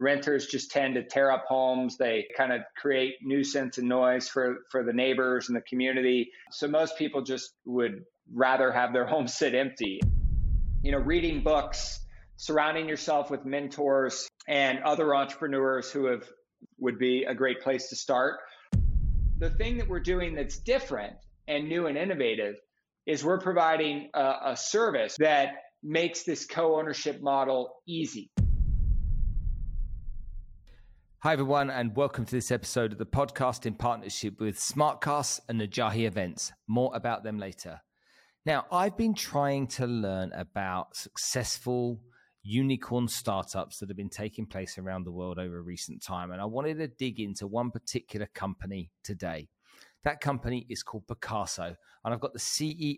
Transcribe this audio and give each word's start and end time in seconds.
renters 0.00 0.46
just 0.46 0.70
tend 0.70 0.94
to 0.94 1.02
tear 1.02 1.30
up 1.30 1.44
homes. 1.48 1.96
They 1.96 2.26
kind 2.36 2.52
of 2.52 2.62
create 2.76 3.16
nuisance 3.22 3.78
and 3.78 3.88
noise 3.88 4.28
for, 4.28 4.58
for 4.70 4.84
the 4.84 4.92
neighbors 4.92 5.48
and 5.48 5.56
the 5.56 5.62
community. 5.62 6.30
So 6.50 6.68
most 6.68 6.96
people 6.96 7.22
just 7.22 7.52
would 7.64 8.04
rather 8.32 8.72
have 8.72 8.92
their 8.92 9.06
home 9.14 9.28
sit 9.28 9.54
empty. 9.54 10.00
You 10.82 10.92
know, 10.92 10.98
reading 10.98 11.42
books, 11.42 12.00
surrounding 12.36 12.88
yourself 12.88 13.30
with 13.30 13.44
mentors 13.44 14.28
and 14.46 14.78
other 14.84 15.14
entrepreneurs 15.14 15.90
who 15.90 16.06
have 16.06 16.24
would 16.78 16.98
be 16.98 17.24
a 17.24 17.34
great 17.34 17.60
place 17.60 17.88
to 17.88 17.96
start. 17.96 18.38
The 19.38 19.50
thing 19.50 19.78
that 19.78 19.88
we're 19.88 20.00
doing 20.00 20.34
that's 20.34 20.58
different 20.58 21.14
and 21.46 21.68
new 21.68 21.86
and 21.86 21.96
innovative 21.96 22.56
is 23.06 23.24
we're 23.24 23.40
providing 23.40 24.10
a, 24.14 24.34
a 24.46 24.56
service 24.56 25.16
that 25.18 25.50
makes 25.82 26.24
this 26.24 26.46
co-ownership 26.46 27.22
model 27.22 27.74
easy. 27.86 28.30
Hi, 31.22 31.32
everyone, 31.32 31.68
and 31.68 31.96
welcome 31.96 32.24
to 32.24 32.30
this 32.30 32.52
episode 32.52 32.92
of 32.92 32.98
the 32.98 33.04
podcast 33.04 33.66
in 33.66 33.74
partnership 33.74 34.38
with 34.38 34.56
Smartkas 34.56 35.40
and 35.48 35.60
Najahi 35.60 36.06
Events. 36.06 36.52
More 36.68 36.92
about 36.94 37.24
them 37.24 37.40
later. 37.40 37.80
Now, 38.46 38.66
I've 38.70 38.96
been 38.96 39.14
trying 39.14 39.66
to 39.66 39.88
learn 39.88 40.30
about 40.32 40.94
successful 40.94 42.00
unicorn 42.44 43.08
startups 43.08 43.80
that 43.80 43.88
have 43.88 43.96
been 43.96 44.08
taking 44.08 44.46
place 44.46 44.78
around 44.78 45.02
the 45.02 45.10
world 45.10 45.40
over 45.40 45.60
recent 45.60 46.04
time, 46.04 46.30
and 46.30 46.40
I 46.40 46.44
wanted 46.44 46.78
to 46.78 46.86
dig 46.86 47.18
into 47.18 47.48
one 47.48 47.72
particular 47.72 48.28
company 48.32 48.92
today. 49.02 49.48
That 50.08 50.22
company 50.22 50.64
is 50.70 50.82
called 50.82 51.06
Pacaso. 51.06 51.76
And 52.02 52.14
I've 52.14 52.20
got 52.20 52.32
the 52.32 52.38
CEO 52.38 52.96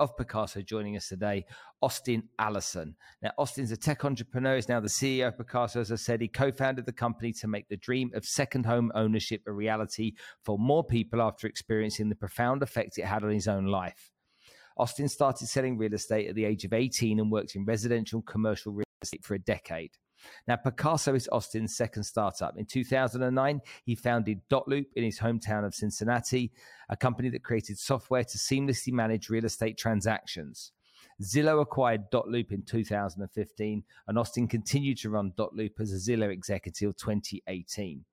of 0.00 0.16
Pacaso 0.16 0.64
joining 0.64 0.96
us 0.96 1.06
today, 1.06 1.44
Austin 1.82 2.30
Allison. 2.38 2.96
Now, 3.20 3.32
Austin's 3.36 3.72
a 3.72 3.76
tech 3.76 4.06
entrepreneur, 4.06 4.56
is 4.56 4.66
now 4.66 4.80
the 4.80 4.88
CEO 4.88 5.28
of 5.28 5.36
Pacaso. 5.36 5.80
As 5.80 5.92
I 5.92 5.96
said, 5.96 6.22
he 6.22 6.28
co 6.28 6.50
founded 6.50 6.86
the 6.86 6.94
company 6.94 7.34
to 7.34 7.46
make 7.46 7.68
the 7.68 7.76
dream 7.76 8.10
of 8.14 8.24
second 8.24 8.64
home 8.64 8.90
ownership 8.94 9.42
a 9.46 9.52
reality 9.52 10.12
for 10.46 10.58
more 10.58 10.82
people 10.82 11.20
after 11.20 11.46
experiencing 11.46 12.08
the 12.08 12.14
profound 12.14 12.62
effect 12.62 12.96
it 12.96 13.04
had 13.04 13.22
on 13.22 13.32
his 13.32 13.48
own 13.48 13.66
life. 13.66 14.10
Austin 14.78 15.10
started 15.10 15.48
selling 15.48 15.76
real 15.76 15.92
estate 15.92 16.26
at 16.26 16.34
the 16.36 16.46
age 16.46 16.64
of 16.64 16.72
18 16.72 17.20
and 17.20 17.30
worked 17.30 17.54
in 17.54 17.66
residential 17.66 18.20
and 18.20 18.26
commercial 18.26 18.72
real 18.72 18.86
estate 19.02 19.26
for 19.26 19.34
a 19.34 19.38
decade. 19.38 19.90
Now, 20.46 20.56
Pacaso 20.56 21.14
is 21.14 21.28
Austin's 21.32 21.76
second 21.76 22.04
startup. 22.04 22.56
In 22.56 22.66
2009, 22.66 23.60
he 23.84 23.94
founded 23.94 24.40
Dotloop 24.48 24.86
in 24.94 25.04
his 25.04 25.18
hometown 25.18 25.64
of 25.64 25.74
Cincinnati, 25.74 26.52
a 26.88 26.96
company 26.96 27.28
that 27.30 27.44
created 27.44 27.78
software 27.78 28.24
to 28.24 28.38
seamlessly 28.38 28.92
manage 28.92 29.28
real 29.28 29.44
estate 29.44 29.76
transactions. 29.78 30.72
Zillow 31.22 31.62
acquired 31.62 32.10
Dotloop 32.10 32.52
in 32.52 32.62
2015, 32.62 33.84
and 34.06 34.18
Austin 34.18 34.48
continued 34.48 34.98
to 34.98 35.10
run 35.10 35.32
Dotloop 35.32 35.80
as 35.80 35.92
a 35.92 35.96
Zillow 35.96 36.30
executive 36.30 36.96
2018. 36.96 38.04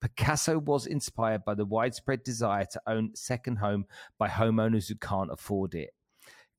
Pacaso 0.00 0.62
was 0.62 0.86
inspired 0.86 1.44
by 1.44 1.54
the 1.54 1.64
widespread 1.64 2.24
desire 2.24 2.66
to 2.72 2.82
own 2.86 3.14
second 3.14 3.56
home 3.56 3.86
by 4.18 4.28
homeowners 4.28 4.88
who 4.88 4.96
can't 4.96 5.30
afford 5.30 5.74
it. 5.74 5.94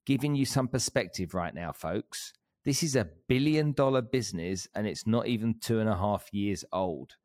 Giving 0.05 0.35
you 0.35 0.45
some 0.45 0.67
perspective 0.67 1.33
right 1.33 1.53
now, 1.53 1.71
folks. 1.71 2.33
This 2.70 2.84
is 2.84 2.95
a 2.95 3.09
billion 3.28 3.72
dollar 3.72 4.03
business 4.03 4.67
and 4.75 4.86
it's 4.86 5.08
not 5.08 5.25
even 5.25 5.56
two 5.59 5.80
and 5.80 5.89
a 5.89 5.98
half 5.98 6.31
years 6.31 6.64
old. 6.72 7.16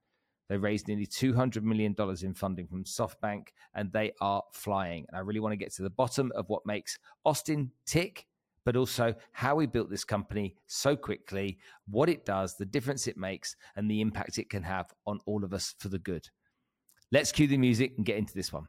They 0.48 0.56
raised 0.56 0.88
nearly 0.88 1.06
$200 1.06 1.62
million 1.62 1.94
in 2.22 2.32
funding 2.32 2.66
from 2.66 2.84
SoftBank 2.84 3.48
and 3.74 3.92
they 3.92 4.12
are 4.22 4.42
flying. 4.54 5.04
And 5.06 5.18
I 5.18 5.20
really 5.20 5.40
want 5.40 5.52
to 5.52 5.58
get 5.58 5.70
to 5.74 5.82
the 5.82 5.90
bottom 5.90 6.32
of 6.34 6.48
what 6.48 6.64
makes 6.64 6.98
Austin 7.26 7.72
tick, 7.84 8.24
but 8.64 8.74
also 8.74 9.14
how 9.32 9.54
we 9.56 9.66
built 9.66 9.90
this 9.90 10.02
company 10.02 10.56
so 10.66 10.96
quickly, 10.96 11.58
what 11.90 12.08
it 12.08 12.24
does, 12.24 12.56
the 12.56 12.64
difference 12.64 13.06
it 13.06 13.18
makes, 13.18 13.54
and 13.76 13.90
the 13.90 14.00
impact 14.00 14.38
it 14.38 14.48
can 14.48 14.62
have 14.62 14.94
on 15.06 15.20
all 15.26 15.44
of 15.44 15.52
us 15.52 15.74
for 15.78 15.88
the 15.88 15.98
good. 15.98 16.26
Let's 17.12 17.32
cue 17.32 17.48
the 17.48 17.58
music 17.58 17.92
and 17.98 18.06
get 18.06 18.16
into 18.16 18.32
this 18.32 18.50
one. 18.50 18.66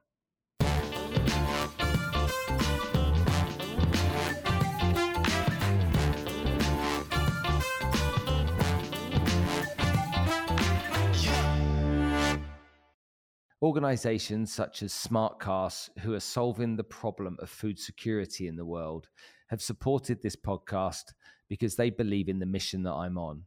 Organizations 13.66 14.54
such 14.54 14.84
as 14.84 14.94
Smartkas, 14.94 15.90
who 16.02 16.14
are 16.14 16.20
solving 16.20 16.76
the 16.76 16.84
problem 16.84 17.36
of 17.40 17.50
food 17.50 17.80
security 17.80 18.48
in 18.48 18.56
the 18.56 18.64
world, 18.64 19.08
have 19.48 19.60
supported 19.60 20.22
this 20.22 20.36
podcast 20.36 21.14
because 21.50 21.76
they 21.76 21.90
believe 21.90 22.30
in 22.30 22.38
the 22.38 22.46
mission 22.46 22.84
that 22.84 22.94
I'm 22.94 23.18
on. 23.18 23.42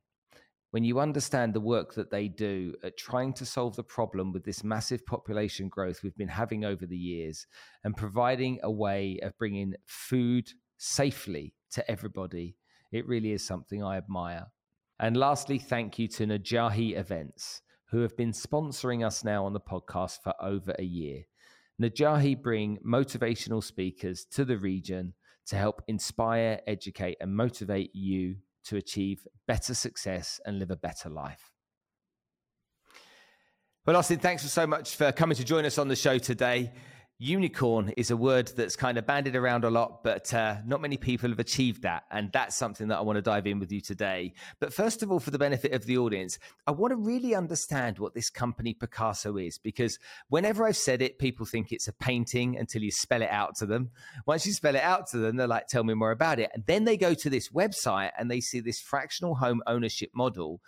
When 0.73 0.83
you 0.83 0.99
understand 0.99 1.55
the 1.55 1.61
work 1.61 1.95
that 1.95 2.11
they 2.11 2.27
do 2.27 2.75
at 2.83 2.97
trying 2.97 3.33
to 3.35 3.47
solve 3.47 3.77
the 3.77 3.85
problem 3.85 4.33
with 4.33 4.43
this 4.43 4.65
massive 4.65 5.07
population 5.07 5.69
growth 5.69 6.03
we've 6.03 6.17
been 6.17 6.27
having 6.27 6.65
over 6.65 6.85
the 6.85 6.97
years 6.97 7.47
and 7.85 7.97
providing 7.97 8.59
a 8.65 8.71
way 8.73 9.21
of 9.23 9.39
bringing 9.39 9.75
food 9.87 10.51
safely 10.79 11.55
to 11.71 11.89
everybody, 11.89 12.57
it 12.91 13.07
really 13.07 13.31
is 13.31 13.47
something 13.47 13.85
I 13.85 13.97
admire. 13.97 14.47
And 14.99 15.17
lastly, 15.17 15.61
thank 15.61 15.97
you 15.97 16.09
to 16.09 16.27
Najahi 16.27 16.99
Events 16.99 17.63
who 17.91 18.01
have 18.01 18.17
been 18.17 18.33
sponsoring 18.33 19.07
us 19.07 19.25
now 19.25 19.45
on 19.45 19.53
the 19.53 19.61
podcast 19.61 20.19
for 20.23 20.35
over 20.41 20.75
a 20.79 20.85
year. 20.85 21.23
Najahi 21.81 22.41
bring 22.41 22.79
motivational 22.87 23.63
speakers 23.63 24.27
to 24.33 24.45
the 24.45 24.59
region 24.59 25.15
to 25.47 25.57
help 25.57 25.83
inspire, 25.89 26.61
educate, 26.67 27.17
and 27.21 27.35
motivate 27.35 27.95
you 27.95 28.37
to 28.65 28.77
achieve 28.77 29.27
better 29.47 29.75
success 29.75 30.41
and 30.45 30.59
live 30.59 30.71
a 30.71 30.77
better 30.77 31.09
life. 31.09 31.53
Well, 33.87 33.97
Austin, 33.97 34.19
thanks 34.19 34.43
so 34.43 34.67
much 34.67 34.97
for 34.97 35.11
coming 35.13 35.37
to 35.37 35.45
join 35.45 35.65
us 35.65 35.79
on 35.79 35.89
the 35.89 35.97
show 35.97 36.19
today. 36.19 36.73
Unicorn 37.21 37.89
is 37.97 38.13
a 38.13 38.17
word 38.17 38.47
that's 38.57 38.77
kind 38.77 38.97
of 38.97 39.05
bandied 39.05 39.35
around 39.35 39.65
a 39.65 39.71
lot, 39.71 40.05
but 40.05 40.33
uh, 40.33 40.59
not 40.65 40.81
many 40.81 40.97
people 40.97 41.29
have 41.31 41.41
achieved 41.41 41.83
that. 41.83 42.05
And 42.13 42.31
that's 42.31 42.55
something 42.55 42.87
that 42.89 42.99
I 42.99 43.01
want 43.01 43.17
to 43.17 43.23
dive 43.23 43.49
in 43.49 43.59
with 43.59 43.73
you 43.73 43.81
today. 43.81 44.35
But 44.61 44.73
first 44.73 45.03
of 45.03 45.11
all, 45.11 45.19
for 45.19 45.33
the 45.33 45.39
benefit 45.39 45.73
of 45.73 45.85
the 45.85 45.99
audience, 45.99 46.39
I 46.69 46.71
want 46.71 46.93
to 46.93 46.97
really 46.97 47.35
understand 47.35 47.99
what 47.99 48.15
this 48.15 48.31
company 48.31 48.73
Pacaso 48.73 49.45
is, 49.45 49.59
because 49.59 49.99
whenever 50.29 50.65
I've 50.65 50.77
said 50.77 51.03
it, 51.03 51.19
people 51.19 51.45
think 51.45 51.73
it's 51.73 51.89
a 51.89 51.93
painting 51.93 52.57
until 52.57 52.83
you 52.83 52.93
spell 52.93 53.23
it 53.23 53.31
out 53.31 53.57
to 53.57 53.67
them. 53.67 53.91
Once 54.25 54.47
you 54.47 54.53
spell 54.53 54.77
it 54.77 54.83
out 54.83 55.09
to 55.09 55.19
them, 55.19 55.35
they're 55.35 55.49
like, 55.49 55.67
tell 55.67 55.83
me 55.83 55.95
more 55.95 56.13
about 56.13 56.39
it. 56.39 56.53
And 56.55 56.67
then 56.67 56.85
they 56.85 56.97
go 56.97 57.15
to 57.15 57.29
this 57.29 57.49
website 57.49 58.13
and 58.17 58.31
they 58.31 58.41
see 58.41 58.61
this 58.61 58.81
fractional 58.81 59.35
home 59.35 59.61
ownership 59.67 60.11
model. 60.15 60.61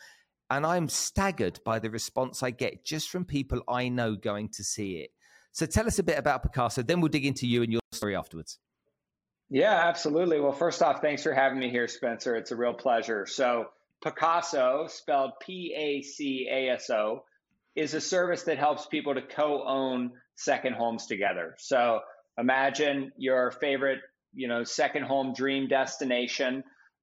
And 0.51 0.67
I'm 0.67 0.89
staggered 0.89 1.61
by 1.65 1.79
the 1.79 1.91
response 1.91 2.43
I 2.43 2.51
get 2.51 2.85
just 2.85 3.09
from 3.09 3.25
people 3.25 3.63
I 3.69 3.89
know 3.89 4.17
going 4.17 4.49
to 4.55 4.65
see 4.65 4.97
it. 4.97 5.11
So 5.53 5.67
tell 5.67 5.87
us 5.87 5.99
a 5.99 6.03
bit 6.03 6.19
about 6.19 6.43
Pacaso, 6.43 6.87
then 6.87 7.01
we'll 7.01 7.09
dig 7.09 7.27
into 7.27 7.47
you 7.47 7.63
and 7.63 7.73
your 7.73 7.81
story 7.93 8.17
afterwards. 8.17 8.59
Yeah, 9.51 9.75
absolutely. 9.89 10.41
Well, 10.41 10.53
first 10.53 10.81
off, 10.81 11.01
thanks 11.01 11.25
for 11.25 11.35
having 11.35 11.59
me 11.59 11.71
here, 11.71 11.89
Spencer. 11.89 12.37
It's 12.37 12.53
a 12.53 12.57
real 12.57 12.73
pleasure. 12.73 13.27
So, 13.27 13.67
Pacaso, 14.05 14.89
spelled 14.89 15.33
P 15.41 15.75
A 15.77 16.03
C 16.03 16.49
A 16.51 16.71
S 16.71 16.89
O, 16.91 17.25
is 17.75 17.95
a 17.95 18.01
service 18.01 18.45
that 18.45 18.59
helps 18.59 18.87
people 18.87 19.15
to 19.15 19.23
co 19.23 19.65
own 19.67 20.13
second 20.37 20.75
homes 20.75 21.07
together. 21.07 21.57
So, 21.59 22.01
imagine 22.39 23.11
your 23.17 23.51
favorite, 23.51 23.99
you 24.33 24.47
know, 24.47 24.63
second 24.63 25.03
home 25.03 25.35
dream 25.35 25.67
destination. 25.67 26.63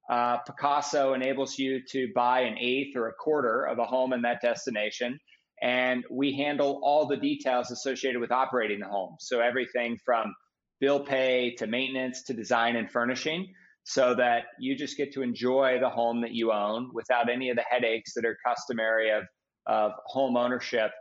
Uh, 0.10 0.38
Pacaso 0.48 1.14
enables 1.14 1.60
you 1.60 1.82
to 1.90 2.08
buy 2.16 2.42
an 2.42 2.58
eighth 2.58 2.96
or 2.96 3.10
a 3.10 3.14
quarter 3.14 3.66
of 3.66 3.78
a 3.78 3.86
home 3.86 4.14
in 4.14 4.22
that 4.22 4.42
destination 4.42 5.20
and 5.62 6.04
we 6.10 6.34
handle 6.34 6.80
all 6.84 7.08
the 7.08 7.18
details 7.18 7.72
associated 7.72 8.20
with 8.20 8.32
operating 8.32 8.80
the 8.80 8.88
home. 8.88 9.16
So 9.20 9.40
everything 9.40 9.98
from 10.06 10.34
bill 10.80 11.00
pay 11.00 11.56
to 11.56 11.68
maintenance 11.68 12.24
to 12.24 12.34
design 12.34 12.76
and 12.76 12.90
furnishing 12.90 13.48
so 13.84 14.14
that 14.16 14.44
you 14.60 14.76
just 14.76 14.98
get 14.98 15.14
to 15.14 15.22
enjoy 15.22 15.78
the 15.80 15.90
home 15.90 16.22
that 16.22 16.34
you 16.34 16.52
own 16.52 16.90
without 16.94 17.30
any 17.30 17.50
of 17.50 17.56
the 17.56 17.64
headaches 17.68 18.14
that 18.14 18.26
are 18.26 18.38
customary 18.46 19.12
of, 19.12 19.24
of 19.66 19.94
home 20.06 20.36
ownership 20.36 20.92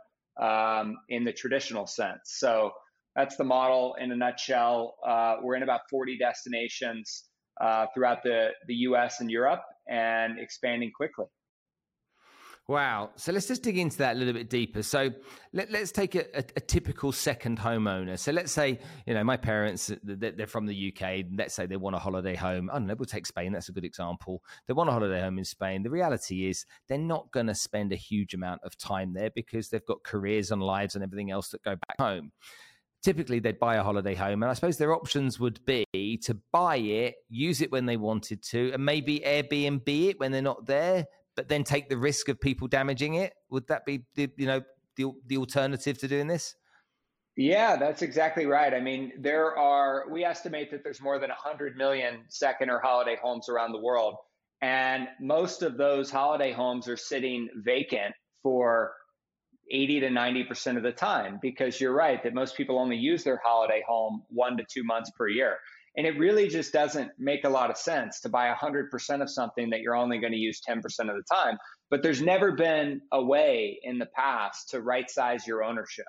um, 0.41 0.95
in 1.09 1.23
the 1.23 1.33
traditional 1.33 1.85
sense. 1.85 2.21
So 2.25 2.71
that's 3.15 3.35
the 3.35 3.43
model 3.43 3.95
in 3.99 4.11
a 4.11 4.15
nutshell. 4.15 4.95
Uh, 5.05 5.35
we're 5.41 5.55
in 5.55 5.63
about 5.63 5.81
40 5.89 6.17
destinations 6.17 7.25
uh, 7.59 7.87
throughout 7.93 8.23
the, 8.23 8.49
the 8.67 8.75
US 8.75 9.19
and 9.19 9.29
Europe 9.29 9.63
and 9.89 10.39
expanding 10.39 10.91
quickly. 10.95 11.25
Wow. 12.69 13.11
So 13.15 13.31
let's 13.31 13.47
just 13.47 13.63
dig 13.63 13.77
into 13.77 13.97
that 13.99 14.17
a 14.17 14.19
little 14.19 14.33
bit 14.33 14.49
deeper. 14.49 14.83
So 14.83 15.09
let, 15.53 15.73
us 15.73 15.89
take 15.89 16.15
a, 16.15 16.25
a, 16.37 16.43
a, 16.57 16.59
typical 16.59 17.13
second 17.13 17.57
homeowner. 17.57 18.19
So 18.19 18.33
let's 18.33 18.51
say, 18.51 18.79
you 19.05 19.13
know, 19.13 19.23
my 19.23 19.37
parents, 19.37 19.89
they're 20.03 20.47
from 20.47 20.65
the 20.65 20.93
UK. 20.93 21.27
Let's 21.33 21.53
say 21.53 21.65
they 21.65 21.77
want 21.77 21.95
a 21.95 21.99
holiday 21.99 22.35
home. 22.35 22.69
I 22.69 22.73
don't 22.73 22.87
know, 22.87 22.95
we'll 22.95 23.05
take 23.05 23.25
Spain. 23.25 23.53
That's 23.53 23.69
a 23.69 23.71
good 23.71 23.85
example. 23.85 24.43
They 24.67 24.73
want 24.73 24.89
a 24.89 24.91
holiday 24.91 25.21
home 25.21 25.37
in 25.37 25.45
Spain. 25.45 25.81
The 25.81 25.89
reality 25.89 26.49
is 26.49 26.65
they're 26.89 26.97
not 26.97 27.31
going 27.31 27.47
to 27.47 27.55
spend 27.55 27.93
a 27.93 27.95
huge 27.95 28.33
amount 28.33 28.59
of 28.65 28.77
time 28.77 29.13
there 29.13 29.29
because 29.29 29.69
they've 29.69 29.85
got 29.85 30.03
careers 30.03 30.51
and 30.51 30.61
lives 30.61 30.95
and 30.95 31.05
everything 31.05 31.31
else 31.31 31.49
that 31.49 31.63
go 31.63 31.75
back 31.87 31.97
home 31.99 32.31
typically 33.03 33.37
they'd 33.37 33.59
buy 33.59 33.75
a 33.75 33.83
holiday 33.83 34.15
home 34.15 34.41
and 34.41 34.49
i 34.49 34.53
suppose 34.53 34.75
their 34.77 34.93
options 34.93 35.39
would 35.39 35.63
be 35.65 35.85
to 36.17 36.35
buy 36.51 36.77
it 36.77 37.13
use 37.29 37.61
it 37.61 37.71
when 37.71 37.85
they 37.85 37.95
wanted 37.95 38.41
to 38.41 38.71
and 38.73 38.83
maybe 38.83 39.19
airbnb 39.19 40.09
it 40.09 40.19
when 40.19 40.31
they're 40.31 40.41
not 40.41 40.65
there 40.65 41.05
but 41.37 41.47
then 41.47 41.63
take 41.63 41.87
the 41.87 41.95
risk 41.95 42.27
of 42.27 42.41
people 42.41 42.67
damaging 42.67 43.13
it? 43.13 43.33
Would 43.51 43.67
that 43.67 43.85
be 43.85 44.03
the 44.15 44.29
you 44.35 44.47
know 44.47 44.61
the 44.97 45.13
the 45.27 45.37
alternative 45.37 45.97
to 45.99 46.07
doing 46.09 46.27
this? 46.27 46.55
Yeah, 47.37 47.77
that's 47.77 48.01
exactly 48.01 48.47
right. 48.47 48.73
I 48.73 48.79
mean, 48.79 49.13
there 49.19 49.55
are, 49.55 50.05
we 50.09 50.25
estimate 50.25 50.71
that 50.71 50.83
there's 50.83 50.99
more 50.99 51.19
than 51.19 51.29
100 51.29 51.77
million 51.77 52.23
second 52.29 52.71
or 52.71 52.79
holiday 52.79 53.15
homes 53.21 53.47
around 53.47 53.73
the 53.73 53.79
world. 53.79 54.15
And 54.63 55.07
most 55.21 55.61
of 55.61 55.77
those 55.77 56.09
holiday 56.09 56.51
homes 56.51 56.87
are 56.87 56.97
sitting 56.97 57.47
vacant 57.63 58.15
for 58.41 58.93
80 59.69 59.99
to 59.99 60.07
90% 60.07 60.77
of 60.77 60.83
the 60.83 60.91
time 60.91 61.37
because 61.39 61.79
you're 61.79 61.93
right 61.93 62.23
that 62.23 62.33
most 62.33 62.57
people 62.57 62.79
only 62.79 62.97
use 62.97 63.23
their 63.23 63.39
holiday 63.43 63.83
home 63.87 64.23
one 64.29 64.57
to 64.57 64.63
two 64.67 64.83
months 64.83 65.11
per 65.15 65.27
year. 65.27 65.57
And 65.97 66.05
it 66.05 66.17
really 66.19 66.47
just 66.47 66.71
doesn't 66.71 67.11
make 67.17 67.43
a 67.43 67.49
lot 67.49 67.71
of 67.71 67.77
sense 67.77 68.21
to 68.21 68.29
buy 68.29 68.53
100% 68.53 69.21
of 69.21 69.29
something 69.29 69.71
that 69.71 69.81
you're 69.81 69.95
only 69.95 70.19
going 70.19 70.31
to 70.31 70.39
use 70.39 70.61
10% 70.67 70.77
of 70.83 70.85
the 70.91 71.23
time. 71.29 71.57
But 71.89 72.03
there's 72.03 72.21
never 72.21 72.51
been 72.51 73.01
a 73.11 73.23
way 73.23 73.79
in 73.81 73.97
the 73.97 74.05
past 74.15 74.69
to 74.69 74.81
right 74.81 75.09
size 75.09 75.47
your 75.47 75.63
ownership. 75.63 76.05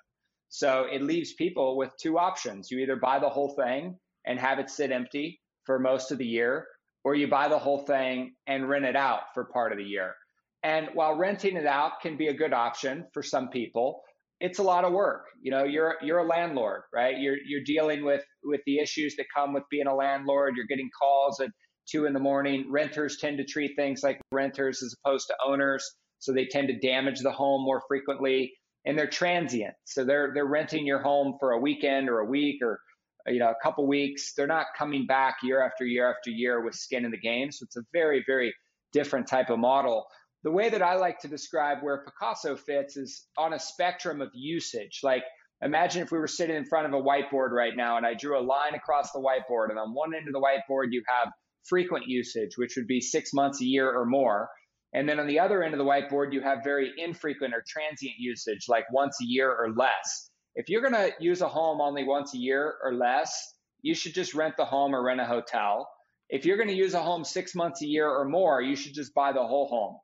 So 0.51 0.87
it 0.93 1.03
leaves 1.03 1.33
people 1.35 1.79
with 1.79 1.91
two 2.01 2.19
options. 2.19 2.71
You 2.71 2.79
either 2.81 2.97
buy 2.97 3.19
the 3.19 3.29
whole 3.31 3.55
thing 3.55 3.99
and 4.27 4.39
have 4.39 4.59
it 4.59 4.69
sit 4.69 4.93
empty 4.93 5.41
for 5.65 5.79
most 5.79 6.11
of 6.11 6.19
the 6.19 6.27
year, 6.27 6.67
or 7.05 7.15
you 7.15 7.29
buy 7.29 7.49
the 7.49 7.59
whole 7.59 7.79
thing 7.79 8.35
and 8.47 8.69
rent 8.69 8.85
it 8.85 8.97
out 8.97 9.21
for 9.33 9.45
part 9.45 9.73
of 9.73 9.79
the 9.79 9.85
year. 9.85 10.15
And 10.63 10.89
while 10.93 11.17
renting 11.17 11.57
it 11.57 11.67
out 11.67 12.01
can 12.03 12.17
be 12.17 12.29
a 12.29 12.35
good 12.35 12.53
option 12.53 13.07
for 13.15 13.23
some 13.23 13.49
people, 13.49 14.03
it's 14.41 14.59
a 14.59 14.63
lot 14.63 14.85
of 14.85 14.93
work. 14.93 15.25
You 15.43 15.51
know, 15.51 15.65
you're 15.65 15.97
you're 16.03 16.19
a 16.19 16.27
landlord, 16.27 16.83
right? 16.95 17.19
You're 17.19 17.37
you're 17.47 17.65
dealing 17.65 18.05
with 18.05 18.25
with 18.45 18.61
the 18.67 18.79
issues 18.79 19.17
that 19.17 19.27
come 19.35 19.53
with 19.53 19.65
being 19.71 19.87
a 19.87 19.95
landlord. 19.95 20.55
You're 20.57 20.67
getting 20.67 20.91
calls 21.01 21.41
at 21.41 21.51
two 21.91 22.07
in 22.07 22.13
the 22.13 22.21
morning. 22.21 22.67
Renters 22.71 23.19
tend 23.21 23.39
to 23.39 23.45
treat 23.45 23.73
things 23.77 24.03
like 24.03 24.21
renters 24.33 24.83
as 24.83 24.95
opposed 25.05 25.27
to 25.29 25.35
owners, 25.45 25.85
so 26.19 26.33
they 26.33 26.47
tend 26.47 26.69
to 26.69 26.79
damage 26.79 27.21
the 27.21 27.33
home 27.33 27.65
more 27.65 27.83
frequently 27.89 28.53
and 28.89 28.99
they're 28.99 29.07
transient. 29.07 29.75
So 29.85 30.05
they're 30.05 30.33
they're 30.35 30.47
renting 30.47 30.87
your 30.87 31.01
home 31.01 31.37
for 31.39 31.53
a 31.53 31.59
weekend 31.59 32.09
or 32.09 32.21
a 32.21 32.25
week 32.25 32.63
or 32.63 32.81
you 33.27 33.39
know 33.39 33.51
a 33.51 33.63
couple 33.63 33.87
weeks. 33.87 34.33
They're 34.35 34.47
not 34.47 34.67
coming 34.77 35.07
back 35.07 35.37
year 35.43 35.63
after 35.65 35.85
year 35.85 36.11
after 36.11 36.31
year 36.31 36.65
with 36.65 36.75
skin 36.75 37.05
in 37.05 37.11
the 37.11 37.19
game. 37.19 37.53
So 37.53 37.65
it's 37.65 37.77
a 37.77 37.83
very 37.93 38.25
very 38.27 38.55
different 38.93 39.27
type 39.27 39.51
of 39.51 39.59
model. 39.59 40.07
The 40.45 40.51
way 40.53 40.69
that 40.69 40.83
I 40.83 40.95
like 40.97 41.21
to 41.21 41.29
describe 41.29 41.79
where 41.83 42.05
Pacaso 42.05 42.59
fits 42.59 42.97
is 42.97 43.27
on 43.37 43.53
a 43.53 43.59
spectrum 43.59 44.21
of 44.21 44.31
usage. 44.35 45.01
Like 45.03 45.25
imagine 45.63 46.03
if 46.03 46.13
we 46.13 46.19
were 46.19 46.29
sitting 46.29 46.57
in 46.57 46.65
front 46.65 46.87
of 46.87 46.93
a 46.93 47.03
whiteboard 47.03 47.51
right 47.51 47.77
now 47.77 47.97
and 47.97 48.07
I 48.07 48.15
drew 48.15 48.39
a 48.39 48.41
line 48.41 48.75
across 48.75 49.11
the 49.13 49.21
whiteboard 49.21 49.71
and 49.71 49.79
on 49.79 49.95
one 49.95 50.15
end 50.15 50.29
of 50.29 50.33
the 50.33 50.41
whiteboard 50.41 50.89
you 50.93 51.03
have 51.09 51.33
frequent 51.69 52.07
usage, 52.07 52.57
which 52.57 52.75
would 52.77 52.87
be 52.87 53.01
six 53.01 53.33
months 53.33 53.61
a 53.61 53.65
year 53.65 53.91
or 53.91 54.07
more. 54.07 54.49
And 54.95 55.09
then 55.09 55.21
on 55.21 55.27
the 55.27 55.41
other 55.41 55.63
end 55.63 55.75
of 55.75 55.79
the 55.79 55.85
whiteboard, 55.85 56.33
you 56.33 56.41
have 56.41 56.65
very 56.65 56.93
infrequent 56.97 57.55
or 57.55 57.63
transient 57.67 58.15
usage, 58.19 58.67
like 58.69 58.91
once 58.91 59.19
a 59.21 59.27
year 59.27 59.51
or 59.51 59.73
less. 59.75 60.31
If 60.55 60.69
you're 60.69 60.81
going 60.81 60.95
to 60.95 61.13
use 61.21 61.43
a 61.43 61.49
home 61.49 61.81
only 61.81 62.05
once 62.05 62.35
a 62.35 62.39
year 62.39 62.75
or 62.83 62.95
less, 62.95 63.55
you 63.83 63.95
should 63.95 64.15
just 64.15 64.35
rent 64.35 64.57
the 64.57 64.65
home 64.65 64.95
or 64.95 65.05
rent 65.05 65.21
a 65.21 65.27
hotel. 65.27 65.89
If 66.31 66.47
you're 66.47 66.57
going 66.57 66.71
to 66.71 66.75
use 66.75 66.95
a 66.95 67.03
home 67.03 67.25
six 67.25 67.55
months 67.55 67.83
a 67.83 67.87
year 67.87 68.09
or 68.09 68.25
more, 68.25 68.63
you 68.63 68.77
should 68.77 68.95
just 68.95 69.15
buy 69.15 69.33
the 69.33 69.47
whole 69.47 69.69
home. 69.69 69.99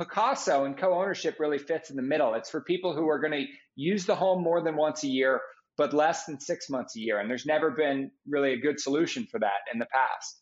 Pacaso 0.00 0.64
and 0.64 0.76
co 0.78 0.94
ownership 0.94 1.36
really 1.38 1.58
fits 1.58 1.90
in 1.90 1.96
the 1.96 2.02
middle. 2.02 2.32
It's 2.34 2.48
for 2.48 2.62
people 2.62 2.94
who 2.94 3.08
are 3.08 3.18
going 3.18 3.32
to 3.32 3.46
use 3.76 4.06
the 4.06 4.14
home 4.14 4.42
more 4.42 4.62
than 4.62 4.74
once 4.76 5.04
a 5.04 5.08
year, 5.08 5.40
but 5.76 5.92
less 5.92 6.24
than 6.24 6.40
six 6.40 6.70
months 6.70 6.96
a 6.96 7.00
year. 7.00 7.18
And 7.18 7.28
there's 7.28 7.44
never 7.44 7.70
been 7.70 8.10
really 8.26 8.54
a 8.54 8.58
good 8.58 8.80
solution 8.80 9.26
for 9.30 9.38
that 9.40 9.60
in 9.72 9.78
the 9.78 9.86
past. 9.92 10.40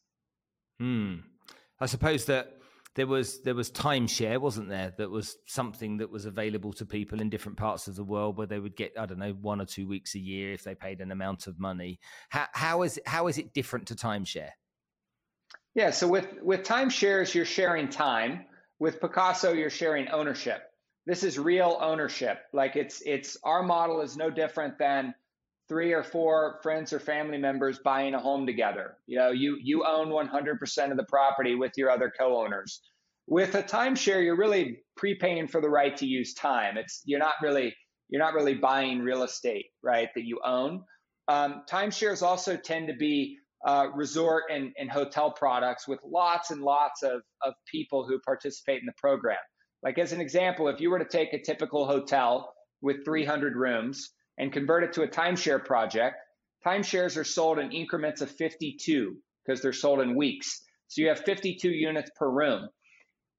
Hmm. 0.78 1.14
I 1.80 1.86
suppose 1.86 2.26
that 2.26 2.58
there 2.94 3.08
was 3.08 3.42
there 3.42 3.54
was 3.54 3.70
timeshare, 3.70 4.40
wasn't 4.40 4.68
there? 4.68 4.94
That 4.96 5.10
was 5.10 5.36
something 5.46 5.98
that 5.98 6.10
was 6.10 6.24
available 6.24 6.72
to 6.74 6.86
people 6.86 7.20
in 7.20 7.28
different 7.28 7.58
parts 7.58 7.88
of 7.88 7.96
the 7.96 8.04
world 8.04 8.36
where 8.36 8.46
they 8.46 8.60
would 8.60 8.76
get 8.76 8.92
I 8.96 9.06
don't 9.06 9.18
know 9.18 9.32
one 9.32 9.60
or 9.60 9.66
two 9.66 9.88
weeks 9.88 10.14
a 10.14 10.20
year 10.20 10.52
if 10.52 10.62
they 10.62 10.76
paid 10.76 11.00
an 11.00 11.10
amount 11.10 11.48
of 11.48 11.58
money. 11.58 11.98
How 12.28 12.46
how 12.52 12.82
is 12.82 13.00
how 13.06 13.26
is 13.26 13.38
it 13.38 13.54
different 13.54 13.88
to 13.88 13.96
timeshare? 13.96 14.50
Yeah, 15.74 15.90
so 15.90 16.06
with 16.06 16.28
with 16.42 16.62
timeshares 16.62 17.34
you're 17.34 17.44
sharing 17.44 17.88
time. 17.88 18.46
With 18.78 19.00
Pacaso, 19.00 19.56
you're 19.56 19.70
sharing 19.70 20.08
ownership. 20.08 20.62
This 21.06 21.24
is 21.24 21.38
real 21.38 21.78
ownership. 21.80 22.38
Like 22.52 22.76
it's 22.76 23.02
it's 23.04 23.36
our 23.42 23.62
model 23.62 24.02
is 24.02 24.16
no 24.16 24.30
different 24.30 24.78
than 24.78 25.14
three 25.68 25.92
or 25.92 26.02
four 26.02 26.60
friends 26.62 26.92
or 26.92 27.00
family 27.00 27.38
members 27.38 27.78
buying 27.78 28.14
a 28.14 28.20
home 28.20 28.46
together. 28.46 28.96
You 29.06 29.18
know, 29.18 29.30
you 29.30 29.58
you 29.62 29.84
own 29.86 30.08
100% 30.08 30.90
of 30.90 30.96
the 30.96 31.04
property 31.04 31.54
with 31.54 31.72
your 31.76 31.90
other 31.90 32.12
co-owners. 32.16 32.80
With 33.26 33.54
a 33.54 33.62
timeshare, 33.62 34.24
you're 34.24 34.36
really 34.36 34.82
prepaying 34.96 35.48
for 35.48 35.60
the 35.60 35.68
right 35.68 35.96
to 35.98 36.06
use 36.06 36.34
time. 36.34 36.78
It's 36.78 37.02
you're 37.04 37.18
not 37.18 37.34
really 37.42 37.74
you're 38.08 38.22
not 38.22 38.34
really 38.34 38.54
buying 38.54 39.00
real 39.00 39.22
estate, 39.22 39.66
right? 39.82 40.08
That 40.14 40.24
you 40.24 40.40
own. 40.44 40.84
Um, 41.28 41.62
timeshares 41.70 42.22
also 42.22 42.56
tend 42.56 42.88
to 42.88 42.94
be 42.94 43.38
uh, 43.66 43.88
resort 43.94 44.44
and, 44.52 44.72
and 44.78 44.90
hotel 44.90 45.30
products 45.30 45.88
with 45.88 45.98
lots 46.04 46.50
and 46.50 46.62
lots 46.62 47.02
of, 47.02 47.22
of 47.42 47.54
people 47.70 48.06
who 48.06 48.18
participate 48.20 48.80
in 48.80 48.86
the 48.86 48.92
program. 48.96 49.38
Like 49.82 49.98
as 49.98 50.12
an 50.12 50.20
example, 50.20 50.68
if 50.68 50.80
you 50.80 50.90
were 50.90 50.98
to 50.98 51.04
take 51.04 51.32
a 51.32 51.42
typical 51.42 51.86
hotel 51.86 52.52
with 52.80 53.04
300 53.04 53.56
rooms, 53.56 54.10
and 54.38 54.52
convert 54.52 54.84
it 54.84 54.92
to 54.94 55.02
a 55.02 55.08
timeshare 55.08 55.62
project, 55.62 56.16
timeshares 56.64 57.16
are 57.16 57.24
sold 57.24 57.58
in 57.58 57.72
increments 57.72 58.20
of 58.20 58.30
52 58.30 59.16
because 59.44 59.60
they're 59.60 59.72
sold 59.72 60.00
in 60.00 60.16
weeks. 60.16 60.62
So 60.86 61.02
you 61.02 61.08
have 61.08 61.20
52 61.20 61.68
units 61.68 62.10
per 62.16 62.30
room. 62.30 62.68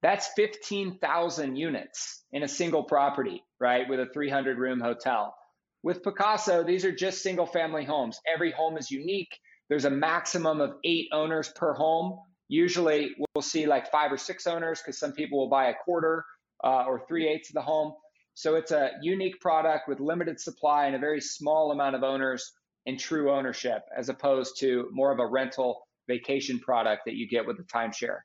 That's 0.02 0.30
15,000 0.36 1.56
units 1.56 2.24
in 2.32 2.44
a 2.44 2.48
single 2.48 2.84
property, 2.84 3.44
right? 3.60 3.90
With 3.90 4.00
a 4.00 4.08
300 4.14 4.58
room 4.58 4.80
hotel. 4.80 5.36
With 5.82 6.04
Pacaso, 6.04 6.66
these 6.66 6.86
are 6.86 6.92
just 6.92 7.22
single 7.22 7.46
family 7.46 7.86
homes. 7.86 8.20
Every 8.32 8.52
home 8.52 8.78
is 8.78 8.92
unique. 8.92 9.32
There's 9.70 9.86
a 9.86 9.90
maximum 9.90 10.62
of 10.62 10.74
eight 10.84 11.08
owners 11.12 11.50
per 11.56 11.74
home. 11.74 12.20
Usually 12.48 13.12
we'll 13.34 13.42
see 13.42 13.68
like 13.68 13.92
five 13.92 14.12
or 14.12 14.18
six 14.18 14.48
owners 14.48 14.82
because 14.82 15.00
some 15.00 15.14
people 15.14 15.38
will 15.38 15.50
buy 15.50 15.70
a 15.70 15.74
quarter 15.86 16.26
uh, 16.64 16.86
or 16.86 17.06
three 17.08 17.28
eighths 17.28 17.50
of 17.50 17.54
the 17.54 17.62
home. 17.62 17.94
So 18.34 18.56
it's 18.56 18.72
a 18.72 18.92
unique 19.02 19.40
product 19.42 19.88
with 19.88 20.00
limited 20.00 20.40
supply 20.40 20.86
and 20.86 20.96
a 20.96 21.00
very 21.00 21.22
small 21.22 21.72
amount 21.72 21.96
of 21.96 22.04
owners 22.04 22.52
and 22.86 23.00
true 23.00 23.32
ownership, 23.32 23.84
as 23.96 24.10
opposed 24.10 24.60
to 24.60 24.90
more 24.92 25.12
of 25.12 25.20
a 25.20 25.28
rental 25.28 25.82
vacation 26.08 26.60
product 26.60 27.04
that 27.06 27.16
you 27.16 27.28
get 27.28 27.46
with 27.46 27.58
the 27.58 27.64
timeshare. 27.64 28.20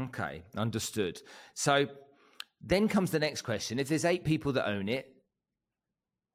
Okay, 0.00 0.42
understood. 0.56 1.20
So 1.54 1.86
then 2.60 2.88
comes 2.88 3.10
the 3.10 3.18
next 3.18 3.42
question. 3.42 3.78
If 3.78 3.88
there's 3.88 4.04
eight 4.04 4.24
people 4.24 4.52
that 4.52 4.66
own 4.66 4.88
it, 4.88 5.06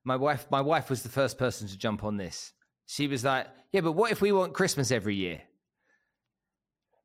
my 0.06 0.16
wife 0.16 0.46
my 0.50 0.62
wife 0.62 0.90
was 0.90 1.04
the 1.04 1.10
first 1.10 1.38
person 1.38 1.68
to 1.68 1.78
jump 1.78 2.04
on 2.04 2.18
this. 2.18 2.54
She 2.90 3.08
was 3.08 3.24
like, 3.24 3.46
"Yeah, 3.72 3.82
but 3.82 3.92
what 3.92 4.12
if 4.12 4.20
we 4.20 4.32
want 4.32 4.56
Christmas 4.56 4.90
every 4.90 5.16
year?" 5.16 5.44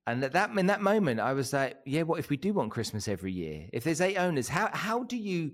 And 0.06 0.24
at 0.24 0.32
that 0.32 0.48
in 0.56 0.68
that 0.68 0.80
moment, 0.80 1.20
I 1.20 1.34
was 1.34 1.52
like, 1.52 1.76
"Yeah, 1.84 2.02
what 2.02 2.18
if 2.18 2.30
we 2.30 2.38
do 2.38 2.54
want 2.54 2.70
Christmas 2.70 3.06
every 3.06 3.32
year? 3.32 3.68
If 3.70 3.84
there's 3.84 4.00
eight 4.00 4.16
owners, 4.16 4.48
how 4.48 4.70
how 4.72 5.02
do 5.02 5.18
you 5.18 5.52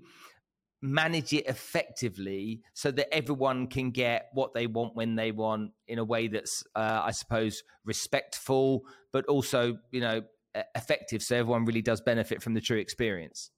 manage 0.81 1.33
it 1.33 1.47
effectively 1.47 2.61
so 2.73 2.91
that 2.91 3.13
everyone 3.13 3.67
can 3.67 3.91
get 3.91 4.29
what 4.33 4.53
they 4.53 4.67
want 4.67 4.95
when 4.95 5.15
they 5.15 5.33
want 5.33 5.71
in 5.89 5.99
a 5.99 6.03
way 6.03 6.27
that's 6.27 6.63
uh, 6.75 7.01
i 7.03 7.11
suppose 7.11 7.61
respectful 7.85 8.81
but 9.13 9.23
also 9.25 9.77
you 9.91 10.01
know 10.01 10.23
effective 10.73 11.21
so 11.21 11.35
everyone 11.35 11.65
really 11.65 11.83
does 11.83 12.01
benefit 12.01 12.41
from 12.41 12.55
the 12.55 12.61
true 12.61 12.79
experience 12.79 13.51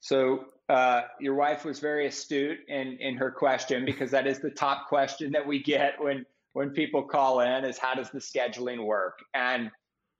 so 0.00 0.46
uh, 0.68 1.02
your 1.20 1.34
wife 1.34 1.64
was 1.64 1.80
very 1.80 2.06
astute 2.06 2.58
in 2.68 2.98
in 3.00 3.16
her 3.16 3.30
question 3.30 3.84
because 3.84 4.10
that 4.12 4.26
is 4.26 4.40
the 4.40 4.50
top 4.50 4.88
question 4.88 5.32
that 5.32 5.46
we 5.46 5.62
get 5.62 5.94
when 6.00 6.24
when 6.52 6.70
people 6.70 7.02
call 7.02 7.40
in 7.40 7.64
is 7.64 7.78
how 7.78 7.94
does 7.94 8.10
the 8.10 8.18
scheduling 8.18 8.84
work 8.84 9.18
and 9.34 9.70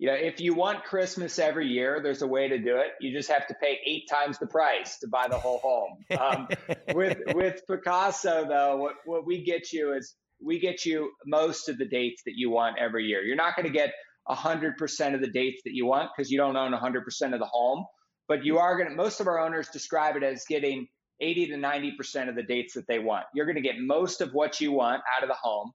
you 0.03 0.09
know, 0.09 0.15
if 0.15 0.41
you 0.41 0.53
want 0.53 0.83
Christmas 0.83 1.39
every 1.39 1.69
year, 1.69 2.01
there's 2.03 2.23
a 2.23 2.27
way 2.27 2.49
to 2.49 2.59
do 2.59 2.79
it. 2.79 2.89
You 3.01 3.13
just 3.13 3.31
have 3.31 3.47
to 3.47 3.55
pay 3.63 3.79
eight 3.87 4.09
times 4.11 4.37
the 4.37 4.49
price 4.49 4.99
to 4.99 5.07
buy 5.07 5.29
the 5.29 5.39
whole 5.39 5.59
home. 5.59 5.99
Um, 6.19 6.49
with 6.97 7.19
with 7.35 7.63
Pacaso 7.71 8.49
though, 8.49 8.79
what, 8.79 8.95
what 9.05 9.25
we 9.25 9.45
get 9.45 9.73
you 9.73 9.93
is 9.93 10.17
we 10.45 10.59
get 10.59 10.85
you 10.85 11.13
most 11.25 11.69
of 11.69 11.79
the 11.79 11.85
dates 11.85 12.23
that 12.25 12.35
you 12.35 12.51
want 12.51 12.79
every 12.81 13.07
year. 13.07 13.23
You're 13.23 13.37
not 13.37 13.55
going 13.55 13.67
to 13.67 13.73
get 13.73 13.93
100% 14.29 15.15
of 15.15 15.21
the 15.21 15.31
dates 15.31 15.63
that 15.65 15.73
you 15.73 15.87
want 15.87 16.11
because 16.17 16.33
you 16.33 16.39
don't 16.39 16.57
own 16.57 16.73
100% 16.73 17.33
of 17.33 17.39
the 17.39 17.47
home, 17.47 17.85
but 18.33 18.47
you 18.47 18.57
are 18.57 18.79
going 18.79 18.89
to, 18.89 18.97
most 18.97 19.21
of 19.21 19.27
our 19.27 19.39
owners 19.39 19.69
describe 19.69 20.17
it 20.17 20.23
as 20.23 20.47
getting 20.49 20.89
80 21.21 21.49
to 21.49 21.57
90% 21.57 22.31
of 22.31 22.35
the 22.35 22.43
dates 22.43 22.73
that 22.73 22.87
they 22.89 22.99
want. 22.99 23.27
You're 23.35 23.45
going 23.45 23.57
to 23.57 23.61
get 23.61 23.79
most 23.79 24.23
of 24.23 24.31
what 24.33 24.59
you 24.59 24.73
want 24.73 25.03
out 25.15 25.23
of 25.23 25.29
the 25.29 25.37
home. 25.39 25.71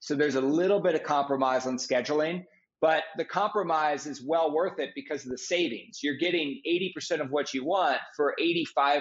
So 0.00 0.14
there's 0.14 0.34
a 0.34 0.40
little 0.42 0.80
bit 0.80 0.94
of 0.94 1.02
compromise 1.02 1.66
on 1.66 1.78
scheduling. 1.78 2.44
But 2.82 3.04
the 3.16 3.24
compromise 3.24 4.04
is 4.04 4.22
well 4.22 4.52
worth 4.54 4.78
it 4.80 4.90
because 4.94 5.24
of 5.24 5.30
the 5.30 5.38
savings. 5.38 6.00
You're 6.02 6.18
getting 6.18 6.60
80% 6.68 7.22
of 7.22 7.30
what 7.30 7.54
you 7.54 7.64
want 7.64 8.00
for 8.14 8.34
85% 8.38 9.00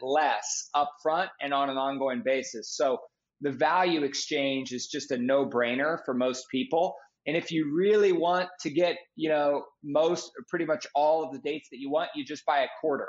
less 0.00 0.70
upfront 0.76 1.26
and 1.40 1.52
on 1.52 1.68
an 1.68 1.76
ongoing 1.76 2.22
basis. 2.24 2.76
So 2.76 2.98
the 3.40 3.50
value 3.50 4.04
exchange 4.04 4.72
is 4.72 4.86
just 4.86 5.10
a 5.10 5.18
no 5.18 5.46
brainer 5.46 5.98
for 6.04 6.14
most 6.14 6.44
people. 6.48 6.94
And 7.26 7.36
if 7.36 7.50
you 7.50 7.74
really 7.74 8.12
want 8.12 8.48
to 8.60 8.70
get, 8.70 8.96
you 9.16 9.28
know, 9.28 9.64
most 9.82 10.30
pretty 10.48 10.64
much 10.64 10.86
all 10.94 11.24
of 11.24 11.32
the 11.32 11.40
dates 11.40 11.68
that 11.72 11.78
you 11.78 11.90
want, 11.90 12.10
you 12.14 12.24
just 12.24 12.46
buy 12.46 12.60
a 12.60 12.68
quarter 12.80 13.08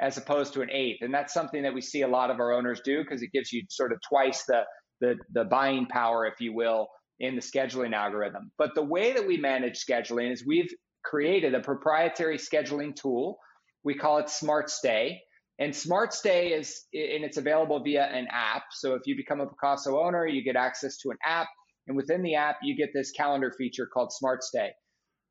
as 0.00 0.16
opposed 0.16 0.52
to 0.52 0.62
an 0.62 0.70
eighth. 0.70 0.98
And 1.00 1.12
that's 1.12 1.32
something 1.32 1.62
that 1.62 1.74
we 1.74 1.80
see 1.80 2.02
a 2.02 2.08
lot 2.08 2.30
of 2.30 2.38
our 2.38 2.52
owners 2.52 2.80
do 2.84 3.02
because 3.02 3.22
it 3.22 3.32
gives 3.32 3.52
you 3.52 3.62
sort 3.68 3.92
of 3.92 3.98
twice 4.08 4.44
the, 4.46 4.62
the, 5.00 5.16
the 5.32 5.44
buying 5.44 5.86
power, 5.86 6.26
if 6.26 6.34
you 6.40 6.54
will, 6.54 6.86
in 7.18 7.34
the 7.34 7.40
scheduling 7.40 7.94
algorithm. 7.94 8.52
But 8.58 8.74
the 8.74 8.84
way 8.84 9.14
that 9.14 9.26
we 9.26 9.38
manage 9.38 9.84
scheduling 9.84 10.32
is 10.32 10.44
we've 10.46 10.72
created 11.04 11.54
a 11.54 11.60
proprietary 11.60 12.36
scheduling 12.36 12.94
tool. 12.94 13.38
We 13.84 13.94
call 13.94 14.18
it 14.18 14.28
Smart 14.28 14.70
Stay. 14.70 15.20
And 15.58 15.74
Smart 15.74 16.12
Stay 16.12 16.48
is, 16.48 16.84
and 16.92 17.24
it's 17.24 17.38
available 17.38 17.82
via 17.82 18.04
an 18.04 18.26
app. 18.30 18.64
So 18.72 18.94
if 18.94 19.02
you 19.06 19.16
become 19.16 19.40
a 19.40 19.46
Pacaso 19.46 20.04
owner, 20.04 20.26
you 20.26 20.44
get 20.44 20.56
access 20.56 20.98
to 20.98 21.10
an 21.10 21.16
app. 21.24 21.48
And 21.86 21.96
within 21.96 22.22
the 22.22 22.34
app, 22.34 22.58
you 22.62 22.76
get 22.76 22.90
this 22.92 23.10
calendar 23.12 23.52
feature 23.56 23.86
called 23.86 24.12
Smart 24.12 24.42
Stay. 24.42 24.70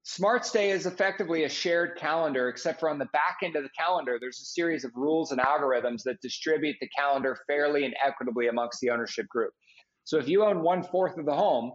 Smart 0.04 0.46
Stay 0.46 0.70
is 0.70 0.86
effectively 0.86 1.44
a 1.44 1.50
shared 1.50 1.98
calendar, 1.98 2.48
except 2.48 2.80
for 2.80 2.90
on 2.90 3.00
the 3.00 3.10
back 3.12 3.38
end 3.42 3.56
of 3.56 3.64
the 3.64 3.70
calendar, 3.78 4.18
there's 4.20 4.40
a 4.40 4.46
series 4.46 4.86
of 4.86 4.92
rules 4.96 5.32
and 5.32 5.42
algorithms 5.42 6.04
that 6.04 6.22
distribute 6.22 6.76
the 6.80 6.88
calendar 6.90 7.38
fairly 7.48 7.86
and 7.86 7.96
equitably 8.06 8.48
amongst 8.48 8.80
the 8.82 8.92
ownership 8.92 9.28
group. 9.28 9.52
So 10.04 10.18
if 10.18 10.28
you 10.28 10.44
own 10.44 10.62
one 10.62 10.84
fourth 10.84 11.18
of 11.18 11.26
the 11.26 11.34
home, 11.34 11.72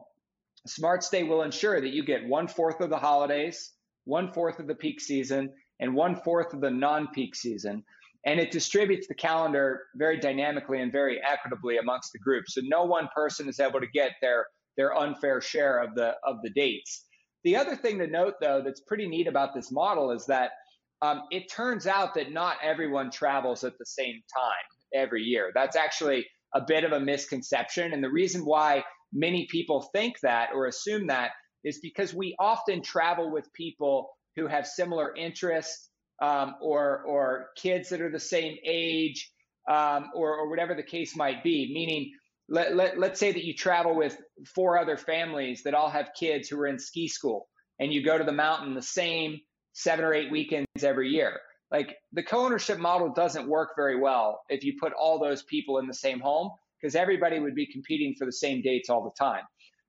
Smart 0.66 1.02
Stay 1.02 1.24
will 1.24 1.42
ensure 1.42 1.80
that 1.80 1.92
you 1.92 2.04
get 2.04 2.24
one 2.24 2.46
fourth 2.46 2.80
of 2.80 2.90
the 2.90 2.98
holidays, 2.98 3.72
one 4.04 4.32
fourth 4.32 4.60
of 4.60 4.66
the 4.66 4.74
peak 4.74 5.00
season, 5.00 5.52
and 5.80 5.94
one 5.94 6.14
fourth 6.14 6.52
of 6.54 6.60
the 6.60 6.70
non 6.70 7.08
peak 7.08 7.34
season. 7.34 7.82
And 8.26 8.38
it 8.38 8.50
distributes 8.50 9.08
the 9.08 9.14
calendar 9.14 9.86
very 9.96 10.20
dynamically 10.20 10.80
and 10.82 10.92
very 10.92 11.20
equitably 11.22 11.78
amongst 11.78 12.12
the 12.12 12.18
group. 12.18 12.44
So 12.46 12.60
no 12.64 12.84
one 12.84 13.08
person 13.14 13.48
is 13.48 13.58
able 13.58 13.80
to 13.80 13.86
get 13.86 14.12
their, 14.20 14.46
their 14.80 14.96
unfair 14.96 15.42
share 15.42 15.82
of 15.82 15.94
the, 15.94 16.14
of 16.24 16.36
the 16.42 16.48
dates. 16.48 17.04
The 17.44 17.56
other 17.56 17.76
thing 17.76 17.98
to 17.98 18.06
note, 18.06 18.34
though, 18.40 18.62
that's 18.64 18.80
pretty 18.80 19.06
neat 19.06 19.26
about 19.26 19.54
this 19.54 19.70
model 19.70 20.10
is 20.10 20.24
that 20.26 20.52
um, 21.02 21.24
it 21.30 21.52
turns 21.52 21.86
out 21.86 22.14
that 22.14 22.32
not 22.32 22.56
everyone 22.62 23.10
travels 23.10 23.62
at 23.62 23.74
the 23.78 23.84
same 23.84 24.14
time 24.34 25.02
every 25.02 25.22
year. 25.22 25.50
That's 25.54 25.76
actually 25.76 26.26
a 26.54 26.62
bit 26.66 26.84
of 26.84 26.92
a 26.92 27.00
misconception. 27.00 27.92
And 27.92 28.02
the 28.02 28.10
reason 28.10 28.46
why 28.46 28.82
many 29.12 29.46
people 29.50 29.90
think 29.94 30.14
that 30.22 30.48
or 30.54 30.66
assume 30.66 31.08
that 31.08 31.32
is 31.62 31.78
because 31.82 32.14
we 32.14 32.34
often 32.38 32.82
travel 32.82 33.30
with 33.30 33.52
people 33.52 34.08
who 34.36 34.46
have 34.46 34.66
similar 34.66 35.14
interests 35.14 35.90
um, 36.22 36.54
or 36.62 37.02
or 37.06 37.48
kids 37.56 37.90
that 37.90 38.00
are 38.00 38.10
the 38.10 38.20
same 38.20 38.56
age 38.66 39.30
um, 39.70 40.06
or, 40.14 40.36
or 40.38 40.48
whatever 40.48 40.74
the 40.74 40.82
case 40.82 41.14
might 41.16 41.42
be. 41.44 41.70
Meaning, 41.72 42.12
let, 42.50 42.74
let, 42.74 42.98
let's 42.98 43.20
say 43.20 43.32
that 43.32 43.44
you 43.44 43.54
travel 43.54 43.94
with 43.94 44.18
four 44.54 44.76
other 44.76 44.96
families 44.96 45.62
that 45.62 45.74
all 45.74 45.88
have 45.88 46.10
kids 46.18 46.48
who 46.48 46.58
are 46.60 46.66
in 46.66 46.78
ski 46.78 47.08
school 47.08 47.48
and 47.78 47.92
you 47.92 48.04
go 48.04 48.18
to 48.18 48.24
the 48.24 48.32
mountain 48.32 48.74
the 48.74 48.82
same 48.82 49.38
seven 49.72 50.04
or 50.04 50.12
eight 50.12 50.30
weekends 50.30 50.66
every 50.82 51.08
year. 51.08 51.38
Like 51.70 51.96
the 52.12 52.24
co 52.24 52.44
ownership 52.44 52.78
model 52.78 53.12
doesn't 53.12 53.48
work 53.48 53.70
very 53.76 53.98
well 53.98 54.40
if 54.48 54.64
you 54.64 54.74
put 54.80 54.92
all 54.92 55.20
those 55.20 55.44
people 55.44 55.78
in 55.78 55.86
the 55.86 55.94
same 55.94 56.18
home 56.18 56.50
because 56.80 56.96
everybody 56.96 57.38
would 57.38 57.54
be 57.54 57.70
competing 57.72 58.14
for 58.18 58.24
the 58.24 58.32
same 58.32 58.62
dates 58.62 58.90
all 58.90 59.04
the 59.04 59.24
time. 59.24 59.44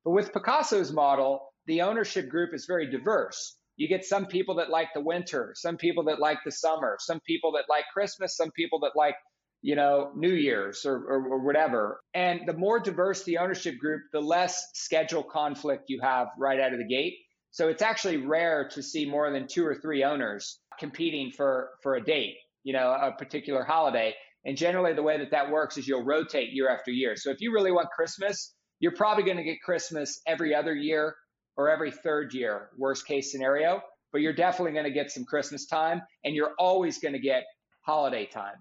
But 0.06 0.12
with 0.12 0.32
Pacaso's 0.32 0.92
model, 0.92 1.42
the 1.66 1.82
ownership 1.82 2.30
group 2.30 2.54
is 2.54 2.66
very 2.66 2.90
diverse. 2.90 3.58
You 3.78 3.88
get 3.88 4.06
some 4.06 4.28
people 4.28 4.56
that 4.56 4.70
like 4.70 4.90
the 4.94 5.02
winter, 5.02 5.54
some 5.56 5.78
people 5.78 6.04
that 6.06 6.20
like 6.20 6.40
the 6.46 6.52
summer, 6.52 6.98
some 7.00 7.20
people 7.26 7.54
that 7.54 7.66
like 7.70 7.86
Christmas, 7.94 8.36
some 8.36 8.52
people 8.52 8.80
that 8.82 8.92
like, 8.96 9.16
you 9.62 9.76
know, 9.76 10.12
New 10.16 10.34
Year's 10.34 10.86
or, 10.86 10.96
or, 10.96 11.34
or 11.34 11.46
whatever. 11.46 12.02
And 12.14 12.42
the 12.48 12.54
more 12.54 12.80
diverse 12.80 13.24
the 13.24 13.38
ownership 13.38 13.78
group, 13.78 14.02
the 14.12 14.20
less 14.20 14.70
schedule 14.74 15.24
conflict 15.24 15.86
you 15.88 16.02
have 16.02 16.28
right 16.38 16.60
out 16.60 16.74
of 16.74 16.80
the 16.80 16.88
gate. 16.88 17.16
So 17.52 17.68
it's 17.68 17.82
actually 17.82 18.18
rare 18.18 18.70
to 18.70 18.82
see 18.82 19.06
more 19.06 19.32
than 19.32 19.48
two 19.48 19.66
or 19.66 19.76
three 19.76 20.04
owners 20.04 20.60
competing 20.80 21.32
for, 21.32 21.70
for 21.84 21.96
a 21.96 22.04
date, 22.04 22.36
you 22.64 22.74
know, 22.74 22.92
a 22.92 23.12
particular 23.12 23.64
holiday. 23.64 24.16
And 24.46 24.58
generally, 24.58 24.94
the 24.94 25.04
way 25.04 25.20
that 25.20 25.32
that 25.32 25.52
works 25.52 25.78
is 25.78 25.88
you'll 25.88 26.06
rotate 26.06 26.54
year 26.54 26.70
after 26.70 26.90
year. 26.90 27.16
So 27.16 27.30
if 27.30 27.42
you 27.42 27.54
really 27.54 27.72
want 27.72 27.90
Christmas, 27.96 28.56
you're 28.80 28.96
probably 28.96 29.24
going 29.24 29.38
to 29.38 29.44
get 29.44 29.62
Christmas 29.62 30.20
every 30.26 30.56
other 30.56 30.74
year 30.74 31.16
or 31.56 31.70
every 31.70 31.92
third 31.92 32.34
year, 32.34 32.70
worst 32.78 33.06
case 33.06 33.32
scenario. 33.32 33.82
But 34.12 34.22
you're 34.22 34.34
definitely 34.34 34.72
going 34.74 34.86
to 34.86 34.92
get 34.92 35.12
some 35.12 35.26
Christmas 35.26 35.68
time 35.68 36.02
and 36.24 36.36
you're 36.36 36.54
always 36.58 36.98
going 36.98 37.14
to 37.14 37.20
get 37.20 37.44
holiday 37.86 38.26
time. 38.26 38.56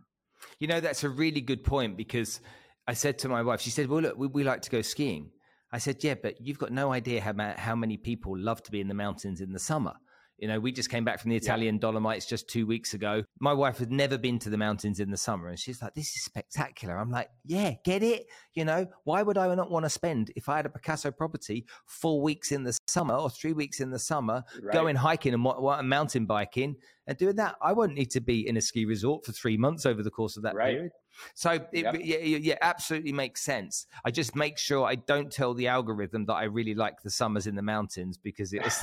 You 0.58 0.66
know, 0.66 0.80
that's 0.80 1.04
a 1.04 1.08
really 1.08 1.40
good 1.40 1.64
point 1.64 1.96
because 1.96 2.40
I 2.86 2.94
said 2.94 3.18
to 3.20 3.28
my 3.28 3.42
wife, 3.42 3.60
she 3.60 3.70
said, 3.70 3.88
Well, 3.88 4.02
look, 4.02 4.18
we, 4.18 4.26
we 4.26 4.44
like 4.44 4.62
to 4.62 4.70
go 4.70 4.82
skiing. 4.82 5.30
I 5.72 5.78
said, 5.78 6.02
Yeah, 6.02 6.14
but 6.20 6.40
you've 6.40 6.58
got 6.58 6.72
no 6.72 6.92
idea 6.92 7.20
how, 7.20 7.34
how 7.56 7.76
many 7.76 7.96
people 7.96 8.38
love 8.38 8.62
to 8.64 8.70
be 8.70 8.80
in 8.80 8.88
the 8.88 8.94
mountains 8.94 9.40
in 9.40 9.52
the 9.52 9.58
summer. 9.58 9.94
You 10.40 10.48
know, 10.48 10.58
we 10.58 10.72
just 10.72 10.88
came 10.88 11.04
back 11.04 11.20
from 11.20 11.30
the 11.30 11.36
Italian 11.36 11.74
yeah. 11.74 11.80
Dolomites 11.80 12.24
just 12.24 12.48
two 12.48 12.66
weeks 12.66 12.94
ago. 12.94 13.24
My 13.40 13.52
wife 13.52 13.76
had 13.76 13.92
never 13.92 14.16
been 14.16 14.38
to 14.38 14.48
the 14.48 14.56
mountains 14.56 14.98
in 14.98 15.10
the 15.10 15.16
summer, 15.18 15.48
and 15.48 15.58
she's 15.58 15.82
like, 15.82 15.94
"This 15.94 16.16
is 16.16 16.24
spectacular." 16.24 16.96
I'm 16.96 17.10
like, 17.10 17.28
"Yeah, 17.44 17.74
get 17.84 18.02
it." 18.02 18.26
You 18.54 18.64
know, 18.64 18.86
why 19.04 19.22
would 19.22 19.36
I 19.36 19.54
not 19.54 19.70
want 19.70 19.84
to 19.84 19.90
spend 19.90 20.32
if 20.36 20.48
I 20.48 20.56
had 20.56 20.64
a 20.64 20.70
Pacaso 20.70 21.14
property 21.14 21.66
four 21.84 22.22
weeks 22.22 22.52
in 22.52 22.64
the 22.64 22.76
summer 22.86 23.14
or 23.14 23.28
three 23.28 23.52
weeks 23.52 23.80
in 23.80 23.90
the 23.90 23.98
summer, 23.98 24.42
right. 24.62 24.72
going 24.72 24.96
hiking 24.96 25.34
and 25.34 25.44
what, 25.44 25.60
what, 25.60 25.84
mountain 25.84 26.24
biking 26.24 26.76
and 27.06 27.18
doing 27.18 27.36
that? 27.36 27.56
I 27.60 27.72
won't 27.72 27.94
need 27.94 28.10
to 28.12 28.20
be 28.20 28.48
in 28.48 28.56
a 28.56 28.62
ski 28.62 28.86
resort 28.86 29.26
for 29.26 29.32
three 29.32 29.58
months 29.58 29.84
over 29.84 30.02
the 30.02 30.10
course 30.10 30.38
of 30.38 30.42
that 30.44 30.54
right. 30.54 30.74
period. 30.74 30.92
So 31.34 31.50
it 31.50 31.68
yep. 31.72 31.96
yeah, 32.00 32.18
yeah, 32.18 32.58
absolutely 32.60 33.12
makes 33.12 33.42
sense. 33.42 33.86
I 34.04 34.10
just 34.10 34.34
make 34.34 34.58
sure 34.58 34.86
I 34.86 34.94
don't 34.94 35.30
tell 35.30 35.54
the 35.54 35.68
algorithm 35.68 36.26
that 36.26 36.34
I 36.34 36.44
really 36.44 36.74
like 36.74 37.02
the 37.02 37.10
summers 37.10 37.46
in 37.46 37.54
the 37.54 37.62
mountains 37.62 38.18
because 38.18 38.52
it 38.52 38.62
was. 38.62 38.76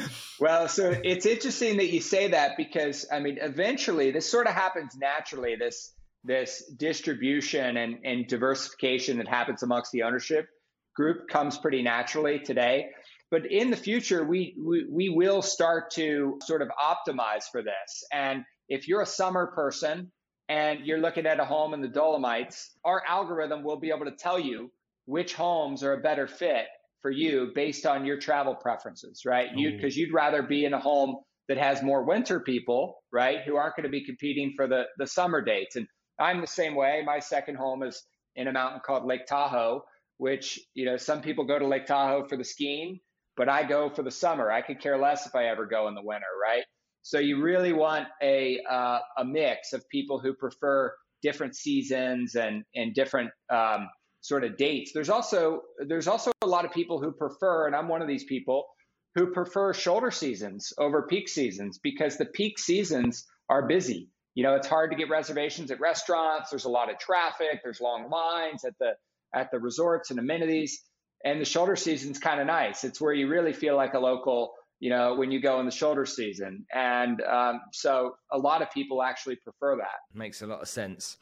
well, 0.40 0.68
so 0.68 0.94
it's 1.04 1.26
interesting 1.26 1.76
that 1.78 1.92
you 1.92 2.00
say 2.00 2.28
that 2.28 2.56
because 2.56 3.06
I 3.12 3.20
mean, 3.20 3.38
eventually 3.40 4.10
this 4.10 4.30
sort 4.30 4.46
of 4.46 4.54
happens 4.54 4.96
naturally. 4.96 5.56
This 5.56 5.92
this 6.26 6.64
distribution 6.76 7.76
and, 7.76 7.98
and 8.04 8.26
diversification 8.26 9.18
that 9.18 9.28
happens 9.28 9.62
amongst 9.62 9.92
the 9.92 10.02
ownership 10.02 10.48
group 10.94 11.28
comes 11.28 11.56
pretty 11.58 11.82
naturally 11.82 12.40
today. 12.40 12.86
But 13.30 13.50
in 13.50 13.70
the 13.70 13.76
future, 13.76 14.24
we, 14.24 14.56
we, 14.58 14.86
we 14.90 15.08
will 15.08 15.42
start 15.42 15.90
to 15.92 16.38
sort 16.42 16.62
of 16.62 16.68
optimize 16.68 17.44
for 17.50 17.62
this. 17.62 18.04
And 18.12 18.44
if 18.68 18.88
you're 18.88 19.02
a 19.02 19.06
summer 19.06 19.52
person 19.54 20.10
and 20.48 20.86
you're 20.86 21.00
looking 21.00 21.26
at 21.26 21.40
a 21.40 21.44
home 21.44 21.74
in 21.74 21.80
the 21.80 21.88
Dolomites, 21.88 22.70
our 22.84 23.02
algorithm 23.06 23.62
will 23.62 23.78
be 23.78 23.90
able 23.90 24.06
to 24.06 24.16
tell 24.16 24.38
you 24.38 24.70
which 25.06 25.34
homes 25.34 25.82
are 25.82 25.94
a 25.94 26.00
better 26.00 26.26
fit 26.26 26.66
for 27.02 27.10
you 27.10 27.52
based 27.54 27.86
on 27.86 28.04
your 28.04 28.18
travel 28.18 28.54
preferences, 28.54 29.22
right? 29.24 29.48
You 29.54 29.70
mm. 29.70 29.76
because 29.76 29.96
you'd 29.96 30.12
rather 30.12 30.42
be 30.42 30.64
in 30.64 30.74
a 30.74 30.80
home 30.80 31.16
that 31.48 31.58
has 31.58 31.82
more 31.82 32.04
winter 32.04 32.40
people, 32.40 33.02
right, 33.12 33.38
who 33.46 33.56
aren't 33.56 33.76
going 33.76 33.84
to 33.84 33.90
be 33.90 34.04
competing 34.04 34.52
for 34.56 34.66
the 34.66 34.84
the 34.98 35.06
summer 35.06 35.40
dates. 35.40 35.76
And 35.76 35.86
I'm 36.18 36.40
the 36.40 36.46
same 36.46 36.74
way. 36.74 37.02
My 37.04 37.20
second 37.20 37.56
home 37.56 37.82
is 37.82 38.02
in 38.34 38.48
a 38.48 38.52
mountain 38.52 38.80
called 38.84 39.04
Lake 39.04 39.26
Tahoe, 39.26 39.84
which 40.18 40.60
you 40.74 40.84
know 40.84 40.96
some 40.96 41.22
people 41.22 41.44
go 41.44 41.58
to 41.58 41.66
Lake 41.66 41.86
Tahoe 41.86 42.26
for 42.26 42.36
the 42.36 42.44
skiing, 42.44 43.00
but 43.36 43.48
I 43.48 43.64
go 43.64 43.90
for 43.90 44.02
the 44.02 44.10
summer. 44.10 44.50
I 44.50 44.62
could 44.62 44.80
care 44.80 44.98
less 44.98 45.26
if 45.26 45.34
I 45.34 45.46
ever 45.46 45.66
go 45.66 45.88
in 45.88 45.94
the 45.94 46.02
winter, 46.02 46.26
right? 46.42 46.64
So 47.06 47.20
you 47.20 47.40
really 47.40 47.72
want 47.72 48.08
a 48.20 48.58
uh, 48.68 48.98
a 49.16 49.24
mix 49.24 49.72
of 49.72 49.88
people 49.88 50.18
who 50.18 50.34
prefer 50.34 50.92
different 51.22 51.54
seasons 51.54 52.34
and 52.34 52.64
and 52.74 52.96
different 52.96 53.30
um, 53.48 53.88
sort 54.22 54.42
of 54.42 54.56
dates. 54.56 54.90
There's 54.92 55.08
also 55.08 55.60
there's 55.86 56.08
also 56.08 56.32
a 56.42 56.48
lot 56.48 56.64
of 56.64 56.72
people 56.72 57.00
who 57.00 57.12
prefer, 57.12 57.68
and 57.68 57.76
I'm 57.76 57.86
one 57.86 58.02
of 58.02 58.08
these 58.08 58.24
people 58.24 58.66
who 59.14 59.30
prefer 59.30 59.72
shoulder 59.72 60.10
seasons 60.10 60.72
over 60.78 61.06
peak 61.06 61.28
seasons 61.28 61.78
because 61.80 62.16
the 62.16 62.24
peak 62.26 62.58
seasons 62.58 63.24
are 63.48 63.68
busy. 63.68 64.10
You 64.34 64.42
know, 64.42 64.56
it's 64.56 64.66
hard 64.66 64.90
to 64.90 64.96
get 64.96 65.08
reservations 65.08 65.70
at 65.70 65.78
restaurants. 65.78 66.50
There's 66.50 66.64
a 66.64 66.70
lot 66.70 66.90
of 66.90 66.98
traffic. 66.98 67.60
There's 67.62 67.80
long 67.80 68.10
lines 68.10 68.64
at 68.64 68.74
the 68.80 68.94
at 69.32 69.52
the 69.52 69.60
resorts 69.60 70.10
and 70.10 70.18
amenities. 70.18 70.82
And 71.24 71.40
the 71.40 71.44
shoulder 71.44 71.76
season's 71.76 72.18
kind 72.18 72.40
of 72.40 72.48
nice. 72.48 72.82
It's 72.82 73.00
where 73.00 73.14
you 73.14 73.28
really 73.28 73.52
feel 73.52 73.76
like 73.76 73.94
a 73.94 74.00
local 74.00 74.54
you 74.78 74.90
know, 74.90 75.14
when 75.14 75.30
you 75.30 75.40
go 75.40 75.58
in 75.60 75.66
the 75.66 75.72
shoulder 75.72 76.04
season. 76.04 76.66
And 76.74 77.22
um, 77.22 77.60
so 77.72 78.16
a 78.30 78.38
lot 78.38 78.62
of 78.62 78.70
people 78.70 79.02
actually 79.02 79.36
prefer 79.36 79.76
that. 79.76 79.98
Makes 80.14 80.42
a 80.42 80.46
lot 80.46 80.60
of 80.60 80.68
sense. 80.68 81.16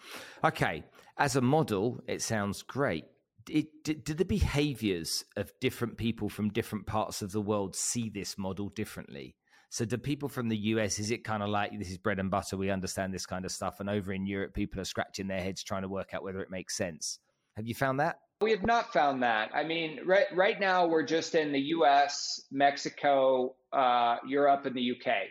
Okay. 0.45 0.85
As 1.17 1.37
a 1.37 1.41
model, 1.41 2.03
it 2.09 2.23
sounds 2.23 2.63
great. 2.63 3.05
It, 3.49 3.67
the 3.85 4.25
behaviors 4.25 5.25
of 5.37 5.53
different 5.61 5.99
people 5.99 6.29
from 6.29 6.49
different 6.49 6.87
parts 6.87 7.21
of 7.21 7.31
the 7.31 7.43
world 7.43 7.77
see 7.77 8.09
this 8.09 8.39
model 8.39 8.71
differently? 8.71 9.37
So, 9.69 9.85
do 9.85 9.99
people 9.99 10.29
from 10.29 10.49
the 10.49 10.57
US, 10.57 10.99
is 10.99 11.11
it 11.11 11.25
kind 11.25 11.43
of 11.43 11.51
like 11.51 11.77
this 11.79 11.91
is 11.91 11.99
bread 11.99 12.21
and 12.21 12.31
butter? 12.31 12.57
We 12.57 12.71
understand 12.71 13.13
this 13.13 13.27
kind 13.27 13.45
of 13.45 13.51
stuff. 13.51 13.81
And 13.81 13.91
over 13.91 14.13
in 14.13 14.25
Europe, 14.25 14.55
people 14.55 14.81
are 14.81 14.85
scratching 14.85 15.27
their 15.27 15.41
heads 15.41 15.63
trying 15.63 15.83
to 15.83 15.89
work 15.89 16.15
out 16.15 16.23
whether 16.23 16.41
it 16.41 16.51
makes 16.51 16.77
sense. 16.77 17.19
Have 17.57 17.67
you 17.67 17.75
found 17.75 18.01
that? 18.01 18.17
We 18.41 18.51
have 18.51 18.65
not 18.65 18.93
found 18.93 19.23
that. 19.23 19.51
I 19.55 19.65
mean, 19.65 20.01
right 20.05 20.27
right 20.35 20.59
now 20.59 20.87
we're 20.87 21.07
just 21.07 21.35
in 21.35 21.53
the 21.53 21.61
U.S., 21.61 22.41
Mexico, 22.51 23.55
uh, 23.73 24.17
Europe, 24.27 24.67
and 24.67 24.77
the 24.77 24.83
U.K. 24.83 25.29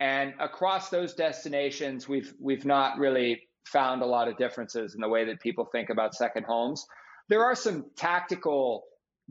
And 0.00 0.34
across 0.40 0.90
those 0.90 1.14
destinations, 1.14 2.08
we've 2.08 2.34
we've 2.40 2.64
not 2.64 2.98
really 2.98 3.40
found 3.66 4.02
a 4.02 4.06
lot 4.06 4.28
of 4.28 4.36
differences 4.36 4.94
in 4.94 5.00
the 5.00 5.08
way 5.08 5.24
that 5.26 5.40
people 5.40 5.66
think 5.72 5.88
about 5.90 6.14
second 6.14 6.44
homes. 6.44 6.84
There 7.28 7.44
are 7.44 7.54
some 7.54 7.86
tactical 7.96 8.82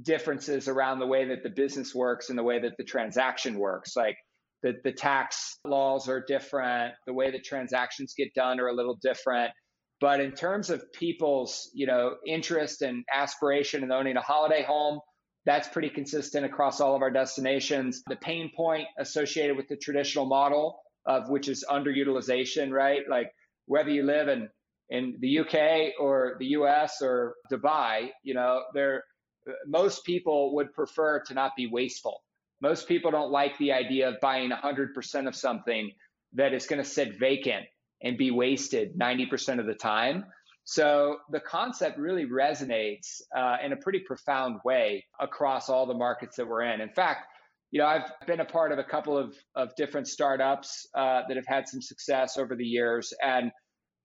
differences 0.02 0.68
around 0.68 1.00
the 1.00 1.08
way 1.08 1.28
that 1.28 1.44
the 1.44 1.50
business 1.50 1.94
works 1.94 2.30
and 2.30 2.40
the 2.40 2.44
way 2.44 2.60
that 2.60 2.78
the 2.78 2.84
transaction 2.84 3.60
works. 3.60 3.96
Like 3.96 4.16
the, 4.64 4.74
the 4.84 4.92
tax 4.92 5.58
laws 5.66 6.08
are 6.08 6.24
different, 6.26 6.94
the 7.06 7.14
way 7.14 7.32
that 7.32 7.44
transactions 7.44 8.14
get 8.18 8.34
done 8.34 8.60
are 8.60 8.68
a 8.68 8.74
little 8.74 8.98
different. 9.02 9.52
But 10.02 10.20
in 10.20 10.32
terms 10.32 10.72
of 10.72 10.92
people's, 10.92 11.70
you 11.74 11.86
know, 11.86 12.16
interest 12.26 12.82
and 12.82 13.06
aspiration 13.14 13.84
in 13.84 13.92
owning 13.92 14.18
a 14.18 14.22
holiday 14.22 14.64
home, 14.64 15.00
that's 15.46 15.68
pretty 15.68 15.90
consistent 15.90 16.44
across 16.44 16.82
all 16.82 16.96
of 16.96 17.04
our 17.04 17.12
destinations. 17.12 18.02
The 18.08 18.16
pain 18.16 18.52
point 18.56 18.88
associated 19.00 19.56
with 19.56 19.68
the 19.68 19.78
traditional 19.78 20.26
model 20.26 20.80
of 21.06 21.30
which 21.30 21.48
is 21.48 21.64
underutilization, 21.70 22.72
right? 22.72 23.02
Like 23.10 23.32
whether 23.68 23.92
you 23.92 24.04
live 24.04 24.28
in 24.28 24.50
in 24.90 25.16
the 25.20 25.40
UK 25.40 25.94
or 26.00 26.36
the 26.40 26.48
US 26.48 27.02
or 27.02 27.36
Dubai, 27.52 28.10
you 28.24 28.34
know, 28.34 28.64
there 28.74 29.04
most 29.66 30.04
people 30.04 30.56
would 30.56 30.74
prefer 30.74 31.22
to 31.28 31.34
not 31.34 31.56
be 31.56 31.68
wasteful. 31.68 32.24
Most 32.60 32.88
people 32.88 33.10
don't 33.10 33.32
like 33.32 33.58
the 33.58 33.72
idea 33.72 34.10
of 34.10 34.20
buying 34.22 34.52
100% 34.52 35.28
of 35.28 35.36
something 35.36 35.92
that 36.34 36.54
is 36.54 36.68
going 36.68 36.84
to 36.84 36.88
sit 36.88 37.18
vacant 37.18 37.66
and 38.04 38.18
be 38.18 38.32
wasted 38.32 38.98
90% 38.98 39.60
of 39.60 39.66
the 39.66 39.74
time. 39.74 40.26
So 40.64 41.18
the 41.32 41.40
concept 41.40 41.98
really 41.98 42.26
resonates 42.26 43.22
uh, 43.36 43.58
in 43.64 43.74
a 43.74 43.78
pretty 43.78 44.00
profound 44.00 44.60
way 44.64 45.06
across 45.20 45.70
all 45.70 45.86
the 45.86 45.94
markets 45.94 46.38
that 46.38 46.48
we're 46.48 46.62
in. 46.62 46.82
In 46.82 46.90
fact, 46.90 47.28
you 47.72 47.80
know, 47.80 47.88
I've 47.88 48.12
been 48.28 48.42
a 48.42 48.46
part 48.46 48.72
of 48.72 48.80
a 48.80 48.84
couple 48.84 49.18
of, 49.18 49.36
of 49.56 49.76
different 49.76 50.08
startups 50.08 50.88
uh, 50.94 51.22
that 51.28 51.38
have 51.38 51.48
had 51.48 51.68
some 51.68 51.82
success 51.82 52.38
over 52.38 52.56
the 52.56 52.66
years, 52.66 53.14
and 53.24 53.52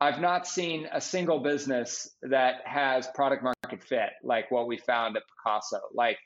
I've 0.00 0.21
not 0.21 0.47
seen 0.47 0.87
a 0.93 1.00
single 1.00 1.41
business 1.41 2.09
that 2.23 2.57
has 2.65 3.09
product 3.15 3.43
market 3.43 3.83
fit 3.83 4.11
like 4.23 4.50
what 4.50 4.67
we 4.67 4.76
found 4.76 5.17
at 5.17 5.23
Pacaso. 5.47 5.81
Like 5.95 6.19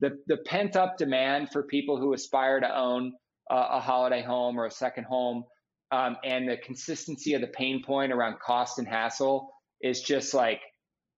the 0.00 0.18
the 0.26 0.36
pent 0.38 0.76
up 0.76 0.96
demand 0.96 1.50
for 1.50 1.64
people 1.64 1.98
who 1.98 2.12
aspire 2.12 2.60
to 2.60 2.78
own 2.78 3.12
a 3.50 3.80
holiday 3.80 4.22
home 4.22 4.58
or 4.58 4.66
a 4.66 4.70
second 4.70 5.04
home, 5.04 5.44
um, 5.90 6.16
and 6.24 6.48
the 6.48 6.56
consistency 6.56 7.34
of 7.34 7.40
the 7.40 7.46
pain 7.48 7.82
point 7.82 8.12
around 8.12 8.38
cost 8.40 8.78
and 8.78 8.88
hassle 8.88 9.50
is 9.80 10.00
just 10.00 10.34
like 10.34 10.60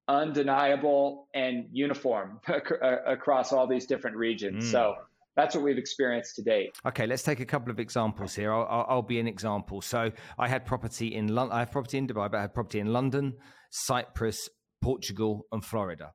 undeniable 0.08 1.28
and 1.34 1.66
uniform 1.72 2.40
across 3.06 3.52
all 3.52 3.66
these 3.66 3.86
different 3.86 4.16
regions. 4.16 4.66
Mm. 4.66 4.72
So 4.72 4.94
that's 5.36 5.54
what 5.54 5.62
we've 5.62 5.78
experienced 5.78 6.34
to 6.36 6.42
date. 6.42 6.70
Okay, 6.86 7.06
let's 7.06 7.22
take 7.22 7.40
a 7.40 7.46
couple 7.46 7.70
of 7.70 7.78
examples 7.78 8.34
here. 8.34 8.52
I'll, 8.52 8.66
I'll, 8.68 8.86
I'll 8.88 9.02
be 9.02 9.20
an 9.20 9.28
example. 9.28 9.80
So 9.80 10.10
I 10.38 10.48
had 10.48 10.66
property 10.66 11.14
in 11.14 11.28
London. 11.28 11.56
I 11.56 11.60
have 11.60 11.70
property 11.70 11.98
in 11.98 12.08
Dubai, 12.08 12.30
but 12.30 12.38
I 12.38 12.40
had 12.40 12.54
property 12.54 12.80
in 12.80 12.92
London, 12.92 13.34
Cyprus, 13.70 14.48
Portugal, 14.82 15.46
and 15.52 15.64
Florida. 15.64 16.12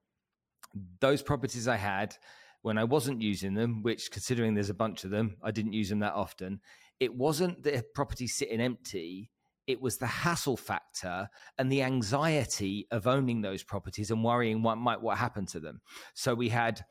Those 0.99 1.21
properties 1.21 1.67
I 1.67 1.77
had 1.77 2.15
when 2.63 2.77
I 2.77 2.83
wasn't 2.83 3.21
using 3.21 3.53
them, 3.53 3.83
which 3.83 4.09
considering 4.11 4.55
there's 4.55 4.69
a 4.69 4.73
bunch 4.73 5.03
of 5.03 5.11
them, 5.11 5.37
I 5.43 5.51
didn't 5.51 5.73
use 5.73 5.89
them 5.89 5.99
that 5.99 6.13
often. 6.13 6.59
It 6.99 7.15
wasn't 7.15 7.63
the 7.63 7.83
property 7.93 8.27
sitting 8.27 8.61
empty. 8.61 9.31
It 9.65 9.81
was 9.81 9.97
the 9.97 10.07
hassle 10.07 10.57
factor 10.57 11.29
and 11.57 11.71
the 11.71 11.83
anxiety 11.83 12.87
of 12.91 13.07
owning 13.07 13.41
those 13.41 13.63
properties 13.63 14.11
and 14.11 14.23
worrying 14.23 14.61
what 14.61 14.77
might 14.77 15.01
what 15.01 15.17
happen 15.17 15.45
to 15.47 15.59
them. 15.59 15.81
So 16.13 16.33
we 16.35 16.49
had 16.49 16.83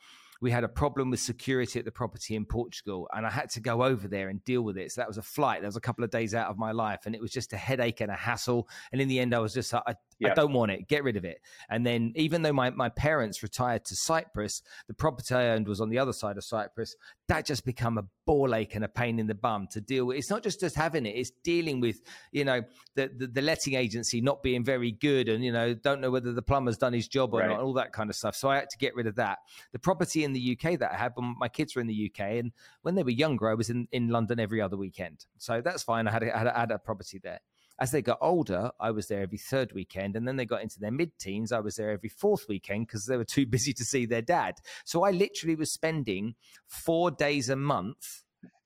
we 0.42 0.50
had 0.50 0.64
a 0.64 0.68
problem 0.68 1.08
with 1.08 1.20
security 1.20 1.78
at 1.78 1.84
the 1.84 1.92
property 1.92 2.34
in 2.34 2.44
Portugal, 2.44 3.08
and 3.14 3.24
I 3.24 3.30
had 3.30 3.48
to 3.50 3.60
go 3.60 3.84
over 3.84 4.08
there 4.08 4.28
and 4.28 4.44
deal 4.44 4.62
with 4.62 4.76
it. 4.76 4.90
So 4.90 5.00
that 5.00 5.06
was 5.06 5.16
a 5.16 5.22
flight. 5.22 5.60
That 5.60 5.68
was 5.68 5.76
a 5.76 5.80
couple 5.80 6.02
of 6.02 6.10
days 6.10 6.34
out 6.34 6.50
of 6.50 6.58
my 6.58 6.72
life, 6.72 7.06
and 7.06 7.14
it 7.14 7.20
was 7.20 7.30
just 7.30 7.52
a 7.52 7.56
headache 7.56 8.00
and 8.00 8.10
a 8.10 8.16
hassle. 8.16 8.68
And 8.90 9.00
in 9.00 9.06
the 9.06 9.20
end, 9.20 9.36
I 9.36 9.38
was 9.38 9.54
just 9.54 9.72
like, 9.72 9.84
I, 9.86 9.94
I 10.30 10.34
don't 10.34 10.52
want 10.52 10.72
it. 10.72 10.88
Get 10.88 11.04
rid 11.04 11.16
of 11.16 11.24
it. 11.24 11.40
And 11.68 11.86
then, 11.86 12.12
even 12.16 12.42
though 12.42 12.52
my, 12.52 12.70
my 12.70 12.88
parents 12.88 13.42
retired 13.42 13.84
to 13.86 13.96
Cyprus, 13.96 14.62
the 14.88 14.94
property 14.94 15.34
I 15.34 15.50
owned 15.50 15.68
was 15.68 15.80
on 15.80 15.88
the 15.88 15.98
other 15.98 16.12
side 16.12 16.36
of 16.36 16.44
Cyprus. 16.44 16.94
That 17.28 17.46
just 17.46 17.64
become 17.64 17.98
a 17.98 18.04
ball 18.26 18.54
ache 18.54 18.74
and 18.74 18.84
a 18.84 18.88
pain 18.88 19.18
in 19.18 19.26
the 19.26 19.34
bum 19.34 19.66
to 19.72 19.80
deal 19.80 20.06
with. 20.06 20.18
It's 20.18 20.30
not 20.30 20.42
just 20.42 20.60
just 20.60 20.76
having 20.76 21.06
it; 21.06 21.16
it's 21.16 21.30
dealing 21.42 21.80
with 21.80 22.00
you 22.30 22.44
know 22.44 22.62
the 22.94 23.10
the, 23.16 23.26
the 23.26 23.42
letting 23.42 23.74
agency 23.74 24.20
not 24.20 24.42
being 24.42 24.64
very 24.64 24.92
good, 24.92 25.28
and 25.28 25.44
you 25.44 25.52
know 25.52 25.74
don't 25.74 26.00
know 26.00 26.10
whether 26.10 26.32
the 26.32 26.42
plumber's 26.42 26.78
done 26.78 26.92
his 26.92 27.08
job 27.08 27.34
or 27.34 27.40
right. 27.40 27.48
not, 27.48 27.60
all 27.60 27.72
that 27.74 27.92
kind 27.92 28.10
of 28.10 28.16
stuff. 28.16 28.36
So 28.36 28.48
I 28.48 28.56
had 28.56 28.70
to 28.70 28.78
get 28.78 28.94
rid 28.94 29.06
of 29.06 29.16
that. 29.16 29.38
The 29.72 29.78
property 29.78 30.24
in 30.24 30.32
the 30.32 30.58
UK 30.58 30.78
that 30.78 30.92
I 30.92 30.96
had, 30.96 31.12
my 31.16 31.48
kids 31.48 31.74
were 31.74 31.80
in 31.80 31.88
the 31.88 32.10
UK, 32.12 32.26
and 32.32 32.52
when 32.82 32.94
they 32.94 33.02
were 33.02 33.10
younger, 33.10 33.48
I 33.48 33.54
was 33.54 33.70
in 33.70 33.88
in 33.92 34.08
London 34.08 34.38
every 34.38 34.60
other 34.60 34.76
weekend. 34.76 35.26
So 35.38 35.60
that's 35.60 35.82
fine. 35.82 36.08
I 36.08 36.12
had 36.12 36.22
a, 36.22 36.34
I 36.34 36.38
had 36.38 36.46
a, 36.46 36.56
I 36.56 36.60
had 36.60 36.70
a 36.70 36.78
property 36.78 37.18
there. 37.22 37.40
As 37.82 37.90
they 37.90 38.00
got 38.00 38.18
older, 38.20 38.70
I 38.78 38.92
was 38.92 39.08
there 39.08 39.22
every 39.22 39.38
third 39.38 39.72
weekend. 39.72 40.14
And 40.14 40.28
then 40.28 40.36
they 40.36 40.44
got 40.44 40.62
into 40.62 40.78
their 40.78 40.92
mid 40.92 41.18
teens, 41.18 41.50
I 41.50 41.58
was 41.58 41.74
there 41.74 41.90
every 41.90 42.10
fourth 42.10 42.46
weekend 42.48 42.86
because 42.86 43.06
they 43.06 43.16
were 43.16 43.24
too 43.24 43.44
busy 43.56 43.72
to 43.72 43.84
see 43.84 44.06
their 44.06 44.22
dad. 44.22 44.54
So 44.84 45.02
I 45.02 45.10
literally 45.10 45.56
was 45.56 45.72
spending 45.72 46.36
four 46.68 47.10
days 47.10 47.48
a 47.48 47.56
month 47.56 48.21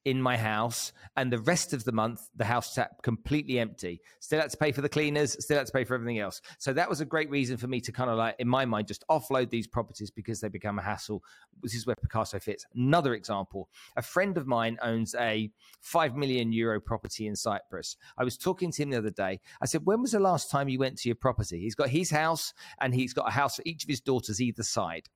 in 0.06 0.22
my 0.22 0.36
house, 0.36 0.92
and 1.16 1.32
the 1.32 1.40
rest 1.40 1.72
of 1.72 1.82
the 1.82 1.90
month, 1.90 2.30
the 2.36 2.44
house 2.44 2.72
sat 2.72 2.92
completely 3.02 3.58
empty. 3.58 4.00
Still 4.20 4.40
had 4.40 4.50
to 4.50 4.56
pay 4.56 4.70
for 4.70 4.80
the 4.80 4.88
cleaners, 4.88 5.36
still 5.44 5.58
had 5.58 5.66
to 5.66 5.72
pay 5.72 5.82
for 5.82 5.94
everything 5.94 6.20
else. 6.20 6.40
So 6.58 6.72
that 6.74 6.88
was 6.88 7.00
a 7.00 7.04
great 7.04 7.28
reason 7.28 7.56
for 7.56 7.66
me 7.66 7.80
to 7.80 7.90
kind 7.90 8.08
of 8.08 8.16
like, 8.16 8.36
in 8.38 8.46
my 8.46 8.64
mind, 8.66 8.86
just 8.86 9.04
offload 9.10 9.50
these 9.50 9.66
properties 9.66 10.12
because 10.12 10.40
they 10.40 10.48
become 10.48 10.78
a 10.78 10.82
hassle. 10.82 11.24
This 11.60 11.74
is 11.74 11.88
where 11.88 11.96
Pacaso 11.96 12.40
fits. 12.40 12.64
Another 12.76 13.14
example 13.14 13.68
a 13.96 14.02
friend 14.02 14.38
of 14.38 14.46
mine 14.46 14.78
owns 14.80 15.12
a 15.16 15.50
5 15.80 16.14
million 16.14 16.52
euro 16.52 16.80
property 16.80 17.26
in 17.26 17.34
Cyprus. 17.34 17.96
I 18.16 18.22
was 18.22 18.38
talking 18.38 18.70
to 18.70 18.82
him 18.84 18.90
the 18.90 18.98
other 18.98 19.10
day. 19.10 19.40
I 19.60 19.66
said, 19.66 19.84
When 19.86 20.02
was 20.02 20.12
the 20.12 20.20
last 20.20 20.52
time 20.52 20.68
you 20.68 20.78
went 20.78 20.98
to 20.98 21.08
your 21.08 21.16
property? 21.16 21.58
He's 21.58 21.74
got 21.74 21.88
his 21.88 22.10
house 22.10 22.54
and 22.80 22.94
he's 22.94 23.12
got 23.12 23.26
a 23.26 23.32
house 23.32 23.56
for 23.56 23.62
each 23.66 23.82
of 23.82 23.90
his 23.90 24.00
daughters 24.00 24.40
either 24.40 24.62
side. 24.62 25.08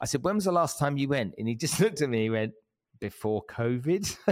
I 0.00 0.04
said, 0.04 0.22
When 0.22 0.36
was 0.36 0.44
the 0.44 0.52
last 0.52 0.78
time 0.78 0.98
you 0.98 1.08
went? 1.08 1.34
And 1.36 1.48
he 1.48 1.56
just 1.56 1.80
looked 1.80 2.00
at 2.00 2.08
me, 2.08 2.18
and 2.18 2.22
he 2.22 2.30
went, 2.30 2.52
before 3.00 3.44
COVID. 3.46 4.16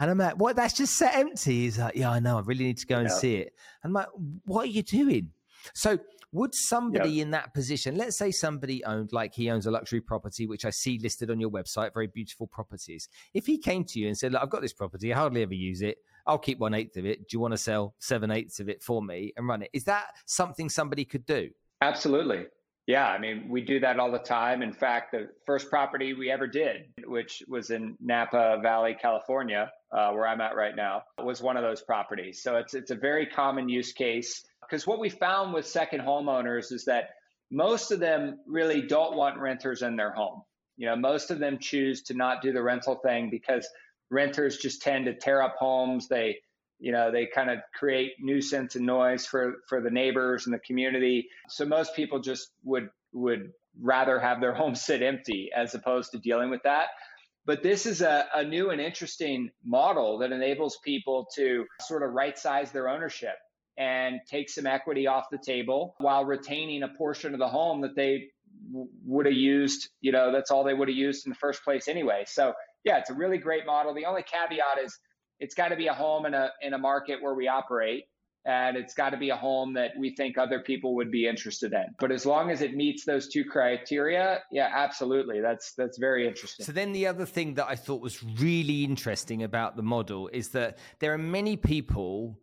and 0.00 0.10
I'm 0.10 0.18
like, 0.18 0.34
what? 0.34 0.56
That's 0.56 0.74
just 0.74 0.96
set 0.96 1.14
empty. 1.14 1.60
He's 1.60 1.78
like, 1.78 1.96
yeah, 1.96 2.10
I 2.10 2.20
know. 2.20 2.38
I 2.38 2.42
really 2.42 2.64
need 2.64 2.78
to 2.78 2.86
go 2.86 2.98
and 2.98 3.10
see 3.10 3.36
it. 3.36 3.54
And 3.82 3.90
I'm 3.90 3.92
like, 3.94 4.08
what 4.44 4.64
are 4.64 4.70
you 4.70 4.82
doing? 4.82 5.30
So 5.74 5.98
would 6.32 6.54
somebody 6.54 7.10
yeah. 7.10 7.22
in 7.22 7.30
that 7.32 7.54
position, 7.54 7.96
let's 7.96 8.16
say 8.16 8.30
somebody 8.30 8.84
owned, 8.84 9.12
like 9.12 9.34
he 9.34 9.50
owns 9.50 9.66
a 9.66 9.70
luxury 9.70 10.00
property, 10.00 10.46
which 10.46 10.64
I 10.64 10.70
see 10.70 10.98
listed 10.98 11.30
on 11.30 11.40
your 11.40 11.50
website, 11.50 11.92
very 11.92 12.06
beautiful 12.06 12.46
properties. 12.46 13.08
If 13.34 13.46
he 13.46 13.58
came 13.58 13.84
to 13.84 13.98
you 13.98 14.06
and 14.06 14.16
said, 14.16 14.32
look, 14.32 14.42
I've 14.42 14.50
got 14.50 14.62
this 14.62 14.72
property, 14.72 15.12
I 15.12 15.16
hardly 15.16 15.42
ever 15.42 15.54
use 15.54 15.82
it. 15.82 15.98
I'll 16.26 16.38
keep 16.38 16.58
one 16.58 16.74
eighth 16.74 16.96
of 16.96 17.06
it. 17.06 17.28
Do 17.28 17.36
you 17.36 17.40
want 17.40 17.52
to 17.52 17.58
sell 17.58 17.94
seven 17.98 18.30
eighths 18.30 18.60
of 18.60 18.68
it 18.68 18.82
for 18.82 19.02
me 19.02 19.32
and 19.36 19.48
run 19.48 19.62
it? 19.62 19.70
Is 19.72 19.84
that 19.84 20.06
something 20.26 20.68
somebody 20.68 21.04
could 21.04 21.26
do? 21.26 21.50
Absolutely. 21.80 22.46
Yeah, 22.90 23.06
I 23.06 23.18
mean, 23.18 23.46
we 23.48 23.60
do 23.60 23.78
that 23.80 24.00
all 24.00 24.10
the 24.10 24.18
time. 24.18 24.62
In 24.62 24.72
fact, 24.72 25.12
the 25.12 25.28
first 25.46 25.70
property 25.70 26.12
we 26.12 26.28
ever 26.28 26.48
did, 26.48 26.86
which 27.06 27.40
was 27.46 27.70
in 27.70 27.96
Napa 28.00 28.58
Valley, 28.60 28.96
California, 29.00 29.70
uh, 29.92 30.10
where 30.10 30.26
I'm 30.26 30.40
at 30.40 30.56
right 30.56 30.74
now, 30.74 31.04
was 31.16 31.40
one 31.40 31.56
of 31.56 31.62
those 31.62 31.80
properties. 31.82 32.42
So 32.42 32.56
it's 32.56 32.74
it's 32.74 32.90
a 32.90 32.96
very 32.96 33.26
common 33.26 33.68
use 33.68 33.92
case 33.92 34.42
because 34.62 34.88
what 34.88 34.98
we 34.98 35.08
found 35.08 35.54
with 35.54 35.68
second 35.68 36.00
homeowners 36.00 36.72
is 36.72 36.86
that 36.86 37.10
most 37.52 37.92
of 37.92 38.00
them 38.00 38.40
really 38.44 38.82
don't 38.82 39.16
want 39.16 39.38
renters 39.38 39.82
in 39.82 39.94
their 39.94 40.10
home. 40.10 40.42
You 40.76 40.86
know, 40.86 40.96
most 40.96 41.30
of 41.30 41.38
them 41.38 41.58
choose 41.60 42.02
to 42.04 42.14
not 42.14 42.42
do 42.42 42.52
the 42.52 42.62
rental 42.62 42.96
thing 42.96 43.30
because 43.30 43.68
renters 44.10 44.56
just 44.56 44.82
tend 44.82 45.04
to 45.04 45.14
tear 45.14 45.40
up 45.40 45.54
homes. 45.60 46.08
They 46.08 46.38
you 46.80 46.92
know 46.92 47.12
they 47.12 47.26
kind 47.26 47.50
of 47.50 47.58
create 47.78 48.12
nuisance 48.18 48.74
and 48.74 48.86
noise 48.86 49.26
for 49.26 49.56
for 49.68 49.80
the 49.80 49.90
neighbors 49.90 50.46
and 50.46 50.54
the 50.54 50.58
community. 50.60 51.28
So 51.48 51.64
most 51.64 51.94
people 51.94 52.20
just 52.20 52.50
would 52.64 52.88
would 53.12 53.52
rather 53.80 54.18
have 54.18 54.40
their 54.40 54.54
home 54.60 54.74
sit 54.74 55.02
empty 55.02 55.50
as 55.54 55.74
opposed 55.74 56.12
to 56.12 56.18
dealing 56.18 56.50
with 56.50 56.62
that. 56.64 56.88
But 57.46 57.62
this 57.62 57.86
is 57.86 58.02
a, 58.02 58.26
a 58.34 58.44
new 58.44 58.70
and 58.70 58.80
interesting 58.80 59.50
model 59.64 60.18
that 60.18 60.30
enables 60.30 60.78
people 60.84 61.26
to 61.36 61.64
sort 61.80 62.02
of 62.02 62.12
right 62.12 62.38
size 62.38 62.70
their 62.70 62.88
ownership 62.88 63.34
and 63.78 64.20
take 64.30 64.50
some 64.50 64.66
equity 64.66 65.06
off 65.06 65.24
the 65.30 65.38
table 65.38 65.94
while 65.98 66.24
retaining 66.24 66.82
a 66.82 66.88
portion 66.88 67.32
of 67.32 67.40
the 67.40 67.48
home 67.48 67.80
that 67.80 67.96
they 67.96 68.26
would 69.06 69.24
have 69.26 69.34
used 69.34 69.88
you 70.00 70.12
know 70.12 70.30
that's 70.32 70.50
all 70.50 70.64
they 70.64 70.74
would 70.74 70.88
have 70.88 70.96
used 70.96 71.26
in 71.26 71.30
the 71.30 71.36
first 71.36 71.62
place 71.64 71.88
anyway. 71.88 72.24
So 72.26 72.52
yeah 72.84 72.98
it's 72.98 73.10
a 73.10 73.14
really 73.14 73.38
great 73.38 73.66
model. 73.66 73.94
The 73.94 74.06
only 74.06 74.22
caveat 74.22 74.84
is 74.84 74.98
it's 75.40 75.54
got 75.54 75.68
to 75.68 75.76
be 75.76 75.88
a 75.88 75.94
home 75.94 76.26
in 76.26 76.34
a 76.34 76.50
in 76.62 76.74
a 76.74 76.78
market 76.78 77.20
where 77.22 77.34
we 77.34 77.48
operate 77.48 78.04
and 78.46 78.76
it's 78.76 78.94
got 78.94 79.10
to 79.10 79.16
be 79.16 79.30
a 79.30 79.36
home 79.36 79.74
that 79.74 79.92
we 79.98 80.14
think 80.14 80.38
other 80.38 80.60
people 80.60 80.94
would 80.94 81.10
be 81.10 81.26
interested 81.26 81.72
in. 81.72 81.84
But 81.98 82.10
as 82.10 82.24
long 82.24 82.50
as 82.50 82.62
it 82.62 82.74
meets 82.74 83.04
those 83.04 83.28
two 83.28 83.44
criteria, 83.44 84.40
yeah, 84.50 84.70
absolutely. 84.72 85.40
That's 85.40 85.74
that's 85.74 85.98
very 85.98 86.26
interesting. 86.26 86.64
So 86.64 86.72
then 86.72 86.92
the 86.92 87.06
other 87.06 87.26
thing 87.26 87.54
that 87.54 87.66
I 87.68 87.76
thought 87.76 88.00
was 88.00 88.22
really 88.22 88.84
interesting 88.84 89.42
about 89.42 89.76
the 89.76 89.82
model 89.82 90.28
is 90.32 90.50
that 90.50 90.78
there 91.00 91.12
are 91.12 91.18
many 91.18 91.56
people 91.56 92.38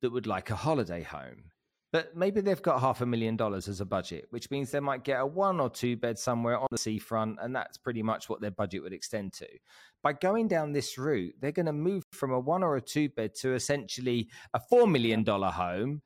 that 0.00 0.10
would 0.10 0.26
like 0.26 0.50
a 0.50 0.56
holiday 0.56 1.02
home. 1.02 1.44
But 1.92 2.16
maybe 2.16 2.40
they've 2.40 2.62
got 2.62 2.80
half 2.80 3.02
a 3.02 3.06
million 3.06 3.36
dollars 3.36 3.68
as 3.68 3.80
a 3.80 3.84
budget, 3.84 4.26
which 4.30 4.50
means 4.50 4.70
they 4.70 4.80
might 4.80 5.04
get 5.04 5.20
a 5.20 5.26
one 5.26 5.60
or 5.60 5.68
two 5.68 5.96
bed 5.96 6.18
somewhere 6.18 6.58
on 6.58 6.68
the 6.70 6.78
seafront, 6.78 7.38
and 7.42 7.54
that's 7.54 7.76
pretty 7.76 8.02
much 8.02 8.28
what 8.28 8.40
their 8.40 8.50
budget 8.50 8.82
would 8.82 8.94
extend 8.94 9.34
to 9.34 9.46
by 10.02 10.12
going 10.12 10.48
down 10.48 10.72
this 10.72 10.98
route, 10.98 11.34
they're 11.40 11.52
going 11.52 11.66
to 11.66 11.72
move 11.72 12.02
from 12.12 12.32
a 12.32 12.40
one 12.40 12.62
or 12.62 12.76
a 12.76 12.80
two 12.80 13.08
bed 13.08 13.34
to 13.36 13.54
essentially 13.54 14.28
a 14.52 14.60
$4 14.72 14.90
million 14.90 15.24
home 15.24 16.02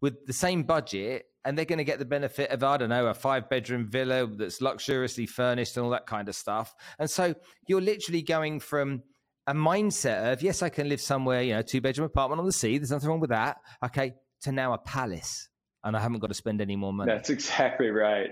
with 0.00 0.26
the 0.26 0.32
same 0.32 0.62
budget 0.62 1.26
and 1.44 1.56
they're 1.56 1.64
going 1.64 1.78
to 1.78 1.84
get 1.84 1.98
the 1.98 2.04
benefit 2.04 2.50
of, 2.50 2.62
I 2.62 2.76
don't 2.76 2.90
know, 2.90 3.06
a 3.06 3.14
five 3.14 3.48
bedroom 3.48 3.88
villa 3.88 4.26
that's 4.26 4.60
luxuriously 4.60 5.26
furnished 5.26 5.76
and 5.76 5.84
all 5.84 5.90
that 5.90 6.06
kind 6.06 6.28
of 6.28 6.36
stuff. 6.36 6.74
And 6.98 7.10
so 7.10 7.34
you're 7.66 7.80
literally 7.80 8.22
going 8.22 8.60
from 8.60 9.02
a 9.46 9.54
mindset 9.54 10.32
of, 10.32 10.42
yes, 10.42 10.62
I 10.62 10.68
can 10.68 10.88
live 10.88 11.00
somewhere, 11.00 11.42
you 11.42 11.54
know, 11.54 11.62
two 11.62 11.80
bedroom 11.80 12.06
apartment 12.06 12.40
on 12.40 12.46
the 12.46 12.52
sea. 12.52 12.76
There's 12.76 12.90
nothing 12.90 13.08
wrong 13.08 13.20
with 13.20 13.30
that. 13.30 13.56
Okay. 13.82 14.14
To 14.42 14.52
now 14.52 14.72
a 14.72 14.78
palace 14.78 15.48
and 15.84 15.96
I 15.96 16.00
haven't 16.00 16.20
got 16.20 16.28
to 16.28 16.34
spend 16.34 16.60
any 16.60 16.76
more 16.76 16.92
money. 16.92 17.12
That's 17.12 17.30
exactly 17.38 17.88
right. 17.88 18.30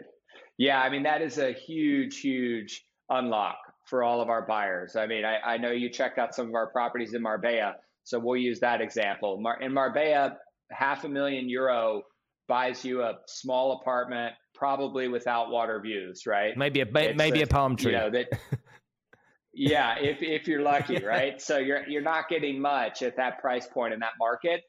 Yeah. 0.56 0.80
I 0.80 0.90
mean, 0.90 1.04
that 1.04 1.22
is 1.22 1.38
a 1.38 1.52
huge, 1.52 2.20
huge 2.20 2.84
unlock 3.08 3.58
for 3.86 4.02
all 4.02 4.20
of 4.20 4.28
our 4.28 4.46
buyers. 4.46 4.96
I 4.96 5.06
mean, 5.06 5.24
I, 5.24 5.38
I 5.54 5.56
know 5.56 5.70
you 5.70 5.90
checked 5.90 6.18
out 6.18 6.34
some 6.34 6.48
of 6.48 6.54
our 6.54 6.70
properties 6.70 7.14
in 7.14 7.22
Marbella. 7.22 7.74
So 8.04 8.18
we'll 8.18 8.40
use 8.40 8.60
that 8.60 8.80
example. 8.80 9.38
Mar- 9.40 9.60
in 9.60 9.72
Marbella, 9.72 10.36
half 10.70 11.04
a 11.04 11.08
million 11.08 11.48
euro 11.48 12.02
buys 12.48 12.84
you 12.84 13.02
a 13.02 13.14
small 13.26 13.78
apartment, 13.80 14.34
probably 14.54 15.08
without 15.08 15.50
water 15.50 15.80
views, 15.80 16.26
right? 16.26 16.56
Maybe 16.56 16.80
a 16.80 16.86
maybe 16.86 17.40
a, 17.40 17.44
a 17.44 17.46
palm 17.46 17.76
tree. 17.76 17.92
You 17.92 17.98
know, 17.98 18.10
that, 18.10 18.26
yeah, 19.54 19.96
if 20.00 20.22
if 20.22 20.48
you're 20.48 20.62
lucky, 20.62 21.04
right? 21.04 21.40
So 21.40 21.58
you're 21.58 21.86
you're 21.86 22.02
not 22.02 22.28
getting 22.28 22.60
much 22.60 23.02
at 23.02 23.16
that 23.16 23.38
price 23.40 23.66
point 23.66 23.92
in 23.92 24.00
that 24.00 24.12
market, 24.18 24.62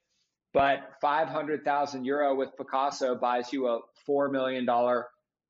but 0.54 0.80
five 1.02 1.28
hundred 1.28 1.64
thousand 1.64 2.06
euro 2.06 2.36
with 2.36 2.50
Pacaso 2.60 3.20
buys 3.20 3.52
you 3.54 3.68
a 3.68 3.80
four 4.06 4.30
million 4.30 4.66
dollar 4.66 5.08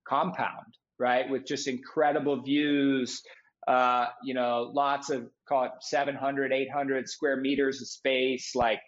compound, 0.07 0.75
right? 0.97 1.29
With 1.29 1.45
just 1.45 1.67
incredible 1.67 2.41
views. 2.41 3.21
Uh, 3.67 4.07
you 4.23 4.33
know, 4.33 4.71
lots 4.73 5.11
of 5.11 5.29
call 5.47 5.65
it 5.65 5.71
700, 5.81 6.51
800 6.51 7.07
square 7.07 7.37
meters 7.37 7.81
of 7.81 7.87
space, 7.87 8.55
like 8.55 8.79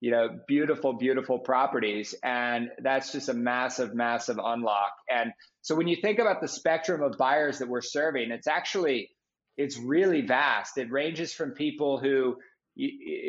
you 0.00 0.10
know, 0.10 0.28
beautiful, 0.48 0.94
beautiful 0.94 1.38
properties. 1.38 2.14
And 2.24 2.70
that's 2.82 3.12
just 3.12 3.28
a 3.28 3.34
massive, 3.34 3.94
massive 3.94 4.38
unlock. 4.42 4.92
And 5.10 5.32
so 5.60 5.74
when 5.74 5.88
you 5.88 5.96
think 6.00 6.18
about 6.18 6.40
the 6.40 6.48
spectrum 6.48 7.02
of 7.02 7.18
buyers 7.18 7.58
that 7.58 7.68
we're 7.68 7.82
serving, 7.82 8.30
it's 8.30 8.46
actually, 8.46 9.10
it's 9.58 9.78
really 9.78 10.22
vast. 10.22 10.78
It 10.78 10.90
ranges 10.90 11.34
from 11.34 11.50
people 11.50 12.00
who 12.00 12.36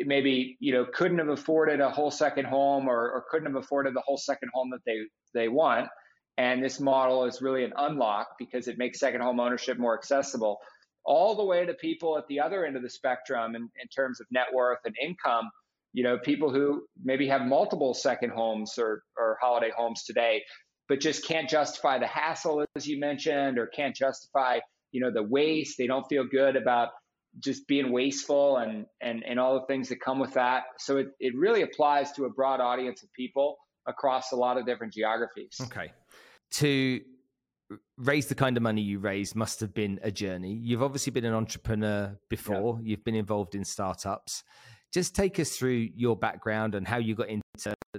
maybe, 0.06 0.56
you 0.60 0.72
know, 0.72 0.86
couldn't 0.92 1.18
have 1.18 1.28
afforded 1.28 1.80
a 1.80 1.90
whole 1.90 2.10
second 2.10 2.46
home 2.46 2.88
or, 2.88 3.10
or 3.10 3.24
couldn't 3.30 3.46
have 3.46 3.62
afforded 3.62 3.94
the 3.94 4.02
whole 4.04 4.18
second 4.18 4.50
home 4.54 4.70
that 4.70 4.80
they, 4.86 4.98
they 5.34 5.48
want. 5.48 5.88
And 6.38 6.64
this 6.64 6.80
model 6.80 7.24
is 7.24 7.42
really 7.42 7.64
an 7.64 7.72
unlock 7.76 8.28
because 8.38 8.68
it 8.68 8.78
makes 8.78 8.98
second 8.98 9.20
home 9.20 9.40
ownership 9.40 9.78
more 9.78 9.96
accessible 9.96 10.58
all 11.04 11.34
the 11.34 11.44
way 11.44 11.66
to 11.66 11.74
people 11.74 12.16
at 12.16 12.26
the 12.28 12.40
other 12.40 12.64
end 12.64 12.76
of 12.76 12.82
the 12.82 12.88
spectrum 12.88 13.56
in, 13.56 13.62
in 13.62 13.88
terms 13.94 14.20
of 14.20 14.26
net 14.30 14.46
worth 14.54 14.78
and 14.84 14.94
income 15.02 15.50
you 15.92 16.02
know, 16.02 16.18
people 16.18 16.50
who 16.50 16.84
maybe 17.02 17.28
have 17.28 17.42
multiple 17.42 17.94
second 17.94 18.30
homes 18.30 18.78
or, 18.78 19.02
or 19.16 19.36
holiday 19.40 19.70
homes 19.76 20.04
today, 20.04 20.42
but 20.88 21.00
just 21.00 21.26
can't 21.26 21.48
justify 21.48 21.98
the 21.98 22.06
hassle, 22.06 22.64
as 22.76 22.86
you 22.86 22.98
mentioned, 22.98 23.58
or 23.58 23.66
can't 23.66 23.94
justify, 23.94 24.58
you 24.90 25.00
know, 25.00 25.10
the 25.12 25.22
waste. 25.22 25.76
They 25.78 25.86
don't 25.86 26.06
feel 26.08 26.24
good 26.24 26.56
about 26.56 26.88
just 27.38 27.66
being 27.66 27.92
wasteful 27.92 28.58
and, 28.58 28.86
and, 29.00 29.24
and 29.24 29.40
all 29.40 29.54
the 29.54 29.66
things 29.66 29.88
that 29.88 30.00
come 30.00 30.18
with 30.18 30.34
that. 30.34 30.64
So 30.78 30.98
it, 30.98 31.08
it 31.20 31.34
really 31.36 31.62
applies 31.62 32.12
to 32.12 32.24
a 32.24 32.30
broad 32.30 32.60
audience 32.60 33.02
of 33.02 33.12
people 33.12 33.56
across 33.86 34.32
a 34.32 34.36
lot 34.36 34.58
of 34.58 34.66
different 34.66 34.92
geographies. 34.92 35.60
Okay. 35.62 35.92
To 36.52 37.00
raise 37.96 38.26
the 38.26 38.34
kind 38.34 38.56
of 38.56 38.62
money 38.62 38.82
you 38.82 38.98
raised 38.98 39.34
must 39.34 39.60
have 39.60 39.74
been 39.74 39.98
a 40.02 40.10
journey. 40.10 40.52
You've 40.52 40.82
obviously 40.82 41.10
been 41.10 41.24
an 41.24 41.34
entrepreneur 41.34 42.18
before, 42.28 42.78
you've 42.82 43.04
been 43.04 43.14
involved 43.14 43.54
in 43.54 43.64
startups. 43.64 44.44
Just 44.92 45.14
take 45.14 45.40
us 45.40 45.56
through 45.56 45.88
your 45.94 46.16
background 46.16 46.74
and 46.74 46.86
how 46.86 46.98
you 46.98 47.14
got 47.14 47.28
into 47.30 47.42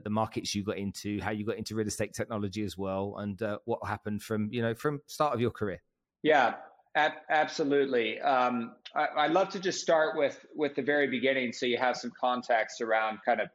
the 0.03 0.09
markets 0.09 0.53
you 0.53 0.63
got 0.63 0.77
into, 0.77 1.19
how 1.21 1.31
you 1.31 1.43
got 1.43 1.57
into 1.57 1.73
real 1.75 1.87
estate 1.87 2.13
technology 2.13 2.63
as 2.63 2.77
well, 2.77 3.15
and 3.17 3.41
uh, 3.41 3.57
what 3.65 3.79
happened 3.85 4.21
from 4.21 4.49
you 4.51 4.61
know 4.61 4.75
from 4.75 5.01
start 5.07 5.33
of 5.33 5.41
your 5.41 5.49
career. 5.49 5.81
Yeah, 6.21 6.55
ab- 6.95 7.21
absolutely. 7.29 8.19
Um, 8.19 8.75
I, 8.95 9.27
would 9.27 9.33
love 9.33 9.49
to 9.49 9.59
just 9.59 9.81
start 9.81 10.17
with 10.17 10.45
with 10.55 10.75
the 10.75 10.81
very 10.81 11.07
beginning, 11.07 11.51
so 11.51 11.65
you 11.65 11.77
have 11.77 11.97
some 11.97 12.11
context 12.19 12.81
around 12.81 13.19
kind 13.25 13.41
of 13.41 13.49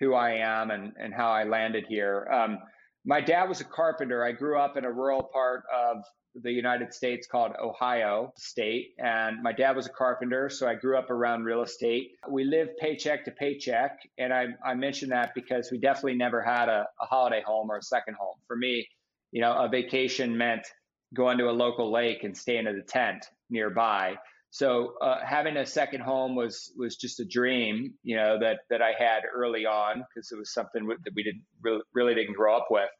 who 0.00 0.14
I 0.14 0.32
am 0.32 0.70
and 0.70 0.92
and 0.98 1.14
how 1.14 1.30
I 1.30 1.44
landed 1.44 1.86
here. 1.88 2.28
Um, 2.32 2.58
my 3.04 3.20
dad 3.20 3.48
was 3.48 3.60
a 3.60 3.64
carpenter. 3.64 4.24
I 4.24 4.32
grew 4.32 4.58
up 4.58 4.76
in 4.76 4.84
a 4.84 4.92
rural 4.92 5.22
part 5.22 5.64
of 5.74 6.04
the 6.34 6.52
United 6.52 6.94
States 6.94 7.26
called 7.26 7.52
Ohio 7.62 8.32
State. 8.36 8.94
And 8.98 9.42
my 9.42 9.52
dad 9.52 9.76
was 9.76 9.86
a 9.86 9.90
carpenter, 9.90 10.48
so 10.48 10.66
I 10.66 10.74
grew 10.74 10.96
up 10.96 11.10
around 11.10 11.44
real 11.44 11.62
estate. 11.62 12.12
We 12.28 12.44
lived 12.44 12.70
paycheck 12.78 13.24
to 13.26 13.30
paycheck. 13.30 13.98
And 14.18 14.32
I, 14.32 14.46
I 14.64 14.74
mentioned 14.74 15.12
that 15.12 15.32
because 15.34 15.70
we 15.70 15.78
definitely 15.78 16.14
never 16.14 16.40
had 16.40 16.68
a, 16.68 16.86
a 17.00 17.04
holiday 17.04 17.42
home 17.44 17.70
or 17.70 17.76
a 17.76 17.82
second 17.82 18.14
home. 18.14 18.36
For 18.46 18.56
me, 18.56 18.86
you 19.30 19.40
know, 19.40 19.52
a 19.52 19.68
vacation 19.68 20.36
meant 20.36 20.66
going 21.14 21.38
to 21.38 21.48
a 21.48 21.52
local 21.52 21.92
lake 21.92 22.24
and 22.24 22.36
staying 22.36 22.66
in 22.66 22.76
a 22.76 22.82
tent 22.82 23.26
nearby. 23.50 24.16
So 24.50 24.94
uh, 25.00 25.24
having 25.24 25.56
a 25.56 25.64
second 25.64 26.02
home 26.02 26.34
was 26.34 26.72
was 26.76 26.96
just 26.96 27.20
a 27.20 27.24
dream, 27.24 27.94
you 28.02 28.16
know, 28.16 28.38
that 28.38 28.60
that 28.68 28.82
I 28.82 28.92
had 28.98 29.22
early 29.34 29.64
on 29.64 30.04
because 30.08 30.30
it 30.30 30.38
was 30.38 30.52
something 30.52 30.86
that 30.88 31.12
we 31.14 31.22
didn't 31.22 31.44
really, 31.62 31.82
really 31.94 32.14
didn't 32.14 32.34
grow 32.34 32.56
up 32.56 32.66
with. 32.70 32.90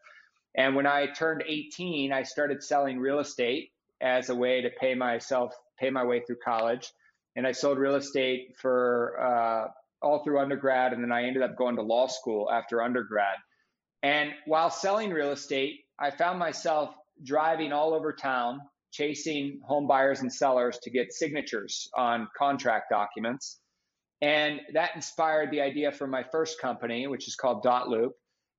And 0.55 0.75
when 0.75 0.87
I 0.87 1.07
turned 1.07 1.45
18, 1.47 2.13
I 2.13 2.23
started 2.23 2.63
selling 2.63 2.99
real 2.99 3.21
estate 3.21 3.71
as 4.01 4.29
a 4.29 4.35
way 4.35 4.63
to 4.63 4.71
pay 4.71 4.95
myself, 4.95 5.55
pay 5.79 5.91
my 5.91 6.05
way 6.05 6.21
through 6.21 6.37
college. 6.45 6.91
And 7.37 7.47
I 7.47 7.53
sold 7.53 7.79
real 7.79 7.95
estate 7.95 8.57
for 8.59 9.19
uh, 9.21 9.69
all 10.03 10.23
through 10.25 10.41
undergrad. 10.41 10.93
And 10.93 11.03
then 11.03 11.13
I 11.13 11.25
ended 11.25 11.43
up 11.43 11.57
going 11.57 11.77
to 11.77 11.83
law 11.83 12.07
school 12.07 12.51
after 12.51 12.83
undergrad. 12.83 13.37
And 14.03 14.33
while 14.47 14.71
selling 14.71 15.11
real 15.11 15.31
estate, 15.31 15.81
I 15.99 16.11
found 16.11 16.39
myself 16.39 16.95
driving 17.25 17.73
all 17.73 17.95
over 17.95 18.13
town, 18.13 18.61
chasing 18.93 19.61
home 19.65 19.87
buyers 19.87 20.21
and 20.21 20.33
sellers 20.33 20.79
to 20.83 20.91
get 20.91 21.13
signatures 21.13 21.89
on 21.97 22.29
contract 22.37 22.91
documents. 22.91 23.59
And 24.21 24.61
that 24.75 24.91
inspired 24.95 25.51
the 25.51 25.61
idea 25.61 25.91
for 25.91 26.07
my 26.07 26.23
first 26.31 26.61
company, 26.61 27.07
which 27.07 27.27
is 27.27 27.35
called 27.35 27.65
Dotloop. 27.65 28.11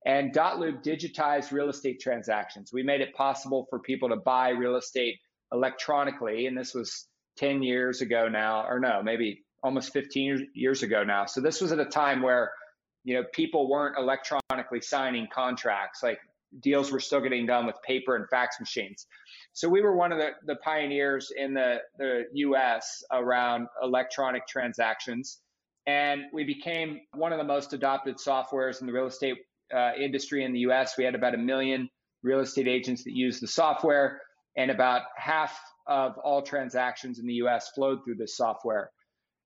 And 0.04 0.34
Dotloop 0.34 0.84
digitized 0.84 1.52
real 1.52 1.70
estate 1.70 2.00
transactions. 2.00 2.70
We 2.72 2.82
made 2.82 3.00
it 3.00 3.14
possible 3.14 3.66
for 3.70 3.78
people 3.78 4.10
to 4.10 4.16
buy 4.16 4.50
real 4.50 4.76
estate 4.76 5.16
electronically. 5.52 6.46
And 6.46 6.58
this 6.58 6.74
was 6.74 7.06
10 7.38 7.62
years 7.62 8.02
ago 8.02 8.28
now, 8.28 8.66
or 8.68 8.78
no, 8.78 9.02
maybe 9.02 9.44
almost 9.62 9.94
15 9.94 10.48
years 10.54 10.82
ago 10.82 11.04
now. 11.04 11.24
So 11.24 11.40
this 11.40 11.62
was 11.62 11.72
at 11.72 11.78
a 11.78 11.86
time 11.86 12.20
where, 12.20 12.52
you 13.02 13.14
know, 13.14 13.24
people 13.32 13.70
weren't 13.70 13.96
electronically 13.96 14.82
signing 14.82 15.28
contracts. 15.32 16.02
Like 16.02 16.18
deals 16.60 16.90
were 16.92 17.00
still 17.00 17.20
getting 17.20 17.46
done 17.46 17.66
with 17.66 17.76
paper 17.86 18.16
and 18.16 18.28
fax 18.28 18.60
machines. 18.60 19.06
So 19.52 19.68
we 19.68 19.82
were 19.82 19.96
one 19.96 20.12
of 20.12 20.18
the, 20.18 20.30
the 20.46 20.56
pioneers 20.56 21.30
in 21.36 21.54
the, 21.54 21.78
the 21.98 22.24
US 22.34 23.02
around 23.12 23.68
electronic 23.82 24.46
transactions. 24.46 25.40
And 25.86 26.22
we 26.32 26.44
became 26.44 27.00
one 27.14 27.32
of 27.32 27.38
the 27.38 27.44
most 27.44 27.72
adopted 27.72 28.16
softwares 28.16 28.80
in 28.80 28.86
the 28.86 28.92
real 28.92 29.06
estate 29.06 29.36
uh, 29.74 29.92
industry 30.00 30.44
in 30.44 30.52
the 30.52 30.60
US. 30.60 30.96
We 30.96 31.04
had 31.04 31.14
about 31.14 31.34
a 31.34 31.38
million 31.38 31.88
real 32.22 32.40
estate 32.40 32.68
agents 32.68 33.04
that 33.04 33.12
used 33.12 33.42
the 33.42 33.48
software, 33.48 34.20
and 34.56 34.70
about 34.70 35.02
half 35.16 35.58
of 35.86 36.16
all 36.18 36.42
transactions 36.42 37.18
in 37.18 37.26
the 37.26 37.34
US 37.34 37.70
flowed 37.74 38.04
through 38.04 38.16
this 38.16 38.36
software. 38.36 38.90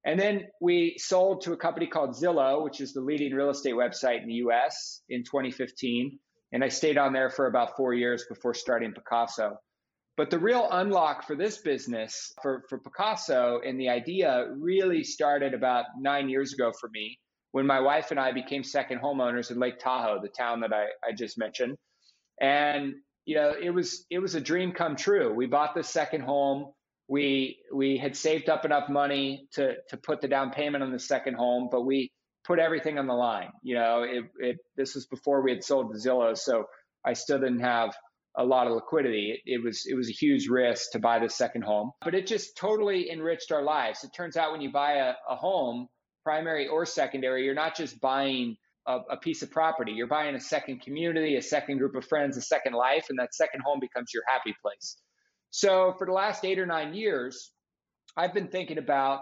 And 0.04 0.18
then 0.18 0.46
we 0.60 0.94
sold 0.98 1.42
to 1.42 1.52
a 1.52 1.56
company 1.56 1.86
called 1.86 2.10
Zillow, 2.10 2.62
which 2.62 2.80
is 2.80 2.92
the 2.92 3.00
leading 3.00 3.34
real 3.34 3.50
estate 3.50 3.74
website 3.74 4.22
in 4.22 4.28
the 4.28 4.34
US 4.34 5.02
in 5.08 5.24
2015. 5.24 6.18
And 6.52 6.64
I 6.64 6.68
stayed 6.68 6.98
on 6.98 7.12
there 7.12 7.30
for 7.30 7.46
about 7.46 7.76
four 7.76 7.94
years 7.94 8.24
before 8.28 8.54
starting 8.54 8.92
Pacaso. 8.92 9.56
But 10.16 10.30
the 10.30 10.38
real 10.38 10.68
unlock 10.70 11.26
for 11.26 11.36
this 11.36 11.58
business, 11.58 12.32
for, 12.42 12.64
for 12.68 12.80
Pacaso, 12.80 13.60
and 13.64 13.78
the 13.78 13.88
idea 13.88 14.48
really 14.56 15.04
started 15.04 15.54
about 15.54 15.84
nine 16.00 16.28
years 16.28 16.52
ago 16.52 16.72
for 16.72 16.88
me 16.88 17.18
when 17.52 17.66
my 17.66 17.80
wife 17.80 18.10
and 18.10 18.20
I 18.20 18.32
became 18.32 18.64
second 18.64 19.00
homeowners 19.00 19.50
in 19.50 19.58
Lake 19.58 19.78
Tahoe, 19.78 20.20
the 20.20 20.28
town 20.28 20.60
that 20.60 20.72
I, 20.72 20.86
I 21.06 21.12
just 21.16 21.38
mentioned. 21.38 21.76
And 22.40 22.94
you 23.26 23.34
know, 23.34 23.54
it 23.60 23.70
was 23.70 24.06
it 24.10 24.20
was 24.20 24.34
a 24.34 24.40
dream 24.40 24.72
come 24.72 24.96
true. 24.96 25.32
We 25.32 25.46
bought 25.46 25.74
the 25.74 25.82
second 25.82 26.22
home. 26.22 26.72
We 27.08 27.58
we 27.72 27.98
had 27.98 28.16
saved 28.16 28.48
up 28.48 28.64
enough 28.64 28.88
money 28.88 29.48
to 29.52 29.76
to 29.88 29.96
put 29.96 30.20
the 30.20 30.28
down 30.28 30.50
payment 30.50 30.82
on 30.82 30.92
the 30.92 30.98
second 30.98 31.34
home, 31.34 31.68
but 31.70 31.82
we 31.82 32.10
put 32.48 32.58
everything 32.58 32.98
on 32.98 33.06
the 33.06 33.14
line. 33.14 33.50
You 33.62 33.76
know, 33.76 34.02
it, 34.02 34.24
it 34.38 34.56
this 34.76 34.94
was 34.94 35.06
before 35.06 35.42
we 35.42 35.52
had 35.52 35.62
sold 35.62 35.92
to 35.92 35.98
Zillow, 35.98 36.36
so 36.36 36.64
I 37.04 37.12
still 37.12 37.38
didn't 37.38 37.60
have 37.60 37.94
a 38.36 38.44
lot 38.44 38.66
of 38.66 38.72
liquidity. 38.72 39.40
It, 39.44 39.58
it, 39.58 39.62
was 39.62 39.86
it 39.86 39.94
was 39.94 40.08
a 40.08 40.12
huge 40.12 40.48
risk 40.48 40.92
to 40.92 40.98
buy 40.98 41.18
the 41.18 41.28
second 41.28 41.62
home, 41.62 41.92
but 42.02 42.14
it 42.14 42.26
just 42.26 42.56
totally 42.56 43.10
enriched 43.10 43.52
our 43.52 43.62
lives. 43.62 44.02
It 44.02 44.10
turns 44.16 44.36
out 44.36 44.50
when 44.50 44.62
you 44.62 44.72
buy 44.72 44.94
a, 44.94 45.12
a 45.28 45.36
home, 45.36 45.88
primary 46.24 46.66
or 46.66 46.86
secondary, 46.86 47.44
you're 47.44 47.54
not 47.54 47.76
just 47.76 48.00
buying 48.00 48.56
a, 48.86 48.98
a, 49.10 49.16
piece 49.18 49.42
of 49.42 49.50
property. 49.50 49.92
You're 49.92 50.06
buying 50.06 50.34
a 50.34 50.40
second 50.40 50.80
community, 50.80 51.36
a 51.36 51.42
second 51.42 51.78
group 51.78 51.94
of 51.94 52.06
friends, 52.06 52.36
a 52.38 52.42
second 52.42 52.72
life, 52.72 53.06
and 53.10 53.18
that 53.18 53.34
second 53.34 53.60
home 53.64 53.78
becomes 53.80 54.10
your 54.14 54.22
happy 54.26 54.54
place. 54.62 54.96
So 55.50 55.94
for 55.98 56.06
the 56.06 56.12
last 56.12 56.44
eight 56.44 56.58
or 56.58 56.66
nine 56.66 56.94
years, 56.94 57.52
I've 58.16 58.32
been 58.32 58.48
thinking 58.48 58.78
about 58.78 59.20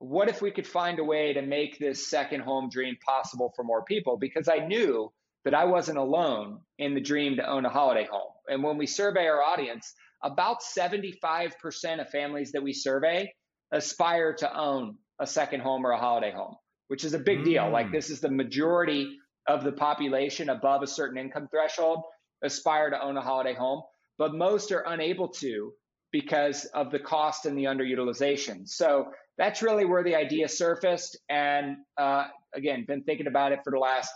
what 0.00 0.28
if 0.28 0.40
we 0.40 0.50
could 0.50 0.66
find 0.66 0.98
a 0.98 1.04
way 1.04 1.32
to 1.32 1.42
make 1.42 1.78
this 1.78 2.08
second 2.08 2.40
home 2.40 2.68
dream 2.70 2.96
possible 3.04 3.52
for 3.56 3.64
more 3.64 3.84
people? 3.84 4.16
Because 4.16 4.48
I 4.48 4.58
knew 4.58 5.12
that 5.44 5.54
I 5.54 5.64
wasn't 5.64 5.98
alone 5.98 6.60
in 6.78 6.94
the 6.94 7.00
dream 7.00 7.36
to 7.36 7.48
own 7.48 7.64
a 7.64 7.70
holiday 7.70 8.06
home. 8.10 8.32
And 8.48 8.62
when 8.62 8.76
we 8.76 8.86
survey 8.86 9.26
our 9.26 9.42
audience, 9.42 9.94
about 10.22 10.58
75% 10.62 12.00
of 12.00 12.10
families 12.10 12.52
that 12.52 12.62
we 12.62 12.72
survey 12.72 13.32
aspire 13.72 14.34
to 14.34 14.56
own 14.56 14.96
a 15.20 15.26
second 15.26 15.60
home 15.60 15.86
or 15.86 15.92
a 15.92 15.98
holiday 15.98 16.32
home, 16.32 16.56
which 16.88 17.04
is 17.04 17.14
a 17.14 17.18
big 17.18 17.40
mm. 17.40 17.44
deal. 17.44 17.70
Like 17.70 17.92
this 17.92 18.10
is 18.10 18.20
the 18.20 18.30
majority 18.30 19.16
of 19.46 19.64
the 19.64 19.72
population 19.72 20.50
above 20.50 20.82
a 20.82 20.86
certain 20.86 21.18
income 21.18 21.48
threshold 21.50 22.02
aspire 22.42 22.90
to 22.90 23.02
own 23.02 23.16
a 23.16 23.22
holiday 23.22 23.54
home, 23.54 23.82
but 24.16 24.34
most 24.34 24.70
are 24.72 24.84
unable 24.86 25.28
to 25.28 25.72
because 26.12 26.64
of 26.66 26.90
the 26.90 26.98
cost 26.98 27.46
and 27.46 27.56
the 27.56 27.64
underutilization. 27.64 28.68
So 28.68 29.08
that's 29.36 29.62
really 29.62 29.84
where 29.84 30.02
the 30.02 30.14
idea 30.14 30.48
surfaced. 30.48 31.18
And 31.28 31.76
uh, 31.96 32.26
again, 32.54 32.84
been 32.86 33.02
thinking 33.04 33.26
about 33.26 33.52
it 33.52 33.60
for 33.64 33.70
the 33.70 33.78
last 33.78 34.10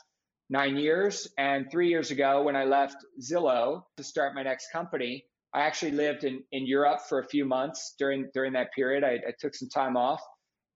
nine 0.49 0.77
years. 0.77 1.29
And 1.39 1.71
three 1.71 1.89
years 1.89 2.11
ago, 2.11 2.43
when 2.43 2.57
I 2.57 2.65
left 2.65 2.97
Zillow 3.21 3.83
to 3.97 4.05
start 4.05 4.35
my 4.35 4.43
next 4.43 4.71
company, 4.73 5.25
I 5.55 5.63
actually 5.63 5.93
lived 5.93 6.25
in, 6.25 6.43
in 6.53 6.67
Europe 6.67 7.01
for 7.09 7.19
a 7.19 7.25
few 7.25 7.45
months 7.45 7.95
during 7.99 8.31
during 8.33 8.55
that 8.55 8.73
period. 8.73 9.05
I, 9.05 9.15
I 9.29 9.33
took 9.39 9.55
some 9.55 9.69
time 9.69 9.97
off 9.97 10.21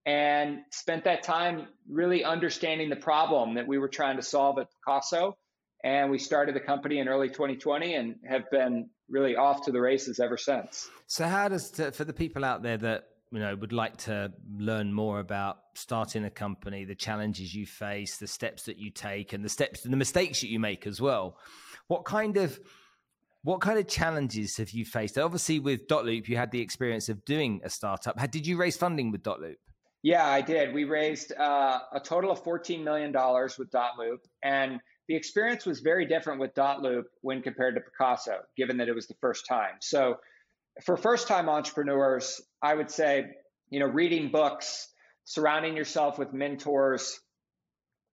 and 0.04 0.60
spent 0.70 1.04
that 1.04 1.22
time 1.22 1.66
really 1.90 2.22
understanding 2.24 2.90
the 2.90 2.96
problem 2.96 3.54
that 3.54 3.66
we 3.66 3.78
were 3.78 3.88
trying 3.88 4.16
to 4.16 4.22
solve 4.22 4.58
at 4.58 4.68
Pacaso. 4.86 5.32
And 5.84 6.10
we 6.10 6.18
started 6.18 6.54
the 6.54 6.60
company 6.60 6.98
in 6.98 7.08
early 7.08 7.28
2020 7.28 7.94
and 7.94 8.16
have 8.28 8.50
been 8.50 8.88
really 9.08 9.36
off 9.36 9.64
to 9.66 9.72
the 9.72 9.80
races 9.80 10.18
ever 10.20 10.36
since. 10.36 10.88
So, 11.06 11.24
how 11.26 11.48
does 11.48 11.70
to, 11.72 11.92
for 11.92 12.04
the 12.04 12.12
people 12.12 12.44
out 12.44 12.62
there 12.62 12.76
that 12.78 13.04
you 13.30 13.38
know 13.38 13.54
would 13.56 13.72
like 13.72 13.96
to 13.98 14.32
learn 14.58 14.92
more 14.92 15.20
about 15.20 15.58
starting 15.74 16.24
a 16.24 16.30
company, 16.30 16.84
the 16.84 16.94
challenges 16.94 17.54
you 17.54 17.66
face, 17.66 18.16
the 18.16 18.26
steps 18.26 18.64
that 18.64 18.78
you 18.78 18.90
take, 18.90 19.32
and 19.32 19.44
the 19.44 19.48
steps 19.48 19.84
and 19.84 19.92
the 19.92 19.96
mistakes 19.96 20.40
that 20.40 20.48
you 20.48 20.58
make 20.58 20.86
as 20.86 21.00
well? 21.00 21.38
What 21.88 22.04
kind 22.04 22.36
of 22.36 22.58
what 23.46 23.60
kind 23.60 23.78
of 23.78 23.86
challenges 23.86 24.56
have 24.56 24.70
you 24.70 24.84
faced? 24.84 25.16
Obviously, 25.16 25.60
with 25.60 25.86
Dotloop, 25.86 26.26
you 26.26 26.36
had 26.36 26.50
the 26.50 26.60
experience 26.60 27.08
of 27.08 27.24
doing 27.24 27.60
a 27.62 27.70
startup. 27.70 28.18
How, 28.18 28.26
did 28.26 28.44
you 28.44 28.56
raise 28.56 28.76
funding 28.76 29.12
with 29.12 29.22
Dotloop? 29.22 29.54
Yeah, 30.02 30.26
I 30.26 30.40
did. 30.40 30.74
We 30.74 30.82
raised 30.82 31.32
uh, 31.32 31.78
a 31.92 32.00
total 32.00 32.32
of 32.32 32.42
$14 32.42 32.82
million 32.82 33.12
with 33.12 33.70
Dotloop. 33.70 34.18
And 34.42 34.80
the 35.08 35.16
experience 35.16 35.64
was 35.64 35.80
very 35.80 36.06
different 36.06 36.40
with 36.40 36.54
Dotloop 36.54 37.04
when 37.20 37.42
compared 37.42 37.76
to 37.76 37.80
Pacaso, 37.80 38.38
given 38.56 38.78
that 38.78 38.88
it 38.88 38.94
was 38.94 39.06
the 39.06 39.14
first 39.20 39.46
time. 39.46 39.74
So, 39.80 40.16
for 40.84 40.96
first 40.96 41.28
time 41.28 41.48
entrepreneurs, 41.48 42.40
I 42.60 42.74
would 42.74 42.90
say, 42.90 43.24
you 43.70 43.80
know, 43.80 43.86
reading 43.86 44.30
books, 44.30 44.88
surrounding 45.24 45.76
yourself 45.76 46.18
with 46.18 46.32
mentors 46.34 47.18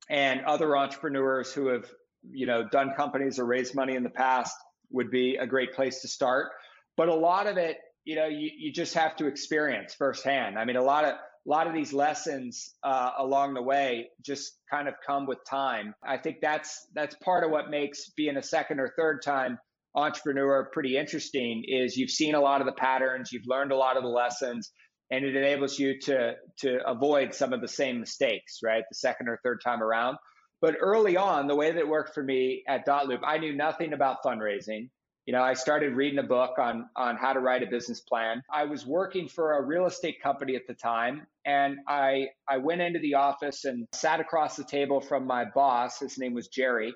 and 0.09 0.45
other 0.45 0.77
entrepreneurs 0.77 1.51
who 1.51 1.67
have, 1.67 1.85
you 2.31 2.45
know, 2.45 2.67
done 2.67 2.93
companies 2.95 3.37
or 3.37 3.45
raised 3.45 3.75
money 3.75 3.95
in 3.95 4.03
the 4.03 4.09
past 4.09 4.55
would 4.91 5.11
be 5.11 5.35
a 5.35 5.45
great 5.45 5.73
place 5.73 6.01
to 6.01 6.07
start. 6.07 6.51
But 6.95 7.09
a 7.09 7.15
lot 7.15 7.47
of 7.47 7.57
it, 7.57 7.79
you 8.05 8.15
know, 8.15 8.27
you, 8.27 8.49
you 8.57 8.71
just 8.71 8.93
have 8.93 9.15
to 9.17 9.27
experience 9.27 9.93
firsthand. 9.93 10.57
I 10.57 10.65
mean, 10.65 10.75
a 10.75 10.83
lot 10.83 11.05
of 11.05 11.15
a 11.45 11.49
lot 11.49 11.67
of 11.67 11.73
these 11.73 11.91
lessons 11.91 12.73
uh, 12.83 13.11
along 13.19 13.53
the 13.53 13.61
way 13.61 14.07
just 14.25 14.57
kind 14.71 14.87
of 14.87 14.93
come 15.05 15.25
with 15.25 15.39
time. 15.49 15.93
I 16.05 16.17
think 16.17 16.37
that's 16.41 16.87
that's 16.95 17.15
part 17.23 17.43
of 17.43 17.51
what 17.51 17.69
makes 17.69 18.09
being 18.15 18.37
a 18.37 18.43
second 18.43 18.79
or 18.79 18.93
third 18.97 19.21
time 19.23 19.59
entrepreneur 19.95 20.69
pretty 20.71 20.97
interesting. 20.97 21.63
Is 21.67 21.97
you've 21.97 22.09
seen 22.09 22.35
a 22.35 22.41
lot 22.41 22.61
of 22.61 22.67
the 22.67 22.73
patterns, 22.73 23.31
you've 23.31 23.47
learned 23.47 23.71
a 23.71 23.77
lot 23.77 23.97
of 23.97 24.03
the 24.03 24.09
lessons, 24.09 24.71
and 25.11 25.25
it 25.25 25.35
enables 25.35 25.77
you 25.77 25.99
to 26.03 26.33
to 26.59 26.79
avoid 26.87 27.33
some 27.33 27.51
of 27.51 27.61
the 27.61 27.67
same 27.67 27.99
mistakes, 27.99 28.59
right? 28.63 28.83
The 28.89 28.95
second 28.95 29.27
or 29.27 29.39
third 29.43 29.59
time 29.63 29.83
around. 29.83 30.17
But 30.61 30.75
early 30.79 31.17
on, 31.17 31.47
the 31.47 31.57
way 31.57 31.73
that 31.73 31.87
worked 31.89 32.13
for 32.13 32.23
me 32.23 32.63
at 32.69 32.87
Dotloop, 32.87 33.19
I 33.25 33.37
knew 33.37 33.53
nothing 33.53 33.91
about 33.91 34.23
fundraising. 34.25 34.87
You 35.25 35.31
know, 35.31 35.41
I 35.41 35.53
started 35.53 35.93
reading 35.93 36.19
a 36.19 36.23
book 36.23 36.59
on 36.59 36.89
on 36.97 37.15
how 37.15 37.31
to 37.31 37.39
write 37.39 37.63
a 37.63 37.67
business 37.67 38.01
plan. 38.01 38.43
I 38.51 38.65
was 38.65 38.85
working 38.85 39.29
for 39.29 39.57
a 39.57 39.63
real 39.63 39.85
estate 39.85 40.21
company 40.21 40.55
at 40.55 40.67
the 40.67 40.73
time, 40.73 41.25
and 41.45 41.77
I 41.87 42.27
I 42.47 42.57
went 42.57 42.81
into 42.81 42.99
the 42.99 43.15
office 43.15 43.63
and 43.63 43.87
sat 43.93 44.19
across 44.19 44.57
the 44.57 44.65
table 44.65 44.99
from 44.99 45.25
my 45.25 45.45
boss. 45.45 45.99
His 45.99 46.17
name 46.17 46.33
was 46.33 46.49
Jerry. 46.49 46.93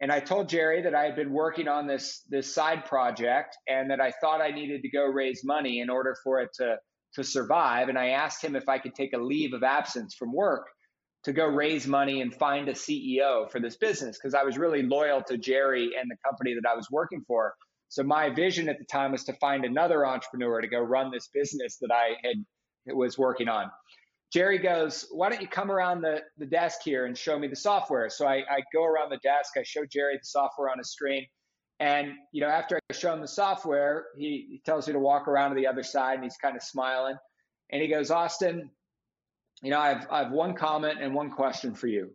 And 0.00 0.10
I 0.10 0.18
told 0.18 0.48
Jerry 0.48 0.82
that 0.82 0.96
I 0.96 1.04
had 1.04 1.14
been 1.14 1.32
working 1.32 1.68
on 1.68 1.86
this 1.86 2.24
this 2.28 2.52
side 2.52 2.84
project 2.86 3.56
and 3.68 3.90
that 3.92 4.00
I 4.00 4.10
thought 4.10 4.40
I 4.40 4.50
needed 4.50 4.82
to 4.82 4.90
go 4.90 5.04
raise 5.04 5.44
money 5.44 5.78
in 5.78 5.88
order 5.88 6.16
for 6.24 6.40
it 6.40 6.50
to 6.54 6.78
to 7.14 7.22
survive. 7.22 7.88
And 7.88 7.96
I 7.96 8.08
asked 8.08 8.42
him 8.42 8.56
if 8.56 8.68
I 8.68 8.78
could 8.78 8.96
take 8.96 9.12
a 9.12 9.18
leave 9.18 9.52
of 9.52 9.62
absence 9.62 10.14
from 10.16 10.32
work 10.32 10.66
to 11.24 11.32
go 11.32 11.46
raise 11.46 11.86
money 11.86 12.20
and 12.20 12.34
find 12.34 12.68
a 12.68 12.72
CEO 12.72 13.50
for 13.50 13.60
this 13.60 13.76
business 13.76 14.18
because 14.18 14.34
I 14.34 14.42
was 14.42 14.58
really 14.58 14.82
loyal 14.82 15.22
to 15.22 15.38
Jerry 15.38 15.90
and 15.98 16.10
the 16.10 16.16
company 16.24 16.54
that 16.54 16.68
I 16.68 16.74
was 16.74 16.88
working 16.90 17.22
for. 17.26 17.54
So 17.88 18.02
my 18.02 18.30
vision 18.30 18.68
at 18.68 18.78
the 18.78 18.84
time 18.84 19.12
was 19.12 19.24
to 19.24 19.32
find 19.34 19.64
another 19.64 20.06
entrepreneur 20.06 20.60
to 20.60 20.66
go 20.66 20.80
run 20.80 21.10
this 21.10 21.28
business 21.32 21.76
that 21.80 21.90
I 21.92 22.16
had 22.24 22.44
was 22.86 23.18
working 23.18 23.48
on. 23.48 23.70
Jerry 24.32 24.58
goes, 24.58 25.06
why 25.10 25.28
don't 25.28 25.42
you 25.42 25.46
come 25.46 25.70
around 25.70 26.00
the, 26.00 26.22
the 26.38 26.46
desk 26.46 26.80
here 26.84 27.04
and 27.04 27.16
show 27.16 27.38
me 27.38 27.48
the 27.48 27.56
software? 27.56 28.08
So 28.08 28.26
I, 28.26 28.36
I 28.50 28.62
go 28.72 28.82
around 28.82 29.10
the 29.10 29.18
desk, 29.18 29.52
I 29.58 29.62
show 29.62 29.82
Jerry 29.84 30.14
the 30.14 30.24
software 30.24 30.70
on 30.70 30.80
a 30.80 30.84
screen. 30.84 31.26
And, 31.80 32.14
you 32.32 32.40
know, 32.40 32.48
after 32.48 32.78
I 32.90 32.94
show 32.94 33.12
him 33.12 33.20
the 33.20 33.28
software, 33.28 34.06
he, 34.16 34.46
he 34.48 34.62
tells 34.64 34.86
me 34.86 34.94
to 34.94 34.98
walk 34.98 35.28
around 35.28 35.50
to 35.50 35.56
the 35.56 35.66
other 35.66 35.82
side 35.82 36.14
and 36.14 36.24
he's 36.24 36.36
kind 36.38 36.56
of 36.56 36.62
smiling. 36.62 37.16
And 37.70 37.82
he 37.82 37.88
goes, 37.88 38.10
Austin, 38.10 38.70
you 39.62 39.70
know, 39.70 39.78
I 39.78 39.88
have, 39.90 40.06
I 40.10 40.18
have 40.24 40.32
one 40.32 40.54
comment 40.54 40.98
and 41.00 41.14
one 41.14 41.30
question 41.30 41.74
for 41.74 41.86
you. 41.86 42.10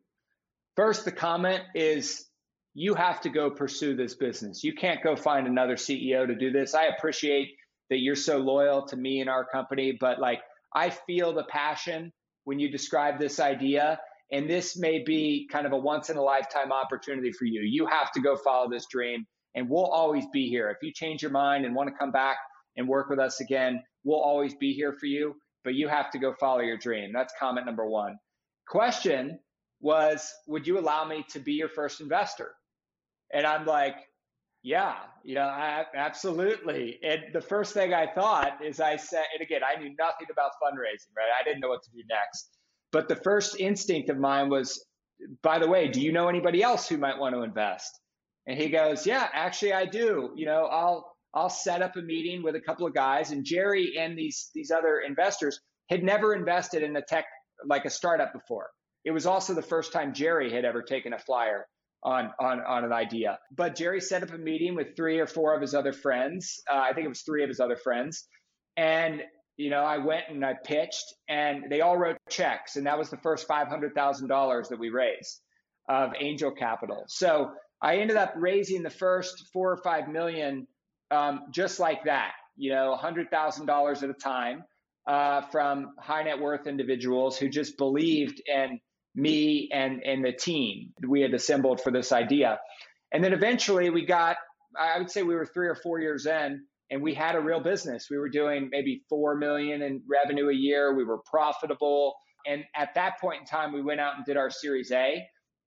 First, 0.76 1.06
the 1.06 1.12
comment 1.12 1.64
is 1.74 2.26
you 2.74 2.94
have 2.94 3.22
to 3.22 3.30
go 3.30 3.50
pursue 3.50 3.96
this 3.96 4.14
business. 4.14 4.64
You 4.64 4.74
can't 4.74 5.02
go 5.02 5.16
find 5.16 5.48
another 5.48 5.76
CEO 5.76 6.28
to 6.28 6.36
do 6.36 6.52
this. 6.52 6.76
I 6.76 6.86
appreciate 6.86 7.50
that 7.90 8.00
you're 8.00 8.16
so 8.16 8.38
loyal 8.38 8.86
to 8.88 8.98
me 8.98 9.22
and 9.22 9.30
our 9.30 9.46
company, 9.46 9.98
but 10.00 10.20
like 10.20 10.42
I 10.76 10.90
feel 10.90 11.34
the 11.34 11.46
passion 11.46 12.12
when 12.44 12.60
you 12.60 12.70
describe 12.70 13.18
this 13.18 13.40
idea. 13.40 14.00
And 14.32 14.50
this 14.50 14.78
may 14.78 15.04
be 15.04 15.48
kind 15.50 15.66
of 15.66 15.72
a 15.72 15.78
once 15.78 16.10
in 16.10 16.18
a 16.18 16.22
lifetime 16.22 16.74
opportunity 16.74 17.32
for 17.32 17.46
you. 17.46 17.62
You 17.62 17.88
have 17.88 18.12
to 18.12 18.20
go 18.20 18.36
follow 18.36 18.70
this 18.70 18.86
dream, 18.92 19.26
and 19.56 19.70
we'll 19.70 19.86
always 19.86 20.26
be 20.34 20.50
here. 20.50 20.70
If 20.70 20.78
you 20.82 20.92
change 20.94 21.22
your 21.22 21.32
mind 21.32 21.66
and 21.66 21.74
want 21.74 21.90
to 21.90 21.96
come 21.98 22.12
back 22.12 22.36
and 22.76 22.90
work 22.90 23.10
with 23.10 23.20
us 23.20 23.40
again, 23.40 23.82
we'll 24.04 24.20
always 24.20 24.54
be 24.56 24.74
here 24.74 24.94
for 25.00 25.06
you 25.06 25.34
but 25.68 25.76
you 25.76 25.90
have 25.90 26.10
to 26.10 26.18
go 26.18 26.34
follow 26.40 26.62
your 26.62 26.78
dream. 26.78 27.12
That's 27.14 27.34
comment 27.38 27.66
number 27.66 27.86
one. 27.86 28.18
Question 28.70 29.38
was, 29.82 30.34
would 30.48 30.66
you 30.66 30.80
allow 30.80 31.04
me 31.04 31.26
to 31.32 31.40
be 31.40 31.52
your 31.52 31.68
first 31.68 32.00
investor? 32.00 32.54
And 33.34 33.46
I'm 33.46 33.66
like, 33.66 33.98
yeah, 34.64 34.96
you 35.26 35.36
know, 35.36 35.42
I, 35.42 35.84
absolutely. 35.94 37.00
And 37.04 37.34
the 37.34 37.42
first 37.42 37.74
thing 37.74 37.94
I 37.94 38.08
thought 38.08 38.64
is 38.66 38.80
I 38.80 38.96
said, 38.96 39.26
and 39.34 39.42
again, 39.42 39.60
I 39.62 39.78
knew 39.78 39.94
nothing 40.00 40.28
about 40.32 40.52
fundraising, 40.64 41.12
right? 41.18 41.28
I 41.38 41.44
didn't 41.44 41.60
know 41.60 41.68
what 41.68 41.84
to 41.84 41.92
do 41.92 42.02
next. 42.10 42.50
But 42.94 43.10
the 43.10 43.18
first 43.18 43.60
instinct 43.60 44.10
of 44.10 44.18
mine 44.18 44.48
was, 44.48 44.86
by 45.44 45.60
the 45.60 45.68
way, 45.68 45.90
do 45.90 46.00
you 46.00 46.14
know 46.14 46.30
anybody 46.30 46.64
else 46.64 46.88
who 46.88 46.98
might 46.98 47.18
want 47.18 47.36
to 47.36 47.42
invest? 47.42 47.92
And 48.46 48.58
he 48.58 48.70
goes, 48.70 49.06
yeah, 49.06 49.28
actually 49.34 49.74
I 49.74 49.86
do. 49.86 50.32
You 50.34 50.46
know, 50.46 50.68
I'll 50.68 51.17
I'll 51.38 51.50
set 51.50 51.84
up 51.84 51.96
a 51.96 52.02
meeting 52.02 52.42
with 52.42 52.56
a 52.56 52.60
couple 52.60 52.88
of 52.88 52.96
guys, 52.96 53.30
and 53.30 53.46
Jerry 53.46 53.94
and 54.00 54.18
these 54.18 54.50
these 54.56 54.72
other 54.72 55.02
investors 55.02 55.60
had 55.88 56.04
never 56.04 56.34
invested 56.34 56.82
in 56.82 56.96
a 56.96 57.02
tech 57.04 57.26
like 57.64 57.86
a 57.86 57.92
startup 57.92 58.34
before. 58.34 58.72
It 59.06 59.12
was 59.12 59.28
also 59.28 59.54
the 59.54 59.62
first 59.62 59.94
time 59.94 60.16
Jerry 60.16 60.52
had 60.52 60.66
ever 60.66 60.82
taken 60.82 61.14
a 61.14 61.20
flyer 61.20 61.68
on 62.04 62.32
on 62.40 62.62
on 62.62 62.86
an 62.86 62.92
idea. 62.92 63.38
But 63.56 63.76
Jerry 63.76 64.02
set 64.02 64.24
up 64.24 64.34
a 64.34 64.38
meeting 64.40 64.74
with 64.74 64.96
three 64.96 65.20
or 65.20 65.28
four 65.28 65.54
of 65.54 65.62
his 65.62 65.76
other 65.76 65.94
friends. 65.94 66.60
Uh, 66.72 66.80
I 66.80 66.94
think 66.94 67.06
it 67.06 67.10
was 67.10 67.22
three 67.22 67.44
of 67.44 67.50
his 67.50 67.60
other 67.60 67.76
friends, 67.76 68.28
and 68.76 69.22
you 69.58 69.70
know 69.70 69.84
I 69.84 70.00
went 70.00 70.24
and 70.30 70.44
I 70.44 70.56
pitched, 70.66 71.06
and 71.30 71.66
they 71.70 71.82
all 71.82 71.98
wrote 71.98 72.18
checks, 72.32 72.78
and 72.78 72.88
that 72.88 72.98
was 72.98 73.12
the 73.12 73.18
first 73.18 73.46
five 73.48 73.68
hundred 73.68 73.94
thousand 73.94 74.28
dollars 74.28 74.70
that 74.70 74.80
we 74.80 74.90
raised 74.90 75.40
of 75.88 76.14
angel 76.20 76.50
capital. 76.50 77.04
So 77.08 77.52
I 77.80 77.98
ended 77.98 78.18
up 78.18 78.34
raising 78.36 78.82
the 78.82 78.90
first 78.90 79.50
four 79.54 79.72
or 79.72 79.78
five 79.84 80.08
million 80.08 80.66
um, 81.12 81.42
just 81.52 81.80
like 81.80 82.06
that, 82.06 82.32
you 82.56 82.72
know, 82.72 82.98
$100,000 83.02 84.04
at 84.04 84.10
a 84.10 84.14
time 84.14 84.64
uh, 85.08 85.42
from 85.42 85.94
high 86.00 86.24
net 86.24 86.40
worth 86.40 86.68
individuals 86.68 87.38
who 87.38 87.50
just 87.50 87.78
believed 87.78 88.42
in 88.46 88.80
me 89.16 89.70
and, 89.74 90.04
and 90.04 90.24
the 90.24 90.34
team 90.34 90.94
we 91.08 91.22
had 91.22 91.34
assembled 91.34 91.82
for 91.82 91.92
this 91.92 92.12
idea. 92.12 92.60
And 93.12 93.24
then 93.24 93.34
eventually 93.34 93.90
we 93.90 94.06
got, 94.06 94.38
I 94.78 95.00
would 95.00 95.10
say 95.10 95.24
we 95.24 95.36
were 95.36 95.46
three 95.46 95.68
or 95.68 95.76
four 95.76 96.00
years 96.00 96.26
in 96.26 96.62
and 96.92 97.02
we 97.02 97.14
had 97.14 97.36
a 97.36 97.40
real 97.40 97.60
business. 97.60 98.08
We 98.10 98.18
were 98.18 98.30
doing 98.30 98.70
maybe 98.72 99.04
4 99.10 99.36
million 99.36 99.82
in 99.82 100.02
revenue 100.10 100.50
a 100.50 100.54
year. 100.54 100.96
We 100.96 101.04
were 101.04 101.20
profitable. 101.20 102.16
And 102.46 102.64
at 102.76 102.94
that 102.96 103.20
point 103.20 103.42
in 103.42 103.46
time, 103.46 103.74
we 103.74 103.82
went 103.82 104.00
out 104.00 104.16
and 104.16 104.26
did 104.26 104.38
our 104.38 104.50
series 104.50 104.92
A. 104.92 105.24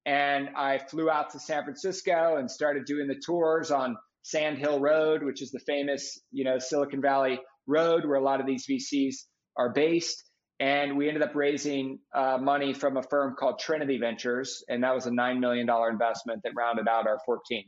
And 0.07 0.51
I 0.57 0.79
flew 0.79 1.11
out 1.11 1.31
to 1.31 1.39
San 1.39 1.65
Francisco 1.65 2.37
and 2.37 2.51
started 2.51 2.87
doing 2.87 3.07
the 3.07 3.21
tours 3.25 3.71
on 3.71 3.97
Sand 4.23 4.59
Hill 4.59 4.81
Road, 4.81 5.23
which 5.23 5.43
is 5.43 5.51
the 5.51 5.61
famous, 5.61 6.21
you 6.31 6.45
know, 6.45 6.59
Silicon 6.59 7.01
Valley 7.01 7.41
road 7.67 8.05
where 8.05 8.17
a 8.17 8.23
lot 8.23 8.41
of 8.41 8.47
these 8.47 8.67
VCs 8.67 9.17
are 9.57 9.71
based. 9.71 10.25
And 10.59 10.99
we 10.99 11.09
ended 11.09 11.23
up 11.23 11.35
raising 11.35 12.01
uh, 12.15 12.37
money 12.39 12.75
from 12.75 12.99
a 12.99 13.03
firm 13.03 13.35
called 13.39 13.59
Trinity 13.59 13.97
Ventures, 13.97 14.63
and 14.69 14.85
that 14.85 14.95
was 14.95 15.07
a 15.07 15.11
$9 15.11 15.41
million 15.41 15.67
investment 15.91 16.43
that 16.45 16.53
rounded 16.55 16.87
out 16.87 17.07
our 17.07 17.19
14. 17.25 17.65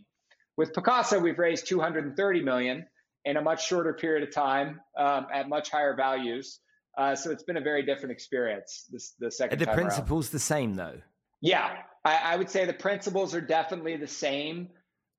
With 0.58 0.74
Pacaso, 0.74 1.22
we've 1.22 1.38
raised 1.38 1.66
230 1.68 2.42
million 2.42 2.84
in 3.24 3.38
a 3.38 3.40
much 3.40 3.66
shorter 3.66 3.94
period 3.94 4.28
of 4.28 4.34
time 4.34 4.80
um, 4.98 5.26
at 5.32 5.48
much 5.48 5.70
higher 5.70 5.96
values. 5.96 6.60
Uh, 6.98 7.14
so 7.14 7.30
it's 7.30 7.44
been 7.44 7.56
a 7.56 7.62
very 7.62 7.82
different 7.82 8.12
experience. 8.12 8.86
This 8.90 9.14
the 9.18 9.30
second. 9.30 9.62
Are 9.62 9.64
the 9.64 9.72
principles 9.72 10.26
around. 10.26 10.32
the 10.32 10.38
same 10.38 10.74
though? 10.74 10.98
Yeah, 11.40 11.70
I, 12.04 12.16
I 12.16 12.36
would 12.36 12.50
say 12.50 12.66
the 12.66 12.74
principles 12.74 13.34
are 13.34 13.40
definitely 13.40 13.96
the 13.96 14.06
same, 14.06 14.68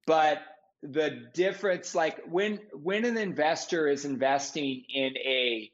but 0.06 0.38
the 0.84 1.30
difference, 1.34 1.96
like 1.96 2.20
when 2.30 2.60
when 2.74 3.06
an 3.06 3.18
investor 3.18 3.88
is 3.88 4.06
investing 4.06 4.84
in 4.94 5.18
a 5.18 5.72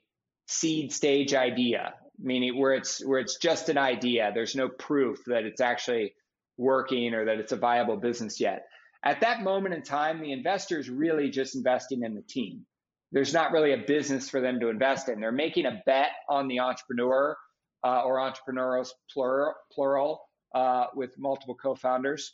seed 0.48 0.93
stage 0.93 1.34
idea, 1.34 1.95
meaning 2.19 2.58
where 2.58 2.74
it's 2.74 3.06
where 3.06 3.19
it's 3.19 3.38
just 3.38 3.69
an 3.69 3.78
idea, 3.78 4.32
there's 4.34 4.56
no 4.56 4.69
proof 4.69 5.19
that 5.26 5.45
it's 5.45 5.62
actually 5.62 6.13
working 6.58 7.13
or 7.13 7.26
that 7.26 7.39
it's 7.39 7.52
a 7.52 7.58
viable 7.58 7.98
business 7.98 8.39
yet. 8.39 8.67
At 9.04 9.22
that 9.22 9.41
moment 9.41 9.74
in 9.74 9.82
time, 9.82 10.22
the 10.22 10.32
investor 10.32 10.78
is 10.78 10.89
really 10.89 11.30
just 11.30 11.56
investing 11.56 12.04
in 12.04 12.13
the 12.13 12.22
team. 12.22 12.65
There's 13.12 13.34
not 13.34 13.52
really 13.52 13.74
a 13.74 13.78
business 13.78 14.30
for 14.30 14.41
them 14.41 14.60
to 14.60 14.67
invest 14.69 15.10
in. 15.10 15.19
They're 15.19 15.32
making 15.32 15.65
a 15.65 15.82
bet 15.86 16.12
on 16.28 16.48
the 16.48 16.60
entrepreneur 16.60 17.36
uh, 17.84 18.04
or 18.04 18.19
entrepreneurs 18.19 18.93
plural, 19.12 19.54
plural 19.72 20.22
uh, 20.54 20.88
with 20.93 21.17
multiple 21.17 21.56
co-founders. 21.56 22.34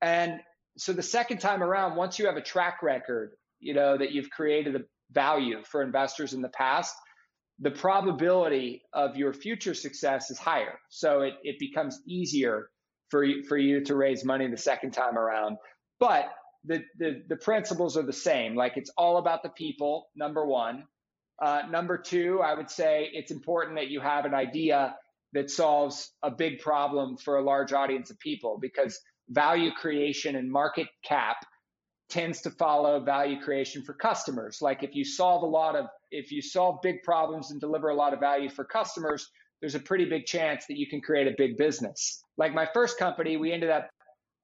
And 0.00 0.40
so 0.76 0.92
the 0.92 1.02
second 1.02 1.38
time 1.38 1.62
around, 1.62 1.96
once 1.96 2.18
you 2.18 2.26
have 2.26 2.36
a 2.36 2.42
track 2.42 2.82
record, 2.82 3.32
you 3.60 3.74
know 3.74 3.96
that 3.96 4.12
you've 4.12 4.30
created 4.30 4.76
a 4.76 4.80
value 5.12 5.62
for 5.64 5.82
investors 5.82 6.34
in 6.34 6.42
the 6.42 6.48
past, 6.50 6.94
the 7.60 7.70
probability 7.70 8.82
of 8.92 9.16
your 9.16 9.32
future 9.32 9.74
success 9.74 10.30
is 10.30 10.38
higher. 10.38 10.78
So 10.90 11.22
it, 11.22 11.34
it 11.42 11.58
becomes 11.58 12.00
easier 12.06 12.68
for 13.10 13.24
you, 13.24 13.44
for 13.44 13.56
you 13.56 13.82
to 13.84 13.94
raise 13.94 14.24
money 14.24 14.48
the 14.48 14.56
second 14.56 14.90
time 14.90 15.16
around. 15.16 15.56
But 15.98 16.26
the, 16.64 16.82
the, 16.98 17.22
the 17.28 17.36
principles 17.36 17.96
are 17.96 18.02
the 18.02 18.12
same. 18.12 18.54
Like 18.54 18.76
it's 18.76 18.90
all 18.98 19.16
about 19.16 19.42
the 19.42 19.48
people, 19.50 20.08
number 20.14 20.44
one. 20.44 20.84
Uh, 21.40 21.62
number 21.70 21.96
two, 21.96 22.40
I 22.42 22.54
would 22.54 22.70
say 22.70 23.08
it's 23.12 23.30
important 23.30 23.76
that 23.76 23.88
you 23.88 24.00
have 24.00 24.24
an 24.24 24.34
idea 24.34 24.96
that 25.32 25.50
solves 25.50 26.10
a 26.22 26.30
big 26.30 26.60
problem 26.60 27.16
for 27.16 27.36
a 27.36 27.42
large 27.42 27.72
audience 27.72 28.10
of 28.10 28.18
people 28.18 28.58
because 28.60 28.98
value 29.28 29.70
creation 29.72 30.36
and 30.36 30.50
market 30.50 30.88
cap 31.04 31.36
tends 32.08 32.40
to 32.42 32.50
follow 32.50 33.00
value 33.00 33.40
creation 33.40 33.82
for 33.82 33.92
customers. 33.92 34.58
Like 34.62 34.82
if 34.82 34.94
you 34.94 35.04
solve 35.04 35.42
a 35.42 35.46
lot 35.46 35.74
of, 35.74 35.86
if 36.10 36.30
you 36.30 36.40
solve 36.40 36.80
big 36.82 37.02
problems 37.02 37.50
and 37.50 37.60
deliver 37.60 37.88
a 37.88 37.94
lot 37.94 38.14
of 38.14 38.20
value 38.20 38.48
for 38.48 38.64
customers, 38.64 39.28
there's 39.60 39.74
a 39.74 39.80
pretty 39.80 40.04
big 40.04 40.26
chance 40.26 40.66
that 40.68 40.78
you 40.78 40.86
can 40.88 41.00
create 41.00 41.26
a 41.26 41.34
big 41.36 41.56
business. 41.56 42.22
Like 42.36 42.54
my 42.54 42.68
first 42.72 42.98
company, 42.98 43.36
we 43.36 43.52
ended 43.52 43.70
up 43.70 43.88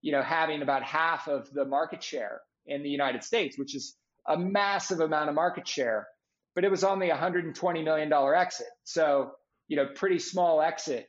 you 0.02 0.10
know, 0.10 0.22
having 0.22 0.62
about 0.62 0.82
half 0.82 1.28
of 1.28 1.50
the 1.52 1.64
market 1.64 2.02
share 2.02 2.40
in 2.66 2.82
the 2.82 2.90
United 2.90 3.24
States, 3.24 3.56
which 3.56 3.74
is 3.74 3.96
a 4.28 4.36
massive 4.36 5.00
amount 5.00 5.28
of 5.28 5.34
market 5.34 5.66
share. 5.66 6.08
But 6.54 6.64
it 6.64 6.70
was 6.70 6.84
only 6.84 7.10
a 7.10 7.16
$120 7.16 7.84
million 7.84 8.12
exit. 8.12 8.66
So, 8.84 9.30
you 9.68 9.76
know, 9.76 9.86
pretty 9.94 10.18
small 10.18 10.60
exit 10.60 11.06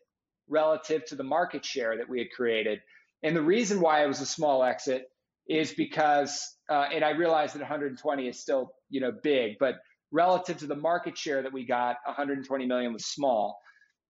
relative 0.48 1.04
to 1.06 1.16
the 1.16 1.24
market 1.24 1.66
share 1.66 1.98
that 1.98 2.08
we 2.08 2.20
had 2.20 2.30
created. 2.32 2.80
And 3.24 3.36
the 3.36 3.42
reason 3.42 3.80
why 3.80 4.04
it 4.04 4.08
was 4.08 4.22
a 4.22 4.26
small 4.26 4.64
exit 4.64 5.10
is 5.48 5.74
because, 5.74 6.56
uh, 6.70 6.86
and 6.94 7.04
I 7.04 7.12
realize 7.12 7.54
that 7.54 7.60
120 7.60 8.28
is 8.28 8.40
still, 8.40 8.74
you 8.90 9.02
know, 9.02 9.12
big, 9.24 9.58
but 9.60 9.76
relative 10.12 10.58
to 10.58 10.68
the 10.68 10.76
market 10.76 11.18
share 11.18 11.42
that 11.42 11.52
we 11.52 11.66
got, 11.66 11.98
120 12.06 12.66
million 12.66 12.94
was 12.94 13.06
small. 13.06 13.60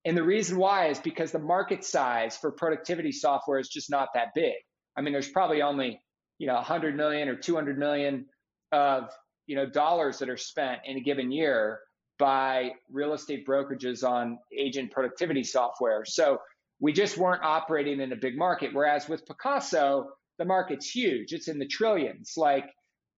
And 0.05 0.17
the 0.17 0.23
reason 0.23 0.57
why 0.57 0.87
is 0.87 0.99
because 0.99 1.31
the 1.31 1.39
market 1.39 1.83
size 1.83 2.35
for 2.35 2.51
productivity 2.51 3.11
software 3.11 3.59
is 3.59 3.69
just 3.69 3.89
not 3.89 4.09
that 4.15 4.33
big. 4.35 4.55
I 4.97 5.01
mean, 5.01 5.13
there's 5.13 5.29
probably 5.29 5.61
only, 5.61 6.01
you 6.39 6.47
know, 6.47 6.55
100 6.55 6.95
million 6.95 7.29
or 7.29 7.35
200 7.35 7.77
million 7.77 8.25
of, 8.71 9.09
you 9.47 9.55
know, 9.55 9.65
dollars 9.65 10.19
that 10.19 10.29
are 10.29 10.37
spent 10.37 10.81
in 10.85 10.97
a 10.97 11.01
given 11.01 11.31
year 11.31 11.79
by 12.19 12.71
real 12.91 13.13
estate 13.13 13.47
brokerages 13.47 14.07
on 14.07 14.39
agent 14.55 14.91
productivity 14.91 15.43
software. 15.43 16.03
So 16.05 16.39
we 16.83 16.91
just 16.91 17.17
weren't 17.17 17.41
operating 17.43 18.01
in 18.01 18.11
a 18.11 18.15
big 18.17 18.37
market. 18.37 18.71
Whereas 18.73 19.07
with 19.07 19.25
Pacaso, 19.25 20.07
the 20.37 20.43
market's 20.43 20.89
huge. 20.89 21.31
It's 21.31 21.47
in 21.47 21.57
the 21.57 21.65
trillions. 21.65 22.33
Like, 22.35 22.65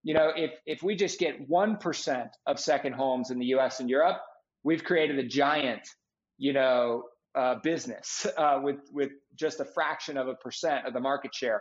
you 0.04 0.14
know, 0.14 0.30
if 0.36 0.52
if 0.66 0.84
we 0.84 0.94
just 0.94 1.18
get 1.18 1.50
1% 1.50 2.28
of 2.46 2.60
second 2.60 2.92
homes 2.92 3.32
in 3.32 3.40
the 3.40 3.46
US 3.46 3.80
and 3.80 3.90
Europe, 3.90 4.18
we've 4.62 4.84
created 4.84 5.18
a 5.18 5.26
giant, 5.26 5.82
you 6.38 6.52
know, 6.52 7.06
uh, 7.34 7.56
business 7.64 8.24
uh, 8.38 8.60
with 8.62 8.78
with 8.92 9.10
just 9.34 9.58
a 9.58 9.64
fraction 9.64 10.16
of 10.16 10.28
a 10.28 10.34
percent 10.36 10.86
of 10.86 10.92
the 10.92 11.00
market 11.00 11.34
share. 11.34 11.60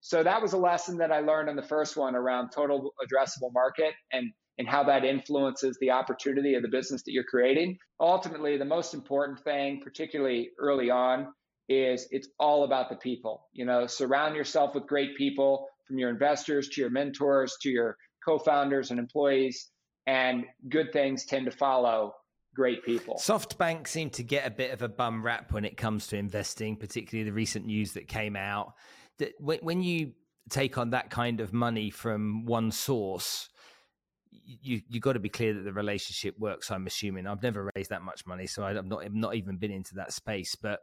So 0.00 0.22
that 0.22 0.42
was 0.42 0.52
a 0.52 0.58
lesson 0.58 0.98
that 0.98 1.10
I 1.10 1.20
learned 1.20 1.48
on 1.48 1.56
the 1.56 1.62
first 1.62 1.96
one 1.96 2.14
around 2.14 2.50
total 2.50 2.92
addressable 3.02 3.54
market 3.54 3.94
and 4.12 4.32
and 4.58 4.68
how 4.68 4.84
that 4.84 5.04
influences 5.04 5.78
the 5.80 5.92
opportunity 5.92 6.56
of 6.56 6.62
the 6.62 6.68
business 6.68 7.02
that 7.04 7.12
you're 7.12 7.24
creating. 7.24 7.78
Ultimately, 8.00 8.58
the 8.58 8.66
most 8.66 8.92
important 8.92 9.42
thing, 9.44 9.80
particularly 9.82 10.50
early 10.58 10.90
on, 10.90 11.28
is 11.68 12.08
it's 12.10 12.28
all 12.38 12.64
about 12.64 12.88
the 12.88 12.96
people. 12.96 13.46
You 13.52 13.64
know, 13.64 13.86
surround 13.86 14.36
yourself 14.36 14.74
with 14.74 14.86
great 14.86 15.16
people 15.16 15.68
from 15.86 15.98
your 15.98 16.10
investors 16.10 16.68
to 16.70 16.80
your 16.80 16.90
mentors 16.90 17.56
to 17.62 17.68
your 17.68 17.96
co-founders 18.24 18.90
and 18.90 18.98
employees 18.98 19.70
and 20.06 20.44
good 20.68 20.92
things 20.92 21.24
tend 21.26 21.44
to 21.46 21.50
follow 21.50 22.14
great 22.54 22.84
people. 22.84 23.16
SoftBank 23.16 23.86
seemed 23.86 24.14
to 24.14 24.22
get 24.22 24.46
a 24.46 24.50
bit 24.50 24.72
of 24.72 24.82
a 24.82 24.88
bum 24.88 25.24
rap 25.24 25.52
when 25.52 25.64
it 25.64 25.76
comes 25.76 26.06
to 26.08 26.16
investing, 26.16 26.76
particularly 26.76 27.28
the 27.28 27.34
recent 27.34 27.66
news 27.66 27.92
that 27.92 28.08
came 28.08 28.34
out. 28.34 28.72
That 29.18 29.32
when 29.38 29.82
you 29.82 30.12
take 30.48 30.78
on 30.78 30.90
that 30.90 31.10
kind 31.10 31.40
of 31.40 31.52
money 31.52 31.90
from 31.90 32.46
one 32.46 32.70
source, 32.70 33.48
you 34.30 34.80
you 34.88 35.00
got 35.00 35.12
to 35.12 35.20
be 35.20 35.28
clear 35.28 35.52
that 35.54 35.62
the 35.62 35.72
relationship 35.72 36.38
works. 36.38 36.70
I'm 36.70 36.86
assuming 36.86 37.26
I've 37.26 37.42
never 37.42 37.70
raised 37.76 37.90
that 37.90 38.02
much 38.02 38.26
money, 38.26 38.46
so 38.46 38.64
I've 38.64 38.84
not 38.86 39.04
I've 39.04 39.14
not 39.14 39.34
even 39.34 39.56
been 39.56 39.72
into 39.72 39.96
that 39.96 40.12
space. 40.12 40.54
But 40.54 40.80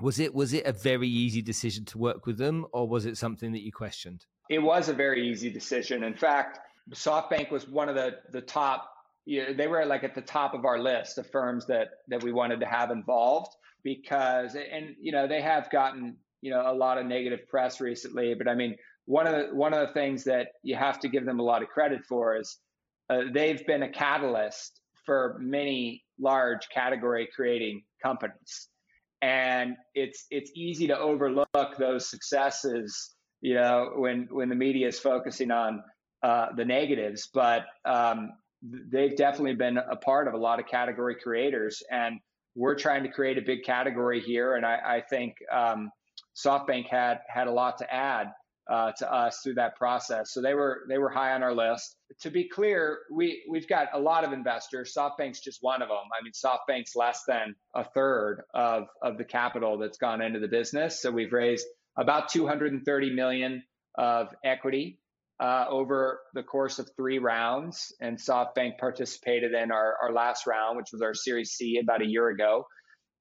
was 0.00 0.18
it 0.18 0.34
was 0.34 0.52
it 0.52 0.66
a 0.66 0.72
very 0.72 1.08
easy 1.08 1.42
decision 1.42 1.84
to 1.86 1.98
work 1.98 2.26
with 2.26 2.38
them, 2.38 2.66
or 2.72 2.88
was 2.88 3.06
it 3.06 3.16
something 3.16 3.52
that 3.52 3.62
you 3.62 3.72
questioned? 3.72 4.26
It 4.50 4.58
was 4.58 4.88
a 4.88 4.94
very 4.94 5.28
easy 5.28 5.50
decision. 5.50 6.04
In 6.04 6.14
fact, 6.14 6.58
SoftBank 6.90 7.50
was 7.50 7.68
one 7.68 7.88
of 7.88 7.94
the 7.94 8.18
the 8.30 8.40
top 8.40 8.90
you 9.26 9.42
know, 9.42 9.54
they 9.54 9.66
were 9.66 9.84
like 9.86 10.04
at 10.04 10.14
the 10.14 10.20
top 10.20 10.54
of 10.54 10.64
our 10.64 10.78
list 10.78 11.18
of 11.18 11.30
firms 11.30 11.66
that 11.66 11.88
that 12.08 12.22
we 12.22 12.32
wanted 12.32 12.60
to 12.60 12.66
have 12.66 12.90
involved 12.90 13.54
because 13.82 14.54
and 14.54 14.94
you 15.00 15.12
know 15.12 15.26
they 15.26 15.40
have 15.40 15.70
gotten 15.70 16.16
you 16.40 16.50
know 16.50 16.62
a 16.66 16.74
lot 16.74 16.98
of 16.98 17.06
negative 17.06 17.40
press 17.48 17.80
recently 17.80 18.34
but 18.34 18.48
i 18.48 18.54
mean 18.54 18.76
one 19.06 19.26
of 19.26 19.32
the 19.34 19.54
one 19.54 19.72
of 19.72 19.86
the 19.86 19.94
things 19.94 20.24
that 20.24 20.48
you 20.62 20.76
have 20.76 20.98
to 21.00 21.08
give 21.08 21.24
them 21.24 21.40
a 21.40 21.42
lot 21.42 21.62
of 21.62 21.68
credit 21.68 22.04
for 22.06 22.36
is 22.36 22.58
uh, 23.10 23.20
they've 23.32 23.66
been 23.66 23.82
a 23.82 23.88
catalyst 23.88 24.80
for 25.04 25.36
many 25.40 26.02
large 26.18 26.68
category 26.70 27.28
creating 27.34 27.82
companies 28.02 28.68
and 29.24 29.76
it's 29.94 30.26
it's 30.30 30.50
easy 30.54 30.86
to 30.86 30.98
overlook 30.98 31.76
those 31.78 32.10
successes 32.10 33.14
you 33.40 33.54
know 33.54 33.92
when 33.96 34.28
when 34.30 34.48
the 34.50 34.54
media 34.54 34.86
is 34.86 34.98
focusing 34.98 35.50
on 35.50 35.82
uh, 36.22 36.46
the 36.56 36.64
negatives. 36.64 37.28
But 37.32 37.66
um, 37.84 38.32
they've 38.62 39.14
definitely 39.14 39.56
been 39.56 39.76
a 39.76 39.96
part 39.96 40.26
of 40.26 40.34
a 40.34 40.38
lot 40.38 40.58
of 40.58 40.66
category 40.66 41.16
creators, 41.22 41.82
and 41.90 42.18
we're 42.54 42.76
trying 42.76 43.02
to 43.02 43.10
create 43.10 43.36
a 43.36 43.42
big 43.42 43.62
category 43.62 44.20
here. 44.20 44.54
And 44.54 44.64
I, 44.64 44.78
I 44.86 45.00
think 45.02 45.34
um, 45.52 45.90
SoftBank 46.34 46.88
had 46.88 47.20
had 47.28 47.46
a 47.46 47.52
lot 47.52 47.76
to 47.78 47.94
add 47.94 48.28
uh, 48.70 48.92
to 48.92 49.12
us 49.12 49.40
through 49.42 49.54
that 49.54 49.76
process. 49.76 50.32
So 50.32 50.40
they 50.40 50.54
were 50.54 50.82
they 50.88 50.98
were 50.98 51.10
high 51.10 51.32
on 51.32 51.42
our 51.42 51.54
list. 51.54 51.96
To 52.20 52.30
be 52.30 52.48
clear, 52.48 53.00
we 53.12 53.44
we've 53.50 53.68
got 53.68 53.88
a 53.92 53.98
lot 53.98 54.24
of 54.24 54.32
investors. 54.32 54.94
SoftBank's 54.96 55.40
just 55.40 55.58
one 55.60 55.82
of 55.82 55.88
them. 55.88 55.98
I 56.18 56.22
mean, 56.22 56.32
SoftBank's 56.32 56.96
less 56.96 57.22
than 57.26 57.54
a 57.74 57.84
third 57.84 58.42
of 58.54 58.84
of 59.02 59.18
the 59.18 59.24
capital 59.24 59.78
that's 59.78 59.98
gone 59.98 60.22
into 60.22 60.40
the 60.40 60.48
business. 60.48 61.00
So 61.02 61.10
we've 61.10 61.32
raised 61.32 61.66
about 61.96 62.28
230 62.28 63.14
million 63.14 63.62
of 63.96 64.28
equity 64.44 64.98
uh, 65.40 65.66
over 65.68 66.20
the 66.34 66.42
course 66.42 66.78
of 66.78 66.88
three 66.96 67.18
rounds. 67.18 67.92
And 68.00 68.18
SoftBank 68.18 68.78
participated 68.78 69.52
in 69.52 69.70
our, 69.70 69.96
our 70.02 70.12
last 70.12 70.46
round, 70.46 70.76
which 70.76 70.88
was 70.92 71.02
our 71.02 71.14
Series 71.14 71.52
C 71.52 71.78
about 71.82 72.02
a 72.02 72.06
year 72.06 72.28
ago. 72.28 72.66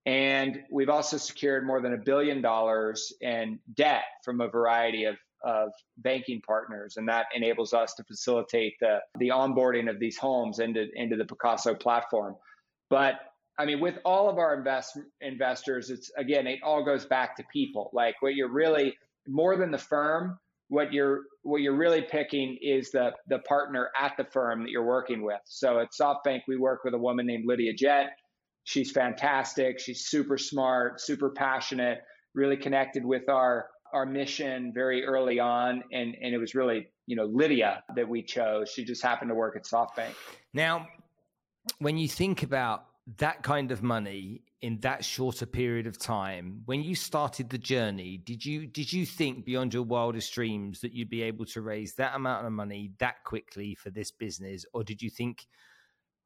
And 0.05 0.59
we've 0.69 0.89
also 0.89 1.17
secured 1.17 1.65
more 1.65 1.81
than 1.81 1.93
a 1.93 1.97
billion 1.97 2.41
dollars 2.41 3.13
in 3.21 3.59
debt 3.73 4.03
from 4.25 4.41
a 4.41 4.49
variety 4.49 5.05
of, 5.05 5.15
of 5.43 5.71
banking 5.97 6.41
partners. 6.45 6.95
And 6.97 7.07
that 7.09 7.25
enables 7.35 7.73
us 7.73 7.93
to 7.95 8.03
facilitate 8.03 8.73
the, 8.79 8.99
the 9.19 9.29
onboarding 9.29 9.89
of 9.89 9.99
these 9.99 10.17
homes 10.17 10.59
into, 10.59 10.85
into 10.95 11.15
the 11.15 11.25
Pacaso 11.25 11.79
platform. 11.79 12.35
But 12.89 13.15
I 13.57 13.65
mean, 13.65 13.79
with 13.79 13.99
all 14.03 14.29
of 14.29 14.37
our 14.37 14.55
invest, 14.55 14.97
investors, 15.21 15.89
it's 15.89 16.11
again, 16.17 16.47
it 16.47 16.59
all 16.63 16.83
goes 16.83 17.05
back 17.05 17.35
to 17.37 17.43
people. 17.51 17.91
Like 17.93 18.15
what 18.21 18.35
you're 18.35 18.51
really 18.51 18.95
more 19.27 19.55
than 19.57 19.71
the 19.71 19.77
firm, 19.77 20.39
what 20.69 20.91
you're 20.91 21.21
what 21.43 21.61
you're 21.61 21.75
really 21.77 22.01
picking 22.01 22.57
is 22.61 22.89
the 22.91 23.11
the 23.27 23.39
partner 23.39 23.89
at 23.99 24.13
the 24.17 24.25
firm 24.25 24.63
that 24.63 24.69
you're 24.69 24.85
working 24.85 25.23
with. 25.23 25.39
So 25.45 25.79
at 25.79 25.89
SoftBank, 25.99 26.41
we 26.47 26.57
work 26.57 26.83
with 26.83 26.93
a 26.95 26.97
woman 26.97 27.27
named 27.27 27.45
Lydia 27.45 27.73
Jett. 27.73 28.07
she's 28.63 28.91
fantastic. 28.91 29.79
She's 29.79 30.07
super 30.07 30.37
smart, 30.37 30.99
super 30.99 31.29
passionate, 31.29 31.99
really 32.33 32.57
connected 32.57 33.05
with 33.05 33.29
our 33.29 33.67
our 33.93 34.05
mission 34.05 34.73
very 34.73 35.05
early 35.05 35.39
on, 35.39 35.83
and 35.91 36.15
and 36.21 36.33
it 36.33 36.37
was 36.37 36.55
really 36.55 36.87
you 37.05 37.15
know 37.15 37.25
Lydia 37.25 37.83
that 37.95 38.07
we 38.07 38.23
chose. 38.23 38.69
She 38.69 38.83
just 38.83 39.01
happened 39.01 39.29
to 39.29 39.35
work 39.35 39.55
at 39.55 39.63
SoftBank. 39.63 40.13
Now, 40.53 40.87
when 41.79 41.97
you 41.97 42.07
think 42.07 42.43
about 42.43 42.85
that 43.17 43.43
kind 43.43 43.71
of 43.71 43.83
money 43.83 44.41
in 44.61 44.79
that 44.79 45.03
shorter 45.03 45.45
period 45.45 45.85
of 45.85 45.99
time 45.99 46.61
when 46.65 46.81
you 46.81 46.95
started 46.95 47.49
the 47.49 47.57
journey 47.57 48.17
did 48.17 48.45
you 48.45 48.65
did 48.65 48.93
you 48.93 49.05
think 49.05 49.43
beyond 49.43 49.73
your 49.73 49.83
wildest 49.83 50.33
dreams 50.33 50.79
that 50.79 50.93
you'd 50.93 51.09
be 51.09 51.21
able 51.21 51.43
to 51.43 51.61
raise 51.61 51.95
that 51.95 52.15
amount 52.15 52.45
of 52.45 52.51
money 52.53 52.93
that 52.99 53.21
quickly 53.25 53.75
for 53.75 53.89
this 53.89 54.09
business 54.09 54.65
or 54.73 54.81
did 54.81 55.01
you 55.01 55.09
think 55.09 55.47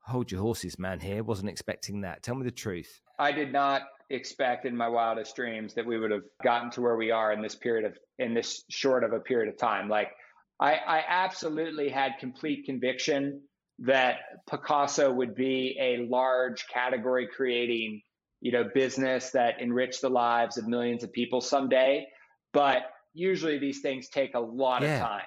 hold 0.08 0.32
your 0.32 0.42
horses 0.42 0.80
man 0.80 1.00
here 1.00 1.24
wasn't 1.24 1.50
expecting 1.50 2.02
that 2.02 2.24
tell 2.24 2.36
me 2.36 2.44
the 2.44 2.52
truth 2.52 3.02
i 3.20 3.32
did 3.32 3.52
not 3.52 3.82
expect 4.10 4.66
in 4.66 4.76
my 4.76 4.88
wildest 4.88 5.36
dreams 5.36 5.74
that 5.74 5.86
we 5.86 6.00
would 6.00 6.12
have 6.12 6.24
gotten 6.44 6.70
to 6.70 6.82
where 6.82 6.96
we 6.96 7.12
are 7.12 7.34
in 7.34 7.42
this 7.42 7.56
period 7.56 7.86
of 7.86 7.98
in 8.20 8.34
this 8.34 8.64
short 8.70 9.04
of 9.04 9.12
a 9.12 9.20
period 9.20 9.50
of 9.50 9.58
time 9.58 9.90
like 9.90 10.12
i 10.60 10.74
i 10.74 11.04
absolutely 11.08 11.90
had 11.90 12.14
complete 12.20 12.66
conviction 12.66 13.42
that 13.80 14.46
Pacaso 14.50 15.14
would 15.14 15.36
be 15.36 15.78
a 15.80 16.08
large 16.08 16.68
category 16.68 17.28
creating, 17.28 18.02
you 18.42 18.52
know, 18.52 18.70
business 18.74 19.32
that 19.32 19.62
enriched 19.62 20.02
the 20.02 20.10
lives 20.10 20.58
of 20.58 20.68
millions 20.68 21.04
of 21.04 21.14
people 21.14 21.42
someday. 21.42 22.08
But 22.54 22.84
usually 23.14 23.60
these 23.60 23.82
things 23.82 24.10
take 24.10 24.34
a 24.34 24.40
lot 24.40 24.82
yeah. 24.82 24.96
of 24.96 25.02
time. 25.02 25.26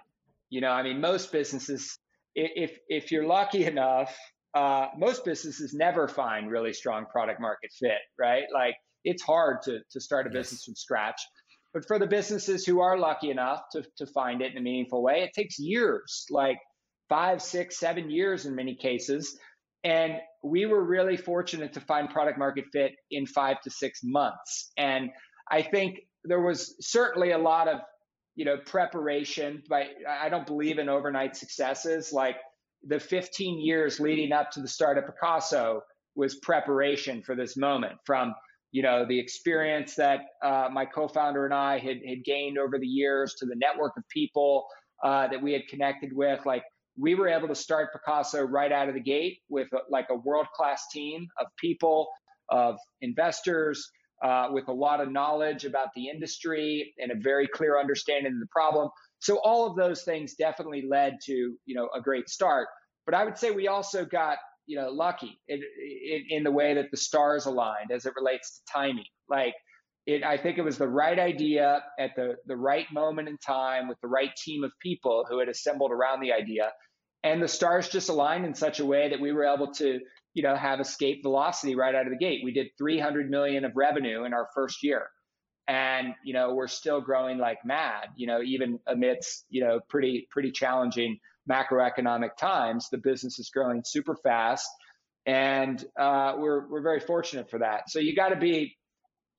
You 0.49 0.61
know, 0.61 0.71
I 0.71 0.83
mean, 0.83 1.01
most 1.01 1.31
businesses, 1.31 1.97
if 2.35 2.77
if 2.89 3.13
you're 3.13 3.27
lucky 3.27 3.65
enough, 3.67 4.17
uh, 4.55 4.89
most 4.99 5.25
businesses 5.25 5.73
never 5.75 6.09
find 6.09 6.51
really 6.51 6.73
strong 6.73 7.07
product 7.07 7.41
market 7.41 7.71
fit, 7.79 8.01
right? 8.19 8.45
Like 8.53 8.75
it's 9.05 9.23
hard 9.23 9.63
to 9.65 9.81
to 9.93 10.01
start 10.01 10.27
a 10.27 10.31
business 10.31 10.65
from 10.65 10.75
scratch. 10.75 11.21
But 11.73 11.87
for 11.87 12.01
the 12.01 12.07
businesses 12.07 12.67
who 12.67 12.81
are 12.81 12.99
lucky 12.99 13.31
enough 13.31 13.61
to 13.73 13.85
to 13.99 14.07
find 14.07 14.43
it 14.43 14.53
in 14.53 14.59
a 14.59 14.61
meaningful 14.61 15.03
way, 15.03 15.23
it 15.23 15.31
takes 15.35 15.59
years. 15.59 16.27
Like 16.31 16.59
five, 17.11 17.43
six, 17.43 17.79
seven 17.79 18.11
years 18.11 18.47
in 18.47 18.55
many 18.55 18.77
cases. 18.77 19.37
And 19.85 20.15
we 20.43 20.65
were 20.67 20.83
really 20.83 21.17
fortunate 21.17 21.73
to 21.75 21.81
find 21.81 22.09
product 22.09 22.39
market 22.39 22.65
fit 22.73 22.93
in 23.11 23.27
five 23.27 23.61
to 23.63 23.71
six 23.71 24.01
months. 24.03 24.71
And 24.79 25.11
I 25.51 25.63
think 25.63 25.97
there 26.25 26.41
was 26.41 26.77
certainly 26.81 27.33
a 27.33 27.39
lot 27.39 27.67
of, 27.67 27.81
you 28.37 28.45
know, 28.45 28.57
preparation, 28.65 29.63
but 29.69 29.87
I 30.09 30.29
don't 30.29 30.47
believe 30.47 30.79
in 30.79 30.89
overnight 30.89 31.37
successes. 31.37 32.13
Like 32.13 32.37
the 32.87 32.99
15 32.99 33.61
years 33.61 34.01
leading 34.01 34.33
up 34.33 34.51
to 34.53 34.61
the 34.61 34.69
start 34.69 34.99
of 34.99 35.05
Pacaso 35.05 35.81
was 36.15 36.37
preparation 36.37 37.23
for 37.23 37.35
this 37.35 37.57
moment 37.57 37.99
from, 38.05 38.35
you 38.73 38.83
know, 38.83 39.05
the 39.07 39.19
experience 39.19 39.95
that 39.95 40.21
uh, 40.43 40.69
my 40.73 40.85
co-founder 40.85 41.45
and 41.45 41.55
I 41.55 41.79
had, 41.79 41.99
had 42.07 42.25
gained 42.25 42.59
over 42.59 42.79
the 42.79 42.87
years 42.87 43.35
to 43.39 43.47
the 43.47 43.57
network 43.57 43.97
of 43.97 44.05
people 44.09 44.67
uh, 45.05 45.29
that 45.29 45.41
we 45.41 45.53
had 45.53 45.67
connected 45.69 46.13
with. 46.13 46.45
Like 46.47 46.65
we 46.99 47.15
were 47.15 47.29
able 47.29 47.49
to 47.49 47.55
start 47.55 47.91
Pacaso 47.95 48.47
right 48.49 48.73
out 48.73 48.89
of 48.89 48.95
the 48.95 49.01
gate 49.01 49.39
with 49.49 49.69
a, 49.73 49.79
like 49.89 50.07
a 50.11 50.17
world 50.17 50.47
class 50.55 50.85
team 50.93 51.27
of 51.39 51.47
people, 51.59 52.09
of 52.49 52.77
investors, 53.01 53.91
uh, 54.23 54.49
with 54.51 54.69
a 54.69 54.73
lot 54.73 55.01
of 55.01 55.11
knowledge 55.11 55.65
about 55.65 55.89
the 55.95 56.09
industry 56.09 56.95
and 56.99 57.11
a 57.11 57.15
very 57.15 57.47
clear 57.47 57.79
understanding 57.79 58.33
of 58.35 58.41
the 58.41 58.47
problem. 58.51 58.91
So 59.21 59.39
all 59.39 59.67
of 59.67 59.77
those 59.77 60.03
things 60.03 60.35
definitely 60.35 60.87
led 60.89 61.19
to 61.25 61.33
you 61.33 61.75
know 61.75 61.89
a 61.95 62.01
great 62.01 62.29
start. 62.29 62.69
But 63.07 63.15
I 63.15 63.25
would 63.25 63.39
say 63.39 63.51
we 63.51 63.69
also 63.69 64.05
got 64.05 64.39
you 64.67 64.77
know 64.77 64.91
lucky 64.91 65.41
in, 65.49 65.61
in, 66.11 66.25
in 66.31 66.45
the 66.45 66.51
way 66.51 66.75
that 66.75 66.91
the 66.91 66.97
stars 66.97 67.47
aligned 67.47 67.91
as 67.93 68.07
it 68.07 68.13
relates 68.17 68.59
to 68.59 68.73
timing. 68.73 69.05
Like 69.29 69.55
it, 70.07 70.25
I 70.25 70.37
think 70.37 70.59
it 70.59 70.63
was 70.63 70.79
the 70.79 70.89
right 70.89 71.19
idea 71.19 71.83
at 71.99 72.11
the 72.17 72.37
the 72.47 72.57
right 72.57 72.87
moment 72.93 73.29
in 73.29 73.39
time 73.39 73.89
with 73.89 74.01
the 74.01 74.09
right 74.09 74.35
team 74.37 74.65
of 74.65 74.73
people 74.81 75.25
who 75.29 75.39
had 75.39 75.49
assembled 75.49 75.93
around 75.93 76.21
the 76.21 76.33
idea 76.33 76.73
and 77.23 77.43
the 77.43 77.49
stars 77.49 77.89
just 77.89 78.09
aligned 78.09 78.45
in 78.45 78.55
such 78.55 78.81
a 78.81 78.85
way 78.85 79.11
that 79.11 79.21
we 79.21 79.33
were 79.33 79.45
able 79.45 79.73
to 79.75 80.01
you 80.35 80.43
know 80.43 80.57
have 80.57 80.81
escape 80.81 81.23
velocity 81.23 81.75
right 81.75 81.95
out 81.95 82.07
of 82.07 82.13
the 82.13 82.19
gate 82.19 82.41
we 82.45 82.53
did 82.53 82.69
300 82.79 83.31
million 83.31 83.65
of 83.65 83.73
revenue 83.75 84.25
in 84.25 84.33
our 84.33 84.49
first 84.55 84.83
year 84.83 85.09
and 85.71 86.15
you 86.25 86.35
know 86.35 86.53
we're 86.53 86.67
still 86.67 87.01
growing 87.01 87.39
like 87.39 87.59
mad 87.65 88.09
you 88.17 88.27
know 88.27 88.43
even 88.43 88.79
amidst 88.89 89.45
you 89.51 89.63
know 89.63 89.79
pretty 89.89 90.27
pretty 90.31 90.51
challenging 90.51 91.17
macroeconomic 91.49 92.37
times 92.37 92.89
the 92.91 92.99
business 92.99 93.39
is 93.39 93.51
growing 93.51 93.83
super 93.85 94.17
fast. 94.17 94.69
And 95.27 95.85
uh, 95.99 96.35
we're 96.39 96.69
we're 96.69 96.83
very 96.83 97.01
fortunate 97.01 97.51
for 97.51 97.59
that. 97.59 97.91
So 97.91 97.99
you 97.99 98.15
got 98.15 98.31
to 98.31 98.37
be 98.37 98.77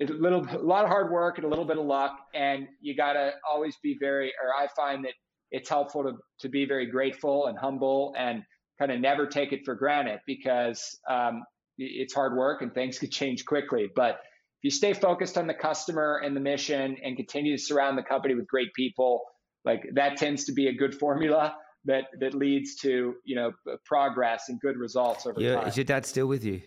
a 0.01 0.05
little 0.05 0.45
a 0.49 0.57
lot 0.57 0.83
of 0.83 0.89
hard 0.89 1.11
work 1.11 1.37
and 1.37 1.45
a 1.45 1.49
little 1.49 1.65
bit 1.65 1.77
of 1.77 1.85
luck. 1.85 2.15
And 2.33 2.67
you 2.81 2.95
got 2.95 3.13
to 3.13 3.31
always 3.49 3.75
be 3.83 3.97
very 3.99 4.31
or 4.43 4.53
i 4.55 4.67
find 4.75 5.05
that 5.05 5.13
it's 5.51 5.67
helpful 5.67 6.03
to, 6.03 6.13
to 6.39 6.47
be 6.47 6.65
very 6.65 6.85
grateful 6.85 7.47
and 7.47 7.57
humble 7.57 8.13
and 8.17 8.41
kind 8.79 8.89
of 8.89 9.01
never 9.01 9.27
take 9.27 9.51
it 9.51 9.65
for 9.65 9.75
granted 9.75 10.19
because 10.25 10.97
um, 11.09 11.43
it's 11.77 12.13
hard 12.13 12.37
work 12.37 12.61
and 12.61 12.73
things 12.73 12.99
could 12.99 13.11
change 13.11 13.45
quickly. 13.45 13.89
But 13.93 14.21
if 14.61 14.65
you 14.65 14.69
stay 14.69 14.93
focused 14.93 15.39
on 15.39 15.47
the 15.47 15.55
customer 15.55 16.21
and 16.23 16.35
the 16.35 16.39
mission 16.39 16.95
and 17.03 17.17
continue 17.17 17.57
to 17.57 17.63
surround 17.63 17.97
the 17.97 18.03
company 18.03 18.35
with 18.35 18.45
great 18.45 18.71
people, 18.75 19.23
like 19.65 19.89
that 19.95 20.17
tends 20.17 20.45
to 20.45 20.51
be 20.51 20.67
a 20.67 20.73
good 20.73 20.93
formula 20.93 21.55
that 21.85 22.05
that 22.19 22.35
leads 22.35 22.75
to 22.75 23.15
you 23.25 23.35
know 23.35 23.51
progress 23.85 24.49
and 24.49 24.61
good 24.61 24.77
results 24.77 25.25
over 25.25 25.41
yeah, 25.41 25.55
time. 25.55 25.67
Is 25.67 25.77
your 25.77 25.83
dad 25.83 26.05
still 26.05 26.27
with 26.27 26.43
you? 26.43 26.61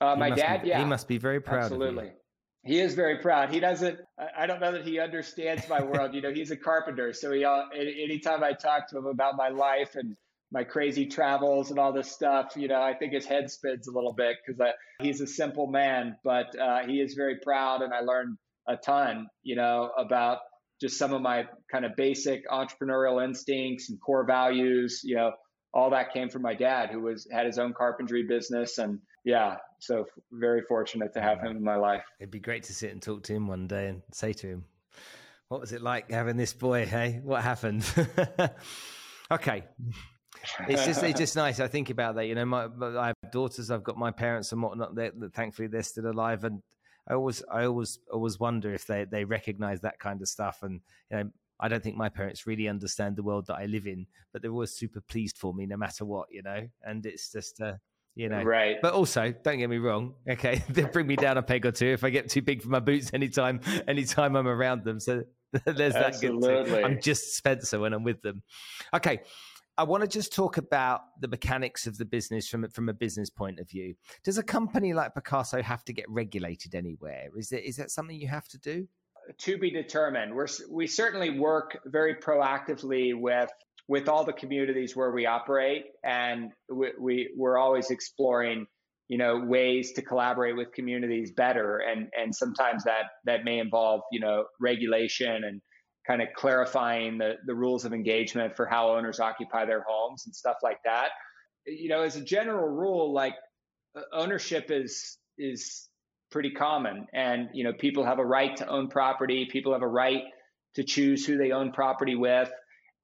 Uh, 0.00 0.14
my 0.14 0.30
dad, 0.30 0.62
be, 0.62 0.68
yeah, 0.68 0.78
he 0.78 0.84
must 0.84 1.08
be 1.08 1.18
very 1.18 1.40
proud. 1.40 1.64
Absolutely. 1.64 2.12
He 2.62 2.78
is 2.78 2.94
very 2.94 3.18
proud. 3.18 3.52
He 3.52 3.58
doesn't. 3.58 3.98
I 4.38 4.46
don't 4.46 4.60
know 4.60 4.70
that 4.70 4.84
he 4.84 5.00
understands 5.00 5.68
my 5.68 5.82
world. 5.82 6.14
You 6.14 6.20
know, 6.20 6.32
he's 6.32 6.52
a 6.52 6.56
carpenter, 6.56 7.12
so 7.12 7.32
he. 7.32 7.44
Anytime 7.44 8.44
I 8.44 8.52
talk 8.52 8.88
to 8.90 8.98
him 8.98 9.06
about 9.06 9.36
my 9.36 9.48
life 9.48 9.96
and 9.96 10.16
my 10.52 10.64
crazy 10.64 11.06
travels 11.06 11.70
and 11.70 11.78
all 11.78 11.92
this 11.92 12.10
stuff, 12.10 12.52
you 12.56 12.68
know, 12.68 12.80
I 12.80 12.94
think 12.94 13.12
his 13.12 13.26
head 13.26 13.50
spins 13.50 13.88
a 13.88 13.92
little 13.92 14.12
bit 14.12 14.36
because 14.46 14.60
he's 15.00 15.20
a 15.20 15.26
simple 15.26 15.66
man, 15.66 16.16
but 16.22 16.58
uh, 16.58 16.86
he 16.86 17.00
is 17.00 17.14
very 17.14 17.38
proud, 17.42 17.82
and 17.82 17.92
I 17.92 18.00
learned 18.00 18.38
a 18.68 18.76
ton, 18.76 19.28
you 19.42 19.56
know, 19.56 19.90
about 19.96 20.38
just 20.80 20.98
some 20.98 21.12
of 21.12 21.22
my 21.22 21.44
kind 21.70 21.84
of 21.84 21.96
basic 21.96 22.48
entrepreneurial 22.48 23.24
instincts 23.24 23.90
and 23.90 24.00
core 24.00 24.24
values. 24.26 25.00
You 25.04 25.16
know, 25.16 25.32
all 25.74 25.90
that 25.90 26.12
came 26.12 26.28
from 26.28 26.42
my 26.42 26.54
dad, 26.54 26.90
who 26.90 27.00
was 27.00 27.26
had 27.30 27.46
his 27.46 27.58
own 27.58 27.72
carpentry 27.72 28.24
business, 28.24 28.78
and 28.78 29.00
yeah, 29.24 29.56
so 29.80 30.06
very 30.30 30.62
fortunate 30.62 31.12
to 31.14 31.20
have 31.20 31.40
him 31.40 31.56
in 31.56 31.64
my 31.64 31.76
life. 31.76 32.04
It'd 32.20 32.30
be 32.30 32.40
great 32.40 32.64
to 32.64 32.74
sit 32.74 32.92
and 32.92 33.02
talk 33.02 33.24
to 33.24 33.34
him 33.34 33.48
one 33.48 33.66
day 33.66 33.88
and 33.88 34.02
say 34.12 34.32
to 34.34 34.46
him, 34.46 34.64
"What 35.48 35.60
was 35.60 35.72
it 35.72 35.82
like 35.82 36.10
having 36.10 36.36
this 36.36 36.52
boy? 36.52 36.86
Hey, 36.86 37.20
what 37.22 37.42
happened?" 37.42 37.84
okay. 39.30 39.64
It's 40.68 40.84
just 40.84 41.02
it's 41.02 41.18
just 41.18 41.36
nice. 41.36 41.60
I 41.60 41.68
think 41.68 41.90
about 41.90 42.16
that. 42.16 42.26
You 42.26 42.34
know, 42.34 42.44
my 42.44 42.68
I 42.80 43.08
have 43.08 43.32
daughters. 43.32 43.70
I've 43.70 43.84
got 43.84 43.96
my 43.96 44.10
parents 44.10 44.52
and 44.52 44.62
whatnot. 44.62 44.94
That 44.96 45.12
thankfully 45.34 45.68
they're 45.68 45.82
still 45.82 46.10
alive, 46.10 46.44
and 46.44 46.62
I 47.08 47.14
always 47.14 47.42
I 47.50 47.64
always 47.64 47.98
always 48.12 48.38
wonder 48.38 48.72
if 48.72 48.86
they 48.86 49.04
they 49.04 49.24
recognize 49.24 49.80
that 49.80 49.98
kind 49.98 50.20
of 50.22 50.28
stuff. 50.28 50.58
And 50.62 50.80
you 51.10 51.16
know, 51.16 51.30
I 51.60 51.68
don't 51.68 51.82
think 51.82 51.96
my 51.96 52.08
parents 52.08 52.46
really 52.46 52.68
understand 52.68 53.16
the 53.16 53.22
world 53.22 53.46
that 53.46 53.56
I 53.56 53.66
live 53.66 53.86
in, 53.86 54.06
but 54.32 54.42
they're 54.42 54.50
always 54.50 54.72
super 54.72 55.00
pleased 55.00 55.38
for 55.38 55.54
me 55.54 55.66
no 55.66 55.76
matter 55.76 56.04
what. 56.04 56.28
You 56.30 56.42
know, 56.42 56.68
and 56.82 57.04
it's 57.06 57.30
just. 57.30 57.60
Uh, 57.60 57.74
you 58.16 58.30
know. 58.30 58.42
Right. 58.42 58.78
But 58.80 58.94
also, 58.94 59.32
don't 59.44 59.58
get 59.58 59.68
me 59.68 59.76
wrong. 59.76 60.14
Okay, 60.28 60.64
they'll 60.70 60.88
bring 60.88 61.06
me 61.06 61.16
down 61.16 61.36
a 61.36 61.42
peg 61.42 61.66
or 61.66 61.70
two 61.70 61.88
if 61.88 62.02
I 62.02 62.10
get 62.10 62.30
too 62.30 62.42
big 62.42 62.62
for 62.62 62.68
my 62.68 62.80
boots 62.80 63.10
anytime 63.12 63.60
anytime 63.86 64.34
I'm 64.34 64.48
around 64.48 64.84
them. 64.84 64.98
So 64.98 65.22
there's 65.64 65.92
that 65.92 66.06
Absolutely. 66.06 66.64
good. 66.64 66.84
I'm 66.84 67.00
just 67.00 67.36
Spencer 67.36 67.78
when 67.78 67.92
I'm 67.92 68.02
with 68.02 68.20
them. 68.22 68.42
Okay. 68.94 69.20
I 69.78 69.84
want 69.84 70.02
to 70.02 70.08
just 70.08 70.32
talk 70.32 70.56
about 70.56 71.02
the 71.20 71.28
mechanics 71.28 71.86
of 71.86 71.98
the 71.98 72.06
business 72.06 72.48
from 72.48 72.68
from 72.70 72.88
a 72.88 72.94
business 72.94 73.28
point 73.28 73.60
of 73.60 73.68
view. 73.68 73.94
Does 74.24 74.38
a 74.38 74.42
company 74.42 74.94
like 74.94 75.14
Pacaso 75.14 75.62
have 75.62 75.84
to 75.84 75.92
get 75.92 76.06
regulated 76.08 76.74
anywhere? 76.74 77.28
Is 77.36 77.50
that 77.50 77.66
is 77.66 77.76
that 77.76 77.90
something 77.90 78.18
you 78.18 78.28
have 78.28 78.48
to 78.48 78.58
do? 78.58 78.88
To 79.38 79.58
be 79.58 79.70
determined. 79.70 80.34
We're 80.34 80.46
we 80.70 80.86
certainly 80.86 81.38
work 81.38 81.78
very 81.86 82.14
proactively 82.14 83.12
with 83.14 83.50
with 83.88 84.08
all 84.08 84.24
the 84.24 84.32
communities 84.32 84.96
where 84.96 85.12
we 85.12 85.26
operate, 85.26 85.84
and 86.02 86.52
we, 86.72 86.92
we 86.98 87.30
we're 87.36 87.58
always 87.58 87.90
exploring 87.90 88.66
you 89.08 89.18
know 89.18 89.38
ways 89.38 89.92
to 89.92 90.02
collaborate 90.02 90.56
with 90.56 90.72
communities 90.72 91.32
better 91.32 91.78
and 91.78 92.08
and 92.18 92.34
sometimes 92.34 92.84
that 92.84 93.04
that 93.24 93.44
may 93.44 93.58
involve 93.58 94.00
you 94.10 94.18
know 94.18 94.46
regulation 94.60 95.44
and 95.44 95.60
kind 96.06 96.22
of 96.22 96.28
clarifying 96.36 97.18
the 97.18 97.34
the 97.46 97.54
rules 97.54 97.84
of 97.84 97.92
engagement 97.92 98.56
for 98.56 98.66
how 98.66 98.96
owners 98.96 99.20
occupy 99.20 99.64
their 99.64 99.84
homes 99.88 100.24
and 100.26 100.34
stuff 100.34 100.56
like 100.62 100.78
that. 100.84 101.08
You 101.66 101.88
know 101.88 102.02
as 102.02 102.16
a 102.16 102.20
general 102.22 102.68
rule 102.68 103.12
like 103.12 103.34
uh, 103.96 104.02
ownership 104.12 104.70
is 104.70 105.18
is 105.38 105.88
pretty 106.30 106.50
common. 106.50 107.06
And 107.12 107.50
you 107.54 107.64
know 107.64 107.72
people 107.72 108.04
have 108.04 108.18
a 108.18 108.24
right 108.24 108.56
to 108.56 108.68
own 108.68 108.88
property. 108.88 109.48
People 109.50 109.72
have 109.72 109.82
a 109.82 109.88
right 109.88 110.22
to 110.74 110.84
choose 110.84 111.26
who 111.26 111.36
they 111.38 111.52
own 111.52 111.72
property 111.72 112.14
with. 112.14 112.50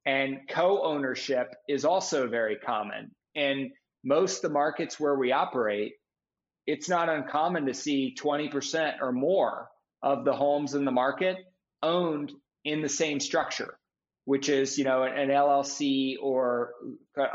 And 0.05 0.41
co 0.49 0.83
ownership 0.83 1.55
is 1.69 1.85
also 1.85 2.29
very 2.29 2.57
common. 2.57 3.13
In 3.35 3.71
most 4.05 4.43
the 4.43 4.49
markets 4.49 4.99
where 4.99 5.15
we 5.15 5.33
operate, 5.33 5.93
it's 6.67 6.89
not 6.89 7.09
uncommon 7.09 7.67
to 7.67 7.75
see 7.75 8.15
20% 8.21 9.01
or 9.01 9.13
more 9.13 9.69
of 10.03 10.25
the 10.25 10.33
homes 10.33 10.75
in 10.75 10.85
the 10.85 10.91
market 10.91 11.37
owned 11.83 12.33
in 12.65 12.83
the 12.83 12.89
same 12.89 13.21
structure, 13.21 13.79
which 14.25 14.49
is, 14.49 14.79
you 14.79 14.85
know, 14.85 15.03
an 15.03 15.29
LLC 15.29 16.15
or 16.23 16.71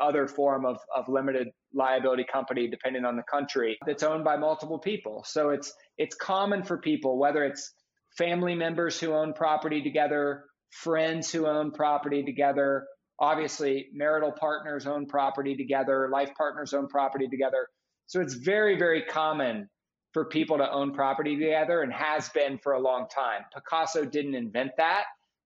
other 0.02 0.28
form 0.28 0.66
of, 0.66 0.80
of 0.96 1.08
limited 1.10 1.50
liability 1.74 2.26
company, 2.32 2.68
depending 2.68 3.06
on 3.06 3.16
the 3.16 3.24
country, 3.24 3.78
that's 3.86 4.04
owned 4.04 4.24
by 4.24 4.38
multiple 4.38 4.80
people. 4.80 5.24
So 5.28 5.50
it's 5.50 5.74
it's 5.98 6.16
common 6.16 6.64
for 6.64 6.78
people, 6.78 7.18
whether 7.18 7.44
it's 7.44 7.74
family 8.18 8.56
members 8.56 9.00
who 9.00 9.14
own 9.14 9.34
property 9.34 9.82
together, 9.82 10.46
friends 10.72 11.32
who 11.32 11.46
own 11.46 11.72
property 11.72 12.24
together, 12.24 12.88
obviously 13.20 13.88
marital 13.94 14.32
partners 14.32 14.86
own 14.86 15.06
property 15.06 15.56
together, 15.56 16.10
life 16.12 16.30
partners 16.38 16.74
own 16.74 16.88
property 16.88 17.28
together. 17.28 17.68
So 18.08 18.22
it's 18.22 18.36
very, 18.36 18.78
very 18.78 19.04
common 19.04 19.70
for 20.14 20.26
people 20.26 20.58
to 20.58 20.72
own 20.72 20.94
property 20.94 21.36
together 21.36 21.82
and 21.82 21.92
has 21.92 22.30
been 22.30 22.58
for 22.58 22.74
a 22.74 22.80
long 22.80 23.08
time. 23.14 23.42
Pacaso 23.56 24.10
didn't 24.10 24.36
invent 24.36 24.72
that, 24.78 25.04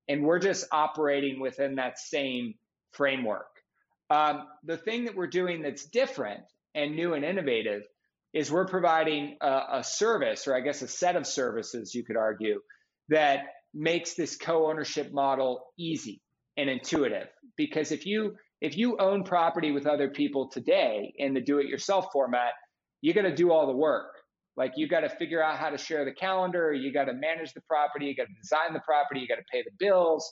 and 0.07 0.23
we're 0.23 0.39
just 0.39 0.65
operating 0.71 1.39
within 1.39 1.75
that 1.75 1.99
same 1.99 2.55
framework. 2.91 3.47
Um, 4.09 4.47
the 4.63 4.77
thing 4.77 5.05
that 5.05 5.15
we're 5.15 5.27
doing 5.27 5.61
that's 5.61 5.85
different 5.85 6.41
and 6.75 6.95
new 6.95 7.13
and 7.13 7.23
innovative 7.23 7.83
is 8.33 8.51
we're 8.51 8.65
providing 8.65 9.37
a, 9.41 9.61
a 9.73 9.83
service, 9.83 10.47
or 10.47 10.55
I 10.55 10.61
guess 10.61 10.81
a 10.81 10.87
set 10.87 11.15
of 11.15 11.25
services, 11.25 11.93
you 11.93 12.03
could 12.03 12.17
argue, 12.17 12.61
that 13.09 13.39
makes 13.73 14.13
this 14.15 14.35
co-ownership 14.35 15.13
model 15.13 15.65
easy 15.77 16.21
and 16.57 16.69
intuitive. 16.69 17.27
Because 17.55 17.91
if 17.91 18.05
you 18.05 18.35
if 18.59 18.77
you 18.77 18.97
own 18.99 19.23
property 19.23 19.71
with 19.71 19.87
other 19.87 20.09
people 20.09 20.49
today 20.49 21.13
in 21.17 21.33
the 21.33 21.41
do-it-yourself 21.41 22.07
format, 22.13 22.53
you 23.01 23.13
got 23.13 23.23
to 23.23 23.33
do 23.33 23.51
all 23.51 23.65
the 23.65 23.75
work. 23.75 24.20
Like 24.61 24.73
you 24.75 24.87
got 24.87 24.99
to 24.99 25.09
figure 25.09 25.41
out 25.41 25.57
how 25.57 25.71
to 25.71 25.77
share 25.79 26.05
the 26.05 26.11
calendar, 26.11 26.71
you 26.71 26.93
got 26.93 27.05
to 27.05 27.13
manage 27.13 27.51
the 27.53 27.61
property, 27.61 28.05
you 28.05 28.15
got 28.15 28.27
to 28.27 28.33
design 28.39 28.73
the 28.73 28.79
property, 28.81 29.19
you 29.19 29.27
got 29.27 29.37
to 29.37 29.45
pay 29.51 29.63
the 29.63 29.71
bills, 29.79 30.31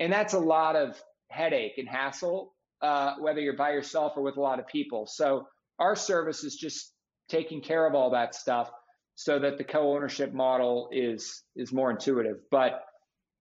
and 0.00 0.10
that's 0.10 0.32
a 0.32 0.38
lot 0.38 0.74
of 0.74 0.98
headache 1.28 1.76
and 1.76 1.86
hassle, 1.86 2.54
uh, 2.80 3.16
whether 3.20 3.40
you're 3.40 3.58
by 3.58 3.72
yourself 3.72 4.14
or 4.16 4.22
with 4.22 4.38
a 4.38 4.40
lot 4.40 4.58
of 4.58 4.66
people. 4.68 5.06
So 5.06 5.48
our 5.78 5.96
service 5.96 6.44
is 6.44 6.56
just 6.56 6.94
taking 7.28 7.60
care 7.60 7.86
of 7.86 7.94
all 7.94 8.12
that 8.12 8.34
stuff 8.34 8.70
so 9.16 9.38
that 9.38 9.58
the 9.58 9.64
co-ownership 9.64 10.32
model 10.32 10.88
is 10.90 11.42
is 11.54 11.70
more 11.70 11.90
intuitive. 11.90 12.38
But 12.50 12.82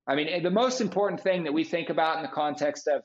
I 0.05 0.15
mean, 0.15 0.43
the 0.43 0.51
most 0.51 0.81
important 0.81 1.21
thing 1.21 1.45
that 1.45 1.53
we 1.53 1.63
think 1.63 1.89
about 1.89 2.17
in 2.17 2.23
the 2.23 2.35
context 2.35 2.89
of 2.89 3.01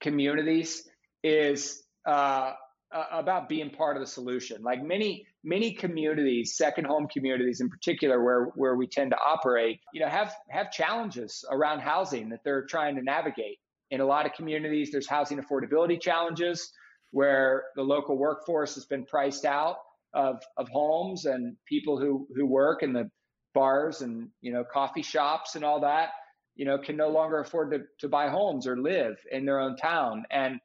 communities 0.00 0.88
is 1.22 1.82
uh, 2.06 2.52
Uh, 2.94 3.06
about 3.10 3.48
being 3.48 3.70
part 3.70 3.96
of 3.96 4.00
the 4.00 4.06
solution. 4.06 4.62
Like 4.62 4.80
many 4.80 5.26
many 5.42 5.72
communities, 5.72 6.56
second 6.56 6.84
home 6.84 7.08
communities 7.12 7.60
in 7.60 7.68
particular, 7.68 8.22
where 8.22 8.44
where 8.54 8.76
we 8.76 8.86
tend 8.86 9.10
to 9.10 9.16
operate, 9.16 9.80
you 9.92 10.00
know, 10.00 10.08
have 10.08 10.32
have 10.48 10.70
challenges 10.70 11.44
around 11.50 11.80
housing 11.80 12.28
that 12.28 12.44
they're 12.44 12.66
trying 12.66 12.94
to 12.94 13.02
navigate. 13.02 13.58
In 13.90 14.00
a 14.00 14.04
lot 14.04 14.26
of 14.26 14.32
communities, 14.34 14.92
there's 14.92 15.08
housing 15.08 15.40
affordability 15.42 16.00
challenges 16.00 16.70
where 17.10 17.64
the 17.74 17.82
local 17.82 18.16
workforce 18.16 18.76
has 18.76 18.84
been 18.84 19.04
priced 19.06 19.44
out 19.44 19.78
of, 20.12 20.40
of 20.56 20.68
homes 20.68 21.24
and 21.24 21.56
people 21.66 21.98
who, 21.98 22.28
who 22.36 22.46
work 22.46 22.84
in 22.84 22.92
the 22.92 23.10
bars 23.54 24.02
and 24.02 24.28
you 24.40 24.52
know 24.52 24.62
coffee 24.72 25.02
shops 25.02 25.56
and 25.56 25.64
all 25.64 25.80
that 25.80 26.10
you 26.54 26.64
know 26.64 26.78
can 26.78 26.96
no 26.96 27.08
longer 27.08 27.40
afford 27.40 27.72
to, 27.72 27.80
to 27.98 28.08
buy 28.08 28.28
homes 28.28 28.68
or 28.68 28.80
live 28.80 29.16
in 29.32 29.44
their 29.44 29.58
own 29.58 29.76
town 29.76 30.22
and 30.30 30.60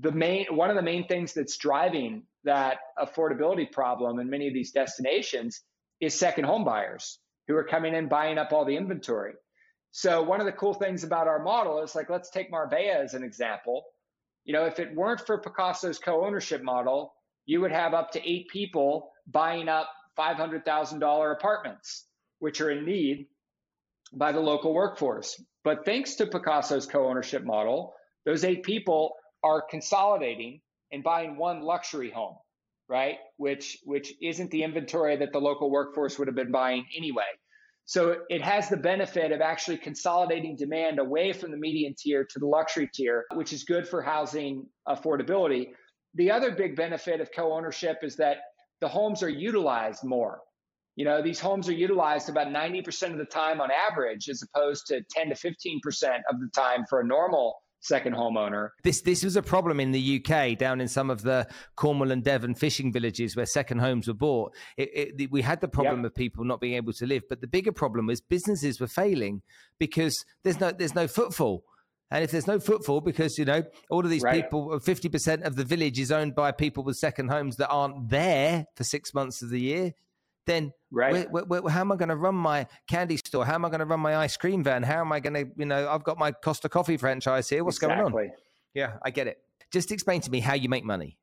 the 0.00 0.12
main 0.12 0.46
one 0.50 0.70
of 0.70 0.76
the 0.76 0.82
main 0.82 1.06
things 1.06 1.32
that's 1.32 1.56
driving 1.56 2.22
that 2.44 2.78
affordability 2.98 3.70
problem 3.70 4.18
in 4.18 4.30
many 4.30 4.48
of 4.48 4.54
these 4.54 4.72
destinations 4.72 5.62
is 6.00 6.14
second 6.14 6.44
home 6.44 6.64
buyers 6.64 7.18
who 7.46 7.56
are 7.56 7.64
coming 7.64 7.94
in 7.94 8.08
buying 8.08 8.38
up 8.38 8.52
all 8.52 8.64
the 8.64 8.76
inventory 8.76 9.32
so 9.90 10.22
one 10.22 10.40
of 10.40 10.46
the 10.46 10.52
cool 10.52 10.74
things 10.74 11.04
about 11.04 11.26
our 11.28 11.42
model 11.42 11.82
is 11.82 11.94
like 11.94 12.10
let's 12.10 12.30
take 12.30 12.50
marbella 12.50 13.02
as 13.02 13.14
an 13.14 13.24
example 13.24 13.84
you 14.48 14.54
know, 14.54 14.64
if 14.64 14.78
it 14.78 14.94
weren't 14.94 15.20
for 15.20 15.36
Pacaso's 15.38 15.98
co-ownership 15.98 16.62
model, 16.62 17.12
you 17.44 17.60
would 17.60 17.70
have 17.70 17.92
up 17.92 18.12
to 18.12 18.26
eight 18.26 18.48
people 18.48 19.10
buying 19.26 19.68
up 19.68 19.90
$500,000 20.18 21.32
apartments, 21.32 22.06
which 22.38 22.62
are 22.62 22.70
in 22.70 22.86
need 22.86 23.26
by 24.14 24.32
the 24.32 24.40
local 24.40 24.72
workforce. 24.72 25.38
But 25.64 25.84
thanks 25.84 26.14
to 26.14 26.26
Pacaso's 26.26 26.86
co-ownership 26.86 27.44
model, 27.44 27.92
those 28.24 28.42
eight 28.42 28.62
people 28.62 29.16
are 29.42 29.62
consolidating 29.62 30.60
and 30.92 31.02
buying 31.02 31.36
one 31.36 31.62
luxury 31.62 32.10
home, 32.10 32.36
right? 32.88 33.16
Which 33.36 33.78
which 33.84 34.12
isn't 34.22 34.50
the 34.50 34.62
inventory 34.62 35.16
that 35.16 35.32
the 35.32 35.40
local 35.40 35.70
workforce 35.70 36.18
would 36.18 36.28
have 36.28 36.36
been 36.36 36.52
buying 36.52 36.86
anyway. 36.96 37.28
So 37.84 38.18
it 38.28 38.42
has 38.42 38.68
the 38.68 38.76
benefit 38.76 39.32
of 39.32 39.40
actually 39.40 39.78
consolidating 39.78 40.56
demand 40.56 40.98
away 40.98 41.32
from 41.32 41.50
the 41.50 41.56
median 41.56 41.94
tier 41.98 42.22
to 42.22 42.38
the 42.38 42.46
luxury 42.46 42.90
tier, 42.92 43.24
which 43.34 43.54
is 43.54 43.64
good 43.64 43.88
for 43.88 44.02
housing 44.02 44.66
affordability. 44.86 45.68
The 46.14 46.30
other 46.30 46.50
big 46.50 46.76
benefit 46.76 47.22
of 47.22 47.30
co 47.34 47.52
ownership 47.54 47.98
is 48.02 48.16
that 48.16 48.38
the 48.80 48.88
homes 48.88 49.22
are 49.22 49.28
utilized 49.30 50.04
more. 50.04 50.40
You 50.96 51.04
know, 51.04 51.22
these 51.22 51.40
homes 51.40 51.68
are 51.68 51.72
utilized 51.72 52.28
about 52.28 52.48
90% 52.48 53.12
of 53.12 53.18
the 53.18 53.24
time 53.24 53.60
on 53.60 53.70
average, 53.70 54.28
as 54.28 54.42
opposed 54.42 54.86
to 54.88 55.00
10 55.10 55.28
to 55.28 55.34
15% 55.34 55.76
of 56.30 56.40
the 56.40 56.50
time 56.54 56.84
for 56.90 57.00
a 57.00 57.06
normal 57.06 57.54
second 57.80 58.14
homeowner. 58.14 58.70
This 58.82 59.02
this 59.02 59.24
was 59.24 59.36
a 59.36 59.42
problem 59.42 59.80
in 59.80 59.92
the 59.92 60.22
UK, 60.22 60.56
down 60.58 60.80
in 60.80 60.88
some 60.88 61.10
of 61.10 61.22
the 61.22 61.46
Cornwall 61.76 62.10
and 62.10 62.22
Devon 62.22 62.54
fishing 62.54 62.92
villages 62.92 63.36
where 63.36 63.46
second 63.46 63.78
homes 63.78 64.08
were 64.08 64.14
bought. 64.14 64.54
It, 64.76 65.20
it, 65.20 65.30
we 65.30 65.42
had 65.42 65.60
the 65.60 65.68
problem 65.68 66.00
yep. 66.00 66.06
of 66.06 66.14
people 66.14 66.44
not 66.44 66.60
being 66.60 66.74
able 66.74 66.92
to 66.94 67.06
live, 67.06 67.22
but 67.28 67.40
the 67.40 67.46
bigger 67.46 67.72
problem 67.72 68.06
was 68.06 68.20
businesses 68.20 68.80
were 68.80 68.86
failing 68.86 69.42
because 69.78 70.24
there's 70.44 70.60
no 70.60 70.72
there's 70.72 70.94
no 70.94 71.08
footfall. 71.08 71.64
And 72.10 72.24
if 72.24 72.30
there's 72.30 72.46
no 72.46 72.58
footfall, 72.58 73.02
because 73.02 73.36
you 73.36 73.44
know 73.44 73.62
all 73.90 74.02
of 74.02 74.10
these 74.10 74.22
right. 74.22 74.42
people, 74.42 74.78
fifty 74.80 75.08
percent 75.08 75.44
of 75.44 75.56
the 75.56 75.64
village 75.64 75.98
is 75.98 76.10
owned 76.10 76.34
by 76.34 76.52
people 76.52 76.82
with 76.82 76.96
second 76.96 77.28
homes 77.28 77.56
that 77.56 77.68
aren't 77.68 78.08
there 78.08 78.66
for 78.76 78.84
six 78.84 79.12
months 79.12 79.42
of 79.42 79.50
the 79.50 79.60
year 79.60 79.92
then 80.48 80.72
right. 80.90 81.30
Where, 81.30 81.44
where, 81.44 81.68
how 81.68 81.80
am 81.80 81.92
I 81.92 81.96
going 81.96 82.08
to 82.08 82.16
run 82.16 82.34
my 82.34 82.66
candy 82.88 83.16
store? 83.16 83.44
How 83.44 83.54
am 83.54 83.64
I 83.64 83.68
going 83.68 83.80
to 83.80 83.86
run 83.86 84.00
my 84.00 84.16
ice 84.16 84.36
cream 84.36 84.64
van? 84.64 84.82
How 84.82 85.00
am 85.00 85.12
I 85.12 85.20
going 85.20 85.34
to, 85.34 85.52
you 85.56 85.66
know, 85.66 85.88
I've 85.88 86.02
got 86.02 86.18
my 86.18 86.32
Costa 86.32 86.68
Coffee 86.68 86.96
franchise 86.96 87.48
here. 87.48 87.62
What's 87.62 87.76
exactly. 87.76 88.10
going 88.10 88.30
on? 88.30 88.36
Yeah, 88.74 88.94
I 89.04 89.10
get 89.10 89.26
it. 89.26 89.38
Just 89.72 89.92
explain 89.92 90.20
to 90.22 90.30
me 90.30 90.40
how 90.40 90.54
you 90.54 90.68
make 90.68 90.84
money. 90.84 91.18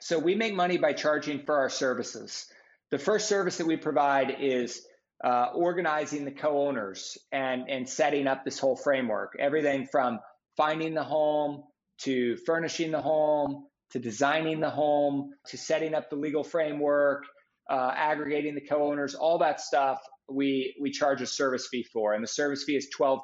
So 0.00 0.18
we 0.18 0.34
make 0.34 0.54
money 0.54 0.78
by 0.78 0.92
charging 0.92 1.44
for 1.44 1.56
our 1.56 1.68
services. 1.68 2.46
The 2.90 2.98
first 2.98 3.28
service 3.28 3.58
that 3.58 3.66
we 3.66 3.76
provide 3.76 4.36
is 4.40 4.82
uh, 5.24 5.48
organizing 5.54 6.24
the 6.24 6.30
co-owners 6.30 7.18
and 7.32 7.68
and 7.68 7.88
setting 7.88 8.26
up 8.26 8.44
this 8.44 8.58
whole 8.58 8.76
framework. 8.76 9.32
Everything 9.38 9.88
from 9.90 10.20
finding 10.56 10.94
the 10.94 11.02
home 11.02 11.64
to 12.02 12.36
furnishing 12.44 12.90
the 12.90 13.00
home 13.00 13.64
to 13.92 13.98
designing 13.98 14.60
the 14.60 14.70
home 14.70 15.30
to 15.46 15.56
setting 15.56 15.94
up 15.94 16.10
the 16.10 16.16
legal 16.16 16.44
framework 16.44 17.24
uh, 17.70 17.92
aggregating 17.94 18.54
the 18.54 18.60
co-owners, 18.60 19.14
all 19.14 19.38
that 19.38 19.60
stuff 19.60 20.00
we 20.28 20.74
we 20.80 20.90
charge 20.90 21.22
a 21.22 21.26
service 21.26 21.68
fee 21.68 21.84
for, 21.84 22.14
and 22.14 22.22
the 22.22 22.28
service 22.28 22.64
fee 22.64 22.76
is 22.76 22.88
12%. 22.98 23.20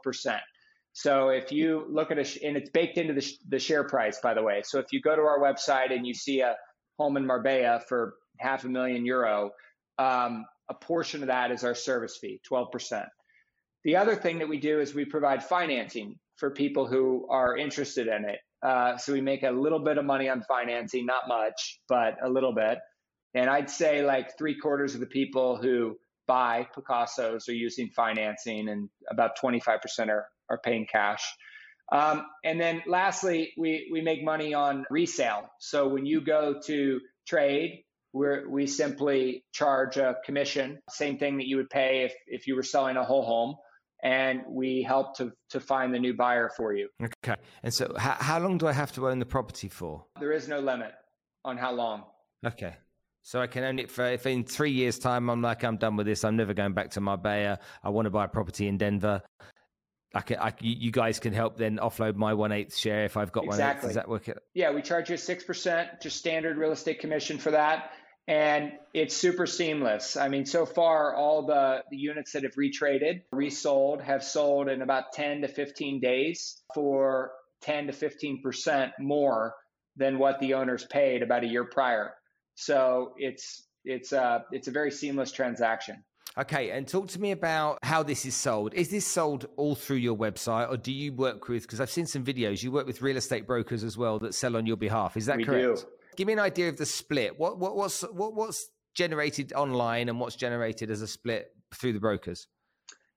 So 0.93 1.28
if 1.30 1.51
you 1.51 1.86
look 1.88 2.11
at 2.11 2.18
a, 2.18 2.47
and 2.47 2.57
it's 2.57 2.70
baked 2.70 2.99
into 2.99 3.14
the, 3.14 3.26
the 3.49 3.59
share 3.59 3.84
price, 3.84 4.20
by 4.22 4.34
the 4.34 4.43
way. 4.43 4.62
So 4.64 4.78
if 4.78 4.86
you 4.93 5.01
go 5.01 5.16
to 5.16 5.22
our 5.22 5.38
website 5.40 5.93
and 5.93 6.07
you 6.07 6.12
see 6.12 6.40
a 6.40 6.55
home 6.99 7.16
in 7.16 7.26
Marbella 7.26 7.80
for 7.88 8.14
half 8.38 8.64
a 8.64 8.68
million 8.68 9.07
euro, 9.07 9.53
um, 9.99 10.45
a 10.68 10.74
portion 10.74 11.22
of 11.22 11.28
that 11.28 11.51
is 11.51 11.64
our 11.64 11.74
service 11.74 12.18
fee, 12.20 12.40
12%. 12.51 13.07
The 13.84 13.97
other 13.97 14.14
thing 14.14 14.38
that 14.38 14.49
we 14.49 14.61
do 14.61 14.80
is 14.80 14.95
we 14.95 15.05
provide 15.07 15.43
financing 15.43 16.16
for 16.36 16.51
people 16.51 16.86
who 16.86 17.26
are 17.30 17.57
interested 17.57 18.07
in 18.07 18.26
it. 18.28 18.38
Uh, 18.62 18.97
so 18.97 19.12
we 19.12 19.20
make 19.20 19.43
a 19.43 19.51
little 19.51 19.80
bit 19.80 19.99
of 19.99 20.05
money 20.05 20.28
on 20.28 20.43
financing, 20.43 21.07
not 21.07 21.26
much, 21.26 21.80
but 21.88 22.16
a 22.22 22.28
little 22.28 22.55
bit. 22.55 22.78
And 23.35 23.49
I'd 23.49 23.70
say 23.70 24.05
like 24.05 24.37
three 24.37 24.59
quarters 24.59 24.95
of 24.95 25.01
the 25.01 25.07
people 25.07 25.57
who 25.57 25.97
buy 26.26 26.66
Pacasos 26.76 27.49
are 27.49 27.53
using 27.53 27.91
financing, 27.91 28.68
and 28.68 28.89
about 29.11 29.33
25% 29.43 30.09
are, 30.09 30.26
are 30.49 30.59
paying 30.59 30.87
cash. 30.91 31.24
Um, 31.91 32.24
and 32.45 32.61
then 32.61 32.83
lastly, 32.87 33.53
we, 33.59 33.89
we 33.93 34.01
make 34.01 34.24
money 34.24 34.55
on 34.55 34.85
resale. 34.91 35.51
So 35.59 35.89
when 35.89 36.07
you 36.07 36.20
go 36.20 36.61
to 36.66 37.01
trade, 37.26 37.85
we 38.14 38.26
we 38.49 38.66
simply 38.66 39.45
charge 39.53 39.97
a 39.97 40.16
commission, 40.24 40.78
same 40.91 41.18
thing 41.18 41.39
that 41.39 41.47
you 41.47 41.57
would 41.57 41.70
pay 41.70 42.05
if, 42.05 42.14
if 42.26 42.47
you 42.47 42.57
were 42.57 42.62
selling 42.62 42.97
a 42.97 43.05
whole 43.05 43.24
home. 43.24 43.57
And 44.05 44.43
we 44.49 44.83
help 44.83 45.16
to, 45.18 45.33
to 45.51 45.61
find 45.61 45.95
the 45.95 45.99
new 46.01 46.12
buyer 46.12 46.51
for 46.57 46.74
you. 46.74 46.89
Okay. 47.01 47.41
And 47.62 47.72
so, 47.72 47.95
how, 47.97 48.16
how 48.18 48.41
long 48.41 48.59
do 48.59 48.66
I 48.66 48.72
have 48.72 48.91
to 48.93 49.09
own 49.09 49.20
the 49.20 49.26
property 49.26 49.68
for? 49.68 50.05
There 50.18 50.33
is 50.33 50.49
no 50.49 50.59
limit 50.59 50.93
on 51.45 51.57
how 51.57 51.72
long. 51.72 52.03
Okay. 52.45 52.74
So 53.22 53.40
I 53.40 53.46
can 53.46 53.62
only 53.64 53.86
for 53.86 54.04
if 54.06 54.26
in 54.26 54.44
three 54.44 54.72
years' 54.72 54.98
time 54.98 55.30
I'm 55.30 55.42
like 55.42 55.62
I'm 55.64 55.76
done 55.76 55.96
with 55.96 56.06
this. 56.06 56.24
I'm 56.24 56.36
never 56.36 56.54
going 56.54 56.72
back 56.72 56.90
to 56.90 57.00
Marbella. 57.00 57.58
I 57.82 57.88
want 57.90 58.06
to 58.06 58.10
buy 58.10 58.24
a 58.24 58.28
property 58.28 58.68
in 58.68 58.78
Denver. 58.78 59.22
I 60.14 60.20
can, 60.20 60.38
I, 60.38 60.52
you 60.60 60.90
guys 60.90 61.18
can 61.18 61.32
help 61.32 61.56
then 61.56 61.78
offload 61.78 62.16
my 62.16 62.34
one 62.34 62.52
eighth 62.52 62.76
share 62.76 63.04
if 63.04 63.16
I've 63.16 63.32
got 63.32 63.46
one. 63.46 63.54
exactly. 63.54 63.88
one 63.88 63.90
eighth. 63.90 63.94
Does 63.94 63.94
that 63.94 64.08
work? 64.08 64.44
Yeah, 64.54 64.72
we 64.72 64.82
charge 64.82 65.08
you 65.08 65.16
six 65.16 65.44
percent, 65.44 65.88
just 66.02 66.18
standard 66.18 66.58
real 66.58 66.72
estate 66.72 67.00
commission 67.00 67.38
for 67.38 67.52
that. 67.52 67.92
and 68.28 68.72
it's 68.94 69.16
super 69.16 69.46
seamless. 69.46 70.16
I 70.16 70.28
mean, 70.28 70.44
so 70.46 70.66
far, 70.66 71.14
all 71.14 71.46
the, 71.46 71.82
the 71.90 71.96
units 71.96 72.32
that 72.32 72.44
have 72.44 72.54
retraded, 72.54 73.22
resold, 73.32 74.02
have 74.02 74.22
sold 74.22 74.68
in 74.68 74.82
about 74.82 75.12
10 75.12 75.42
to 75.42 75.48
15 75.48 76.00
days 76.00 76.62
for 76.74 77.32
10 77.62 77.88
to 77.88 77.92
15% 77.92 78.92
more 79.00 79.54
than 79.96 80.18
what 80.18 80.40
the 80.40 80.54
owners 80.54 80.86
paid 80.86 81.22
about 81.22 81.44
a 81.44 81.46
year 81.46 81.64
prior. 81.64 82.12
So 82.64 83.14
it's 83.16 83.66
it's 83.84 84.12
a 84.12 84.22
uh, 84.22 84.42
it's 84.52 84.68
a 84.68 84.70
very 84.70 84.90
seamless 84.90 85.32
transaction. 85.32 86.04
Okay, 86.38 86.70
and 86.70 86.88
talk 86.88 87.08
to 87.08 87.20
me 87.20 87.32
about 87.32 87.78
how 87.82 88.02
this 88.02 88.24
is 88.24 88.34
sold. 88.34 88.72
Is 88.72 88.88
this 88.88 89.06
sold 89.06 89.46
all 89.56 89.74
through 89.74 89.96
your 89.96 90.16
website, 90.16 90.70
or 90.70 90.78
do 90.78 90.92
you 90.92 91.12
work 91.12 91.48
with? 91.48 91.62
Because 91.62 91.80
I've 91.80 91.90
seen 91.90 92.06
some 92.06 92.24
videos. 92.24 92.62
You 92.62 92.72
work 92.72 92.86
with 92.86 93.02
real 93.02 93.18
estate 93.18 93.46
brokers 93.46 93.84
as 93.84 93.98
well 93.98 94.18
that 94.20 94.34
sell 94.34 94.56
on 94.56 94.64
your 94.64 94.78
behalf. 94.78 95.16
Is 95.16 95.26
that 95.26 95.36
we 95.36 95.44
correct? 95.44 95.80
Do. 95.80 95.86
Give 96.16 96.26
me 96.26 96.32
an 96.32 96.38
idea 96.38 96.68
of 96.68 96.76
the 96.76 96.86
split. 96.86 97.38
What 97.38 97.58
what 97.58 97.76
what's 97.76 98.02
what, 98.02 98.34
what's 98.34 98.70
generated 98.94 99.52
online 99.52 100.08
and 100.08 100.20
what's 100.20 100.36
generated 100.36 100.90
as 100.90 101.02
a 101.02 101.06
split 101.06 101.48
through 101.74 101.92
the 101.92 102.00
brokers? 102.00 102.46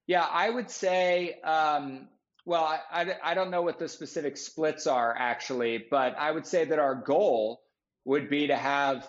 Yeah, 0.06 0.26
I 0.30 0.50
would 0.50 0.70
say. 0.70 1.40
Um, 1.42 2.08
well, 2.44 2.64
I, 2.64 2.80
I, 2.92 3.14
I 3.24 3.34
don't 3.34 3.50
know 3.50 3.62
what 3.62 3.78
the 3.78 3.88
specific 3.88 4.36
splits 4.36 4.86
are 4.86 5.14
actually, 5.18 5.84
but 5.90 6.16
I 6.16 6.30
would 6.30 6.46
say 6.46 6.64
that 6.64 6.78
our 6.78 6.94
goal 6.94 7.60
would 8.04 8.30
be 8.30 8.46
to 8.46 8.56
have 8.56 9.08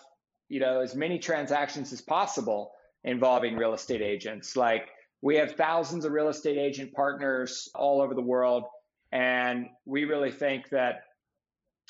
you 0.50 0.60
know 0.60 0.82
as 0.82 0.96
many 0.96 1.20
transactions 1.20 1.92
as 1.94 2.02
possible 2.02 2.72
involving 3.04 3.56
real 3.56 3.74
estate 3.74 4.02
agents. 4.02 4.56
Like 4.56 4.90
we 5.22 5.36
have 5.38 5.54
thousands 5.54 6.06
of 6.06 6.12
real 6.12 6.30
estate 6.30 6.58
agent 6.58 6.94
partners 6.94 7.70
all 7.76 8.02
over 8.02 8.14
the 8.14 8.22
world, 8.22 8.64
and 9.12 9.68
we 9.86 10.06
really 10.06 10.32
think 10.32 10.70
that 10.70 11.02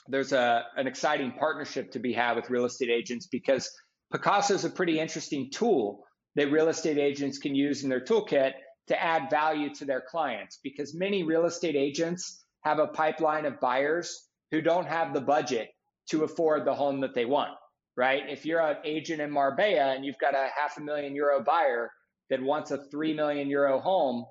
there's 0.07 0.31
a 0.31 0.65
an 0.75 0.87
exciting 0.87 1.31
partnership 1.33 1.91
to 1.91 1.99
be 1.99 2.13
had 2.13 2.35
with 2.35 2.49
real 2.49 2.65
estate 2.65 2.89
agents 2.89 3.27
because 3.27 3.69
Pacaso 4.13 4.51
is 4.51 4.65
a 4.65 4.69
pretty 4.69 4.99
interesting 4.99 5.49
tool 5.51 6.03
that 6.35 6.51
real 6.51 6.69
estate 6.69 6.97
agents 6.97 7.39
can 7.39 7.55
use 7.55 7.83
in 7.83 7.89
their 7.89 7.99
toolkit 7.99 8.53
to 8.87 9.03
add 9.03 9.29
value 9.29 9.73
to 9.73 9.85
their 9.85 10.01
clients 10.01 10.59
because 10.63 10.95
many 10.95 11.23
real 11.23 11.45
estate 11.45 11.75
agents 11.75 12.45
have 12.61 12.79
a 12.79 12.87
pipeline 12.87 13.45
of 13.45 13.59
buyers 13.59 14.29
who 14.51 14.61
don't 14.61 14.87
have 14.87 15.13
the 15.13 15.19
budget 15.19 15.69
to 16.09 16.23
afford 16.23 16.63
the 16.63 16.73
home 16.73 17.01
that 17.01 17.13
they 17.13 17.25
want 17.25 17.51
right? 17.97 18.23
If 18.29 18.45
you're 18.45 18.61
an 18.61 18.77
agent 18.85 19.19
in 19.19 19.31
Marbella 19.31 19.93
and 19.95 20.05
you've 20.05 20.19
got 20.19 20.35
a 20.35 20.47
half 20.55 20.77
a 20.77 20.81
million 20.81 21.15
euro 21.15 21.43
buyer 21.43 21.91
that 22.29 22.41
wants 22.41 22.71
a 22.71 22.77
three 22.77 23.13
million 23.13 23.49
euro 23.49 23.79
home, 23.79 24.25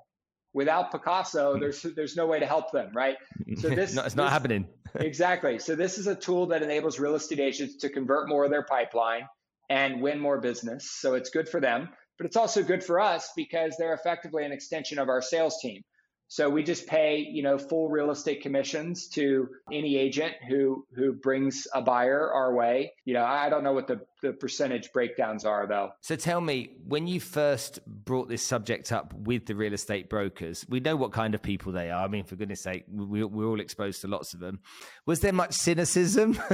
without 0.55 0.91
Pacaso, 0.91 1.61
there's 1.61 1.83
there's 1.83 2.17
no 2.17 2.27
way 2.27 2.41
to 2.41 2.47
help 2.47 2.73
them, 2.73 2.91
right? 2.95 3.17
So 3.59 3.69
this 3.81 3.95
no, 3.95 4.05
it's 4.05 4.17
not 4.17 4.25
this, 4.25 4.33
happening. 4.33 4.69
exactly. 4.95 5.59
So 5.59 5.75
this 5.75 5.99
is 5.99 6.07
a 6.07 6.15
tool 6.15 6.47
that 6.47 6.63
enables 6.63 6.99
real 6.99 7.17
estate 7.17 7.41
agents 7.41 7.77
to 7.79 7.91
convert 7.91 8.29
more 8.29 8.45
of 8.45 8.51
their 8.51 8.65
pipeline 8.65 9.23
and 9.69 10.01
win 10.01 10.21
more 10.21 10.41
business. 10.41 10.91
So 11.01 11.15
it's 11.15 11.31
good 11.31 11.49
for 11.49 11.61
them, 11.61 11.89
but 12.19 12.27
it's 12.27 12.37
also 12.37 12.63
good 12.63 12.85
for 12.85 13.01
us 13.01 13.31
because 13.37 13.75
they're 13.79 13.95
effectively 13.95 14.45
an 14.45 14.53
extension 14.53 14.99
of 14.99 15.09
our 15.09 15.21
sales 15.21 15.59
team. 15.61 15.83
So 16.29 16.51
we 16.51 16.65
just 16.65 16.87
pay, 16.87 17.19
you 17.19 17.43
know, 17.43 17.57
full 17.57 17.89
real 17.89 18.11
estate 18.11 18.43
commissions 18.43 19.09
to 19.11 19.49
any 19.73 19.97
agent 19.97 20.35
who 20.49 20.85
who 20.95 21.13
brings 21.13 21.69
a 21.73 21.83
buyer 21.83 22.33
our 22.33 22.55
way. 22.55 22.93
You 23.05 23.15
know, 23.15 23.25
I 23.25 23.49
don't 23.49 23.63
know 23.63 23.73
what 23.73 23.87
the, 23.87 24.01
the 24.23 24.33
percentage 24.33 24.93
breakdowns 24.93 25.45
are 25.45 25.67
though. 25.67 25.91
So 26.01 26.17
tell 26.17 26.41
me, 26.41 26.71
when 26.87 27.07
you 27.07 27.21
first 27.21 27.79
brought 27.87 28.29
this 28.29 28.43
subject 28.43 28.91
up 28.91 29.15
with 29.15 29.47
the 29.47 29.55
real 29.55 29.73
estate 29.73 30.11
brokers, 30.11 30.67
we 30.69 30.81
know 30.81 30.97
what 30.97 31.13
kind 31.13 31.35
of 31.35 31.43
people 31.43 31.73
they 31.73 31.91
are. 31.91 32.05
I 32.05 32.09
mean, 32.09 32.25
for 32.25 32.35
goodness 32.35 32.63
sake, 32.63 32.85
we, 32.91 33.23
we're 33.25 33.47
all 33.47 33.61
exposed 33.61 34.01
to 34.01 34.09
lots 34.09 34.35
of 34.35 34.41
them. 34.41 34.61
Was 35.07 35.21
there 35.21 35.33
much 35.33 35.55
cynicism? 35.55 36.39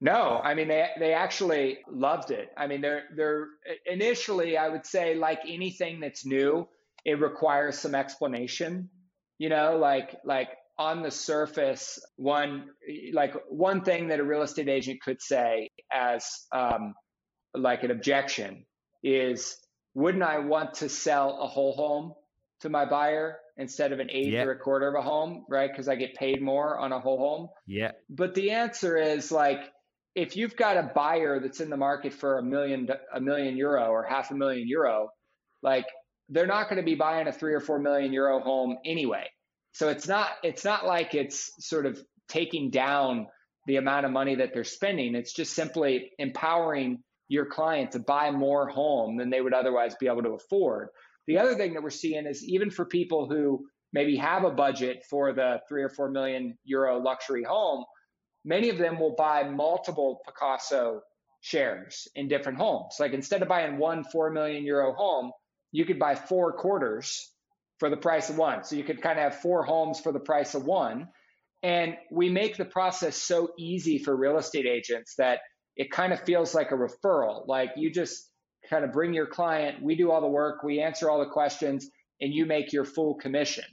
No, 0.00 0.40
I 0.44 0.54
mean 0.54 0.68
they 0.68 0.88
they 0.98 1.14
actually 1.14 1.78
loved 1.90 2.30
it. 2.30 2.50
I 2.56 2.66
mean 2.66 2.82
they're 2.82 3.04
they're 3.16 3.48
initially 3.86 4.58
I 4.58 4.68
would 4.68 4.84
say 4.84 5.14
like 5.14 5.40
anything 5.48 6.00
that's 6.00 6.26
new, 6.26 6.68
it 7.06 7.20
requires 7.20 7.78
some 7.78 7.94
explanation 7.94 8.90
you 9.38 9.48
know 9.48 9.78
like 9.80 10.18
like 10.24 10.50
on 10.78 11.02
the 11.02 11.10
surface 11.10 11.98
one 12.16 12.66
like 13.14 13.34
one 13.48 13.80
thing 13.80 14.08
that 14.08 14.20
a 14.20 14.24
real 14.24 14.42
estate 14.42 14.68
agent 14.68 15.00
could 15.00 15.22
say 15.22 15.70
as 15.90 16.26
um, 16.52 16.92
like 17.54 17.82
an 17.82 17.90
objection 17.90 18.66
is 19.02 19.56
wouldn't 19.94 20.24
i 20.24 20.38
want 20.38 20.74
to 20.74 20.88
sell 20.88 21.38
a 21.40 21.46
whole 21.46 21.72
home 21.72 22.12
to 22.60 22.68
my 22.68 22.84
buyer 22.84 23.38
instead 23.56 23.92
of 23.92 24.00
an 24.00 24.10
eighth 24.10 24.32
yep. 24.32 24.46
or 24.46 24.52
a 24.52 24.58
quarter 24.58 24.88
of 24.88 24.94
a 24.94 25.02
home 25.02 25.44
right? 25.48 25.70
Because 25.70 25.88
i 25.88 25.94
get 25.94 26.14
paid 26.14 26.42
more 26.42 26.78
on 26.78 26.92
a 26.92 27.00
whole 27.00 27.18
home. 27.18 27.48
Yeah. 27.66 27.92
But 28.10 28.34
the 28.34 28.50
answer 28.50 28.96
is 28.96 29.32
like 29.32 29.60
if 30.14 30.36
you've 30.36 30.56
got 30.56 30.76
a 30.76 30.90
buyer 30.94 31.40
that's 31.40 31.60
in 31.60 31.70
the 31.70 31.76
market 31.76 32.12
for 32.12 32.38
a 32.38 32.42
million 32.42 32.88
a 33.14 33.20
million 33.20 33.56
euro 33.56 33.86
or 33.88 34.02
half 34.02 34.30
a 34.30 34.34
million 34.34 34.66
euro 34.66 35.10
like 35.62 35.86
they're 36.28 36.46
not 36.46 36.68
going 36.68 36.78
to 36.78 36.84
be 36.84 36.94
buying 36.94 37.28
a 37.28 37.32
three 37.32 37.54
or 37.54 37.60
four 37.60 37.78
million 37.78 38.12
euro 38.12 38.40
home 38.40 38.78
anyway. 38.84 39.26
So 39.72 39.88
it's 39.88 40.08
not 40.08 40.30
it's 40.42 40.64
not 40.64 40.86
like 40.86 41.14
it's 41.14 41.50
sort 41.60 41.86
of 41.86 42.00
taking 42.28 42.70
down 42.70 43.26
the 43.66 43.76
amount 43.76 44.06
of 44.06 44.12
money 44.12 44.36
that 44.36 44.50
they're 44.54 44.64
spending. 44.64 45.14
It's 45.14 45.32
just 45.32 45.54
simply 45.54 46.10
empowering 46.18 47.02
your 47.28 47.46
client 47.46 47.92
to 47.92 47.98
buy 47.98 48.30
more 48.30 48.68
home 48.68 49.16
than 49.16 49.30
they 49.30 49.40
would 49.40 49.52
otherwise 49.52 49.94
be 49.96 50.06
able 50.06 50.22
to 50.22 50.30
afford. 50.30 50.88
The 51.26 51.38
other 51.38 51.56
thing 51.56 51.74
that 51.74 51.82
we're 51.82 51.90
seeing 51.90 52.26
is 52.26 52.44
even 52.44 52.70
for 52.70 52.84
people 52.84 53.28
who 53.28 53.66
maybe 53.92 54.16
have 54.16 54.44
a 54.44 54.50
budget 54.50 55.04
for 55.10 55.32
the 55.32 55.60
three 55.68 55.82
or 55.82 55.88
four 55.88 56.10
million 56.10 56.56
euro 56.64 56.98
luxury 56.98 57.44
home, 57.44 57.84
many 58.44 58.68
of 58.68 58.78
them 58.78 58.98
will 59.00 59.14
buy 59.16 59.48
multiple 59.48 60.20
Pacaso 60.26 61.00
shares 61.40 62.08
in 62.14 62.28
different 62.28 62.58
homes. 62.58 62.94
Like 63.00 63.12
instead 63.12 63.42
of 63.42 63.48
buying 63.48 63.78
one 63.78 64.04
four 64.04 64.30
million 64.30 64.64
euro 64.64 64.92
home, 64.92 65.32
you 65.76 65.84
could 65.84 65.98
buy 65.98 66.14
four 66.14 66.54
quarters 66.54 67.30
for 67.78 67.90
the 67.90 67.98
price 67.98 68.30
of 68.30 68.38
one. 68.38 68.64
So 68.64 68.76
you 68.76 68.82
could 68.82 69.02
kind 69.02 69.18
of 69.18 69.24
have 69.24 69.42
four 69.42 69.62
homes 69.62 70.00
for 70.00 70.10
the 70.10 70.18
price 70.18 70.54
of 70.54 70.64
one. 70.64 71.08
And 71.62 71.98
we 72.10 72.30
make 72.30 72.56
the 72.56 72.64
process 72.64 73.14
so 73.14 73.50
easy 73.58 73.98
for 73.98 74.16
real 74.16 74.38
estate 74.38 74.64
agents 74.64 75.16
that 75.18 75.40
it 75.76 75.90
kind 75.90 76.14
of 76.14 76.20
feels 76.20 76.54
like 76.54 76.72
a 76.72 76.76
referral. 76.76 77.46
Like 77.46 77.72
you 77.76 77.90
just 77.90 78.30
kind 78.70 78.86
of 78.86 78.92
bring 78.92 79.12
your 79.12 79.26
client, 79.26 79.82
we 79.82 79.96
do 79.96 80.10
all 80.10 80.22
the 80.22 80.26
work, 80.26 80.62
we 80.62 80.80
answer 80.80 81.10
all 81.10 81.18
the 81.18 81.30
questions, 81.30 81.90
and 82.22 82.32
you 82.32 82.46
make 82.46 82.72
your 82.72 82.86
full 82.86 83.14
commission 83.16 83.64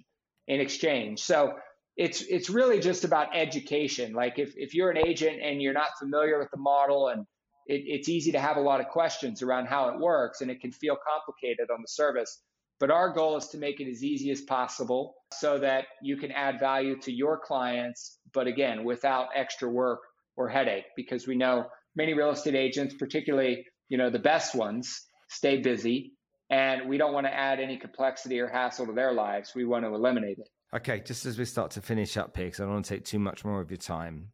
in 0.50 0.60
exchange. 0.60 1.22
So 1.22 1.54
it's 1.96 2.22
it's 2.24 2.50
really 2.50 2.82
just 2.82 3.06
about 3.06 3.34
education. 3.34 4.12
Like 4.12 4.40
if, 4.40 4.54
if 4.58 4.74
you're 4.74 4.92
an 4.92 4.98
agent 4.98 5.42
and 5.42 5.62
you're 5.62 5.72
not 5.72 5.98
familiar 5.98 6.38
with 6.38 6.52
the 6.52 6.60
model 6.60 7.08
and 7.08 7.26
it, 7.68 7.84
it's 7.86 8.10
easy 8.10 8.32
to 8.32 8.40
have 8.40 8.58
a 8.58 8.62
lot 8.62 8.80
of 8.80 8.88
questions 8.88 9.42
around 9.42 9.68
how 9.68 9.90
it 9.90 10.00
works 10.00 10.42
and 10.42 10.52
it 10.52 10.62
can 10.62 10.72
feel 10.72 10.98
complicated 11.08 11.70
on 11.72 11.82
the 11.82 11.88
service. 11.88 12.42
But 12.80 12.92
our 12.92 13.10
goal 13.14 13.38
is 13.38 13.48
to 13.50 13.58
make 13.58 13.80
it 13.80 13.90
as 13.90 14.04
easy 14.04 14.32
as 14.32 14.42
possible 14.42 15.16
so 15.34 15.58
that 15.60 15.86
you 16.02 16.18
can 16.18 16.32
add 16.32 16.60
value 16.60 16.98
to 17.02 17.12
your 17.12 17.40
clients, 17.40 18.20
but 18.34 18.48
again, 18.48 18.84
without 18.84 19.28
extra 19.36 19.70
work 19.70 20.00
or 20.36 20.50
headache, 20.50 20.86
because 20.96 21.28
we 21.28 21.36
know 21.36 21.68
many 21.96 22.14
real 22.14 22.32
estate 22.32 22.56
agents, 22.56 22.96
particularly, 22.96 23.66
you 23.90 23.98
know, 23.98 24.10
the 24.10 24.20
best 24.20 24.56
ones, 24.56 25.02
stay 25.30 25.58
busy 25.58 26.14
and 26.50 26.88
we 26.88 26.98
don't 26.98 27.14
want 27.14 27.26
to 27.26 27.34
add 27.34 27.60
any 27.60 27.78
complexity 27.78 28.40
or 28.40 28.48
hassle 28.48 28.86
to 28.86 28.94
their 28.94 29.14
lives. 29.14 29.54
We 29.56 29.66
want 29.66 29.86
to 29.86 29.94
eliminate 29.94 30.38
it. 30.40 30.50
Okay, 30.76 31.02
just 31.06 31.26
as 31.26 31.38
we 31.38 31.46
start 31.46 31.72
to 31.72 31.82
finish 31.82 32.18
up 32.18 32.36
here, 32.36 32.46
because 32.46 32.60
I 32.60 32.64
don't 32.64 32.74
want 32.74 32.86
to 32.86 32.96
take 32.96 33.06
too 33.06 33.20
much 33.20 33.46
more 33.46 33.62
of 33.62 33.72
your 33.72 33.78
time. 33.78 34.30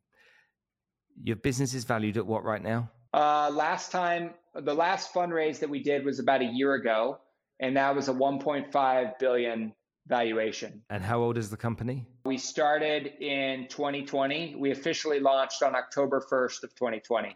Your 1.22 1.36
business 1.36 1.74
is 1.74 1.84
valued 1.84 2.18
at 2.18 2.26
what 2.26 2.44
right 2.44 2.62
now? 2.62 2.92
Uh, 3.14 3.50
last 3.54 3.92
time, 3.92 4.32
the 4.54 4.74
last 4.74 5.14
fundraise 5.14 5.60
that 5.60 5.70
we 5.70 5.82
did 5.82 6.06
was 6.06 6.20
about 6.20 6.42
a 6.42 6.46
year 6.46 6.76
ago, 6.76 7.20
and 7.60 7.76
that 7.78 7.96
was 7.96 8.08
a 8.08 8.14
1.5 8.14 9.20
billion 9.20 9.74
valuation. 10.08 10.82
And 10.90 11.04
how 11.04 11.20
old 11.20 11.38
is 11.38 11.50
the 11.50 11.58
company? 11.58 12.06
We 12.26 12.38
started 12.38 13.14
in 13.20 13.68
2020. 13.68 14.56
We 14.58 14.72
officially 14.72 15.20
launched 15.20 15.64
on 15.64 15.76
October 15.76 16.24
1st 16.32 16.64
of 16.64 16.76
2020. 16.76 17.36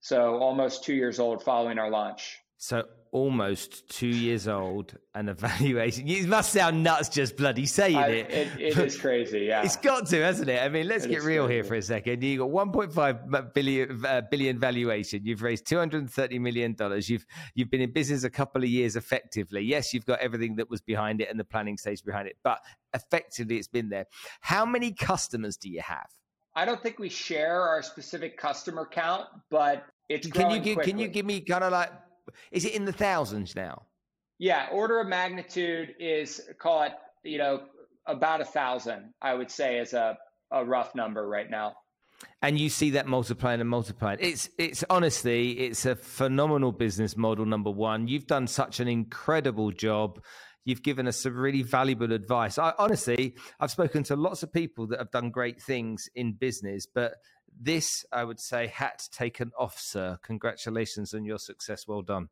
So 0.00 0.36
almost 0.38 0.84
two 0.84 0.94
years 0.94 1.18
old 1.18 1.42
following 1.42 1.78
our 1.78 1.90
launch. 1.90 2.38
So 2.58 2.84
almost 3.12 3.86
two 3.90 4.08
years 4.08 4.48
old 4.48 4.96
and 5.14 5.28
evaluation. 5.28 6.08
It 6.08 6.26
must 6.26 6.52
sound 6.52 6.82
nuts 6.82 7.10
just 7.10 7.36
bloody 7.36 7.66
saying 7.66 7.96
I, 7.96 8.08
it. 8.08 8.30
It, 8.30 8.48
it 8.58 8.78
is 8.78 8.96
crazy, 8.96 9.40
yeah. 9.40 9.62
It's 9.62 9.76
got 9.76 10.06
to, 10.08 10.22
hasn't 10.22 10.48
it? 10.48 10.60
I 10.60 10.68
mean, 10.70 10.88
let's 10.88 11.04
it 11.04 11.10
get 11.10 11.22
real 11.22 11.44
crazy. 11.44 11.54
here 11.54 11.64
for 11.64 11.74
a 11.74 11.82
second. 11.82 12.24
You 12.24 12.38
got 12.38 12.48
1.5 12.48 13.54
billion, 13.54 14.04
uh, 14.04 14.22
billion 14.30 14.58
valuation. 14.58 15.24
You've 15.24 15.42
raised 15.42 15.66
230 15.66 16.38
million 16.38 16.72
dollars. 16.72 17.08
You've 17.08 17.26
you've 17.54 17.70
been 17.70 17.82
in 17.82 17.92
business 17.92 18.24
a 18.24 18.30
couple 18.30 18.62
of 18.62 18.68
years 18.68 18.96
effectively. 18.96 19.60
Yes, 19.60 19.92
you've 19.92 20.06
got 20.06 20.18
everything 20.20 20.56
that 20.56 20.70
was 20.70 20.80
behind 20.80 21.20
it 21.20 21.28
and 21.30 21.38
the 21.38 21.44
planning 21.44 21.76
stage 21.76 22.02
behind 22.02 22.28
it, 22.28 22.36
but 22.42 22.60
effectively 22.94 23.58
it's 23.58 23.68
been 23.68 23.90
there. 23.90 24.06
How 24.40 24.64
many 24.64 24.90
customers 24.92 25.58
do 25.58 25.68
you 25.68 25.82
have? 25.82 26.08
I 26.54 26.64
don't 26.64 26.82
think 26.82 26.98
we 26.98 27.08
share 27.08 27.62
our 27.62 27.82
specific 27.82 28.38
customer 28.38 28.86
count, 28.90 29.26
but 29.50 29.84
it's 30.08 30.26
can 30.26 30.50
you 30.50 30.60
give, 30.60 30.78
can 30.80 30.98
you 30.98 31.08
give 31.08 31.24
me 31.24 31.40
kind 31.40 31.64
of 31.64 31.72
like 31.72 31.90
is 32.50 32.64
it 32.64 32.74
in 32.74 32.84
the 32.84 32.92
thousands 32.92 33.54
now? 33.56 33.82
Yeah, 34.38 34.68
order 34.72 35.00
of 35.00 35.06
magnitude 35.08 35.94
is 35.98 36.40
call 36.58 36.82
it 36.82 36.92
you 37.22 37.38
know 37.38 37.62
about 38.06 38.40
a 38.40 38.44
thousand. 38.44 39.14
I 39.22 39.34
would 39.34 39.50
say 39.50 39.78
is 39.78 39.92
a 39.92 40.18
a 40.50 40.64
rough 40.64 40.94
number 40.94 41.26
right 41.28 41.50
now. 41.50 41.74
and 42.42 42.58
you 42.58 42.68
see 42.68 42.90
that 42.90 43.06
multiplying 43.06 43.60
and 43.60 43.70
multiplying. 43.70 44.18
It's 44.20 44.48
it's 44.58 44.84
honestly 44.90 45.52
it's 45.52 45.86
a 45.86 45.96
phenomenal 45.96 46.72
business 46.72 47.16
model. 47.16 47.46
Number 47.46 47.70
one, 47.70 48.08
you've 48.08 48.26
done 48.26 48.46
such 48.46 48.80
an 48.80 48.88
incredible 48.88 49.70
job. 49.70 50.20
You've 50.64 50.82
given 50.82 51.08
us 51.08 51.16
some 51.22 51.36
really 51.36 51.62
valuable 51.62 52.12
advice. 52.12 52.58
I, 52.58 52.72
honestly, 52.78 53.36
I've 53.58 53.72
spoken 53.72 54.04
to 54.04 54.16
lots 54.16 54.44
of 54.44 54.52
people 54.52 54.86
that 54.88 55.00
have 55.00 55.10
done 55.10 55.30
great 55.30 55.60
things 55.60 56.08
in 56.14 56.34
business, 56.34 56.86
but 56.86 57.14
this, 57.60 58.04
I 58.12 58.24
would 58.24 58.40
say, 58.40 58.66
hat 58.66 59.08
taken 59.12 59.52
off, 59.58 59.78
sir. 59.78 60.18
Congratulations 60.22 61.14
on 61.14 61.24
your 61.24 61.38
success. 61.38 61.86
Well 61.86 62.02
done. 62.02 62.28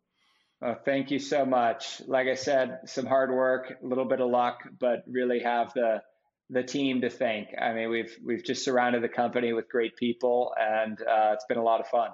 Oh, 0.62 0.74
thank 0.84 1.10
you 1.10 1.18
so 1.18 1.46
much. 1.46 2.02
Like 2.06 2.26
I 2.26 2.34
said, 2.34 2.80
some 2.86 3.06
hard 3.06 3.30
work, 3.30 3.78
a 3.82 3.86
little 3.86 4.04
bit 4.04 4.20
of 4.20 4.30
luck, 4.30 4.60
but 4.78 5.04
really 5.06 5.40
have 5.40 5.72
the 5.72 6.02
the 6.50 6.62
team 6.64 7.00
to 7.00 7.08
thank. 7.08 7.48
I 7.58 7.72
mean, 7.72 7.90
we've 7.90 8.14
we've 8.24 8.44
just 8.44 8.64
surrounded 8.64 9.02
the 9.02 9.08
company 9.08 9.52
with 9.52 9.68
great 9.68 9.96
people, 9.96 10.52
and 10.58 11.00
uh, 11.00 11.30
it's 11.32 11.46
been 11.48 11.58
a 11.58 11.62
lot 11.62 11.80
of 11.80 11.86
fun. 11.86 12.10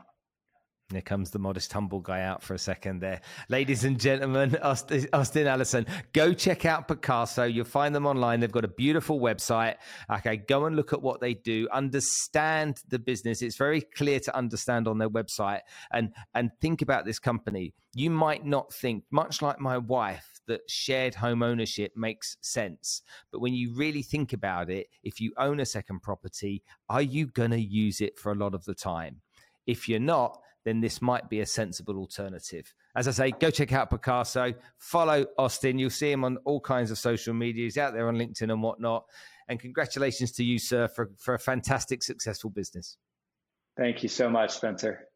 Here 0.93 1.01
comes 1.01 1.33
the 1.33 1.41
modest, 1.41 1.73
humble 1.73 1.99
guy 1.99 2.23
out 2.23 2.45
for 2.45 2.55
a 2.55 2.59
second 2.61 3.01
there. 3.01 3.21
Ladies 3.49 3.83
and 3.83 3.99
gentlemen, 3.99 4.57
Austin, 4.63 5.09
Austin 5.13 5.49
Allison, 5.49 5.85
go 6.13 6.33
check 6.33 6.65
out 6.65 6.87
Pacaso. 6.87 7.53
You'll 7.53 7.65
find 7.65 7.93
them 7.93 8.07
online. 8.07 8.39
They've 8.39 8.53
got 8.53 8.65
a 8.65 8.69
beautiful 8.69 9.19
website. 9.19 9.75
Okay, 10.09 10.37
go 10.37 10.67
and 10.67 10.77
look 10.77 10.93
at 10.93 11.03
what 11.03 11.21
they 11.21 11.35
do. 11.35 11.67
Understand 11.73 12.83
the 12.89 13.01
business. 13.01 13.43
It's 13.43 13.57
very 13.57 13.81
clear 13.81 14.21
to 14.21 14.37
understand 14.37 14.87
on 14.87 14.99
their 14.99 15.11
website 15.11 15.63
and, 15.91 16.13
and 16.37 16.53
think 16.61 16.83
about 16.83 17.05
this 17.05 17.19
company. 17.19 17.75
You 17.93 18.11
might 18.11 18.47
not 18.47 18.73
think, 18.73 19.03
much 19.11 19.43
like 19.43 19.59
my 19.59 19.79
wife, 19.79 20.41
that 20.47 20.61
shared 20.69 21.17
home 21.17 21.43
ownership 21.43 21.95
makes 21.97 22.37
sense. 22.43 23.03
But 23.33 23.41
when 23.41 23.55
you 23.55 23.75
really 23.75 24.03
think 24.03 24.33
about 24.33 24.71
it, 24.71 24.87
if 25.03 25.21
you 25.21 25.33
own 25.37 25.59
a 25.59 25.67
second 25.67 26.03
property, 26.03 26.63
are 26.89 27.03
you 27.03 27.27
going 27.27 27.51
to 27.51 27.61
use 27.61 28.01
it 28.01 28.21
for 28.21 28.31
a 28.31 28.37
lot 28.37 28.55
of 28.55 28.65
the 28.67 28.75
time? 28.75 29.23
If 29.67 29.89
you're 29.89 29.99
not, 29.99 30.39
then 30.67 30.81
this 30.81 31.01
might 31.01 31.31
be 31.31 31.41
a 31.41 31.47
sensible 31.47 31.97
alternative. 31.97 32.75
As 32.97 33.07
I 33.07 33.13
say, 33.13 33.31
go 33.31 33.51
check 33.51 33.73
out 33.73 33.89
Pacaso, 33.89 34.53
follow 34.79 35.25
Austin. 35.39 35.79
You'll 35.79 35.91
see 35.91 36.11
him 36.11 36.25
on 36.25 36.39
all 36.39 36.61
kinds 36.61 36.91
of 36.91 36.99
social 36.99 37.35
media. 37.35 37.63
He's 37.63 37.79
out 37.79 37.95
there 37.95 38.09
on 38.09 38.17
LinkedIn 38.17 38.53
and 38.53 38.61
whatnot. 38.61 39.05
And 39.49 39.61
congratulations 39.61 40.33
to 40.33 40.45
you, 40.45 40.59
sir, 40.59 40.89
for, 40.89 41.13
for 41.19 41.35
a 41.35 41.39
fantastic, 41.39 42.03
successful 42.03 42.51
business. 42.51 42.99
Thank 43.77 44.03
you 44.03 44.09
so 44.09 44.29
much, 44.29 44.51
Spencer. 44.51 45.07